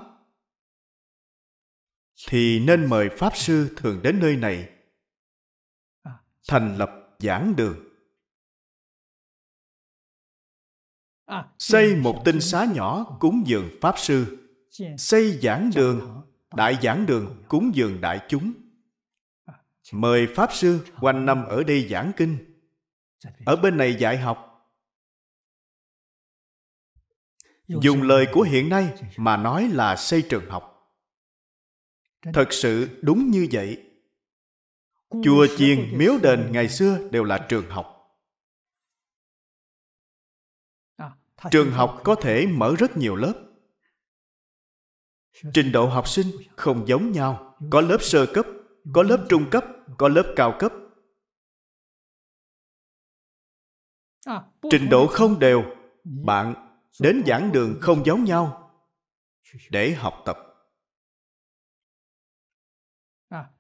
thì 2.28 2.61
nên 2.61 2.86
mời 2.86 3.09
pháp 3.19 3.36
sư 3.36 3.74
thường 3.77 4.02
đến 4.02 4.20
nơi 4.20 4.36
này 4.36 4.69
thành 6.48 6.78
lập 6.78 6.90
giảng 7.19 7.57
đường. 7.57 7.77
Xây 11.59 11.97
một 11.97 12.23
tinh 12.24 12.40
xá 12.40 12.66
nhỏ 12.74 13.16
cúng 13.20 13.43
dường 13.47 13.70
pháp 13.81 13.94
sư. 13.98 14.39
Xây 14.98 15.39
giảng 15.43 15.70
đường 15.74 16.23
đại 16.55 16.78
giảng 16.82 17.07
đường 17.07 17.43
cúng 17.48 17.70
dường 17.74 18.01
đại 18.01 18.20
chúng. 18.28 18.52
Mời 19.93 20.27
pháp 20.35 20.52
sư 20.52 20.86
quanh 21.01 21.27
năm 21.27 21.44
ở 21.44 21.62
đây 21.62 21.89
giảng 21.89 22.12
kinh. 22.16 22.39
Ở 23.47 23.57
bên 23.57 23.77
này 23.77 23.97
dạy 23.98 24.19
học 24.19 24.49
dùng 27.82 28.02
lời 28.02 28.26
của 28.32 28.42
hiện 28.42 28.68
nay 28.68 28.94
mà 29.16 29.36
nói 29.36 29.70
là 29.72 29.97
xây 29.97 30.22
trường 30.22 30.51
học. 30.51 30.66
Thật 32.32 32.47
sự 32.51 32.98
đúng 33.02 33.30
như 33.30 33.48
vậy. 33.52 33.86
Chùa 35.24 35.47
chiền 35.59 35.98
miếu 35.98 36.18
đền 36.22 36.48
ngày 36.52 36.68
xưa 36.68 37.09
đều 37.10 37.24
là 37.24 37.47
trường 37.48 37.70
học. 37.70 37.97
Trường 41.51 41.70
học 41.70 42.01
có 42.05 42.14
thể 42.14 42.47
mở 42.47 42.74
rất 42.78 42.97
nhiều 42.97 43.16
lớp. 43.16 43.47
Trình 45.55 45.72
độ 45.72 45.86
học 45.86 46.09
sinh 46.09 46.26
không 46.56 46.88
giống 46.88 47.12
nhau. 47.12 47.56
Có 47.70 47.80
lớp 47.80 47.98
sơ 48.01 48.26
cấp, 48.34 48.47
có 48.92 49.02
lớp 49.02 49.26
trung 49.28 49.51
cấp, 49.51 49.64
có 49.98 50.09
lớp 50.09 50.32
cao 50.36 50.56
cấp. 50.59 50.72
Trình 54.70 54.88
độ 54.90 55.06
không 55.06 55.38
đều, 55.38 55.62
bạn 56.05 56.69
đến 57.00 57.22
giảng 57.26 57.52
đường 57.52 57.78
không 57.80 58.06
giống 58.06 58.24
nhau. 58.24 58.70
Để 59.70 59.94
học 59.94 60.22
tập. 60.26 60.38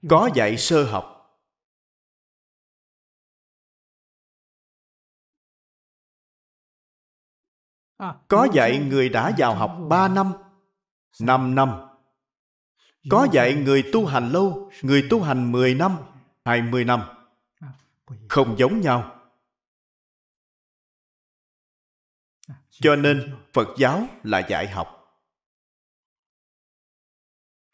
Có 0.08 0.30
dạy 0.34 0.56
sơ 0.56 0.84
học. 0.84 1.16
Có 8.28 8.48
dạy 8.52 8.78
người 8.78 9.08
đã 9.08 9.32
vào 9.38 9.54
học 9.54 9.76
3 9.88 10.08
năm 10.08 10.32
5 11.20 11.54
năm. 11.54 11.86
Có 13.10 13.28
dạy 13.32 13.54
người 13.54 13.84
tu 13.92 14.06
hành 14.06 14.32
lâu, 14.32 14.70
người 14.82 15.06
tu 15.10 15.22
hành 15.22 15.52
10 15.52 15.74
năm 15.74 15.96
20 16.44 16.84
năm. 16.84 17.00
Không 18.28 18.58
giống 18.58 18.80
nhau. 18.80 19.19
Cho 22.80 22.96
nên 22.96 23.36
phật 23.52 23.68
giáo 23.78 24.06
là 24.22 24.46
dạy 24.48 24.68
học. 24.68 24.96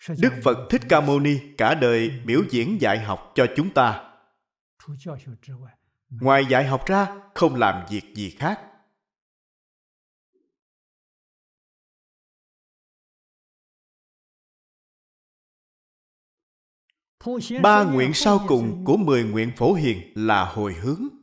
Đức 0.09 0.33
phật 0.45 0.69
thích 0.71 0.83
ca 0.89 1.01
mâu 1.01 1.21
ni 1.21 1.39
cả 1.59 1.75
đời 1.75 2.11
biểu 2.25 2.43
diễn 2.51 2.81
dạy 2.81 2.99
học 2.99 3.33
cho 3.35 3.47
chúng 3.57 3.75
ta. 3.75 4.13
Ngoài 6.09 6.47
dạy 6.47 6.67
học 6.67 6.87
ra, 6.87 7.07
không 7.35 7.55
làm 7.55 7.87
việc 7.91 8.15
gì 8.15 8.31
khác. 8.31 8.61
Ba 17.63 17.85
nguyện 17.85 18.15
sau 18.15 18.45
cùng 18.49 18.85
của 18.85 18.97
mười 18.97 19.25
nguyện 19.25 19.53
phổ 19.57 19.73
hiền 19.75 20.13
là 20.15 20.45
hồi 20.45 20.75
hướng. 20.75 21.16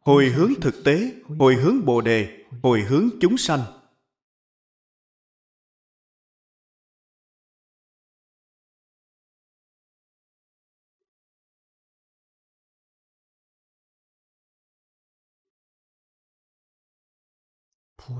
Hồi 0.00 0.26
hướng 0.26 0.52
thực 0.60 0.74
tế, 0.84 1.12
hồi 1.38 1.54
hướng 1.54 1.84
bồ 1.84 2.00
đề, 2.00 2.44
hồi 2.62 2.80
hướng 2.80 3.08
chúng 3.20 3.38
sanh. 3.38 3.60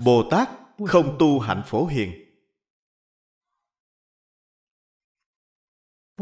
Bồ 0.05 0.29
tát 0.31 0.49
không 0.87 1.17
tu 1.19 1.41
hạnh 1.41 1.63
phổ 1.67 1.87
hiền, 1.87 2.13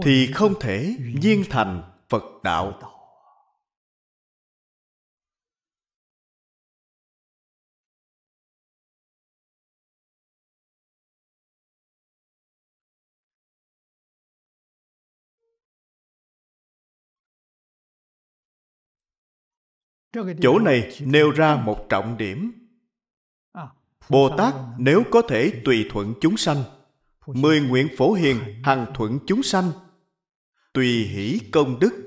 thì 0.02 0.32
không 0.34 0.54
thể 0.60 0.96
viên 1.22 1.44
thành 1.50 1.82
phật 2.08 2.22
đạo. 2.42 2.93
Chỗ 20.42 20.58
này 20.58 20.98
nêu 21.00 21.30
ra 21.30 21.56
một 21.56 21.86
trọng 21.88 22.16
điểm. 22.16 22.52
Bồ 24.08 24.36
tát 24.38 24.54
nếu 24.78 25.02
có 25.10 25.22
thể 25.22 25.62
tùy 25.64 25.86
thuận 25.90 26.14
chúng 26.20 26.36
sanh 26.36 26.64
mười 27.26 27.60
nguyện 27.60 27.88
phổ 27.96 28.12
hiền 28.12 28.38
hằng 28.64 28.86
thuận 28.94 29.18
chúng 29.26 29.42
sanh 29.42 29.70
tùy 30.72 31.04
hỷ 31.04 31.40
công 31.52 31.80
đức. 31.80 32.00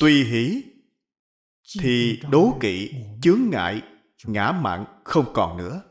Tùy 0.00 0.24
hỷ 0.24 0.62
thì 1.80 2.20
đố 2.30 2.58
kỵ 2.60 2.94
chướng 3.22 3.50
ngại 3.50 3.82
ngã 4.24 4.52
mạn 4.52 5.02
không 5.04 5.32
còn 5.34 5.56
nữa. 5.56 5.82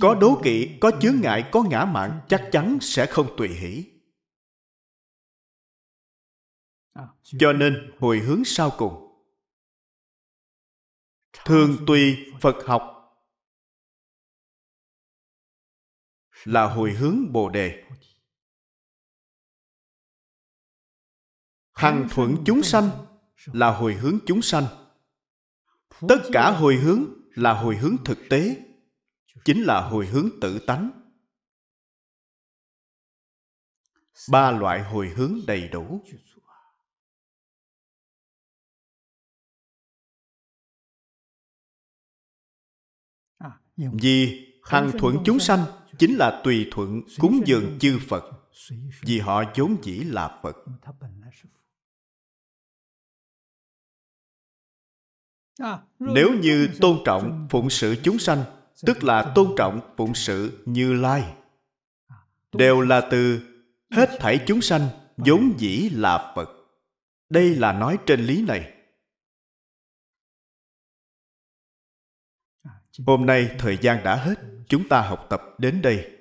Có 0.00 0.14
đố 0.14 0.40
kỵ 0.44 0.78
có 0.80 0.90
chướng 1.00 1.20
ngại 1.20 1.48
có 1.52 1.62
ngã 1.70 1.84
mạn 1.84 2.20
chắc 2.28 2.48
chắn 2.52 2.78
sẽ 2.80 3.06
không 3.10 3.34
tùy 3.36 3.48
hỷ. 3.48 3.84
Cho 7.22 7.52
nên 7.52 7.92
hồi 8.00 8.18
hướng 8.18 8.44
sau 8.44 8.72
cùng. 8.78 9.04
Thường 11.44 11.84
tùy 11.86 12.16
phật 12.40 12.66
học 12.66 12.82
là 16.44 16.66
hồi 16.66 16.92
hướng 16.92 17.32
bồ 17.32 17.48
đề. 17.48 17.84
Hằng 21.72 22.08
thuận 22.10 22.36
chúng 22.46 22.62
sanh 22.62 23.07
là 23.52 23.70
hồi 23.70 23.94
hướng 23.94 24.18
chúng 24.26 24.42
sanh. 24.42 24.64
Tất 26.08 26.18
cả 26.32 26.50
hồi 26.50 26.76
hướng 26.76 27.04
là 27.34 27.52
hồi 27.52 27.76
hướng 27.76 27.96
thực 28.04 28.18
tế, 28.30 28.56
chính 29.44 29.62
là 29.62 29.80
hồi 29.80 30.06
hướng 30.06 30.28
tự 30.40 30.58
tánh. 30.58 30.90
Ba 34.30 34.50
loại 34.50 34.82
hồi 34.82 35.08
hướng 35.08 35.38
đầy 35.46 35.68
đủ. 35.68 36.04
Vì 43.76 44.46
hằng 44.62 44.90
thuận 44.98 45.16
chúng 45.24 45.38
sanh 45.38 45.64
chính 45.98 46.16
là 46.16 46.40
tùy 46.44 46.68
thuận 46.70 47.02
cúng 47.18 47.40
dường 47.46 47.78
chư 47.80 47.98
phật, 48.08 48.24
vì 49.02 49.18
họ 49.18 49.44
vốn 49.56 49.76
dĩ 49.82 49.98
là 49.98 50.40
phật. 50.42 50.56
Nếu 55.98 56.34
như 56.40 56.68
tôn 56.80 56.98
trọng 57.04 57.46
phụng 57.50 57.70
sự 57.70 57.96
chúng 58.02 58.18
sanh, 58.18 58.44
tức 58.86 59.04
là 59.04 59.32
tôn 59.34 59.54
trọng 59.56 59.80
phụng 59.96 60.14
sự 60.14 60.62
như 60.66 60.92
lai, 60.92 61.34
đều 62.52 62.80
là 62.80 63.08
từ 63.10 63.40
hết 63.90 64.10
thảy 64.20 64.44
chúng 64.46 64.60
sanh 64.60 64.88
vốn 65.16 65.54
dĩ 65.58 65.88
là 65.92 66.32
phật. 66.36 66.48
Đây 67.30 67.54
là 67.54 67.72
nói 67.72 67.98
trên 68.06 68.20
lý 68.20 68.44
này. 68.48 68.74
Hôm 73.06 73.26
nay 73.26 73.50
thời 73.58 73.78
gian 73.80 74.04
đã 74.04 74.16
hết, 74.16 74.34
chúng 74.68 74.88
ta 74.88 75.00
học 75.00 75.26
tập 75.30 75.42
đến 75.58 75.82
đây. 75.82 76.17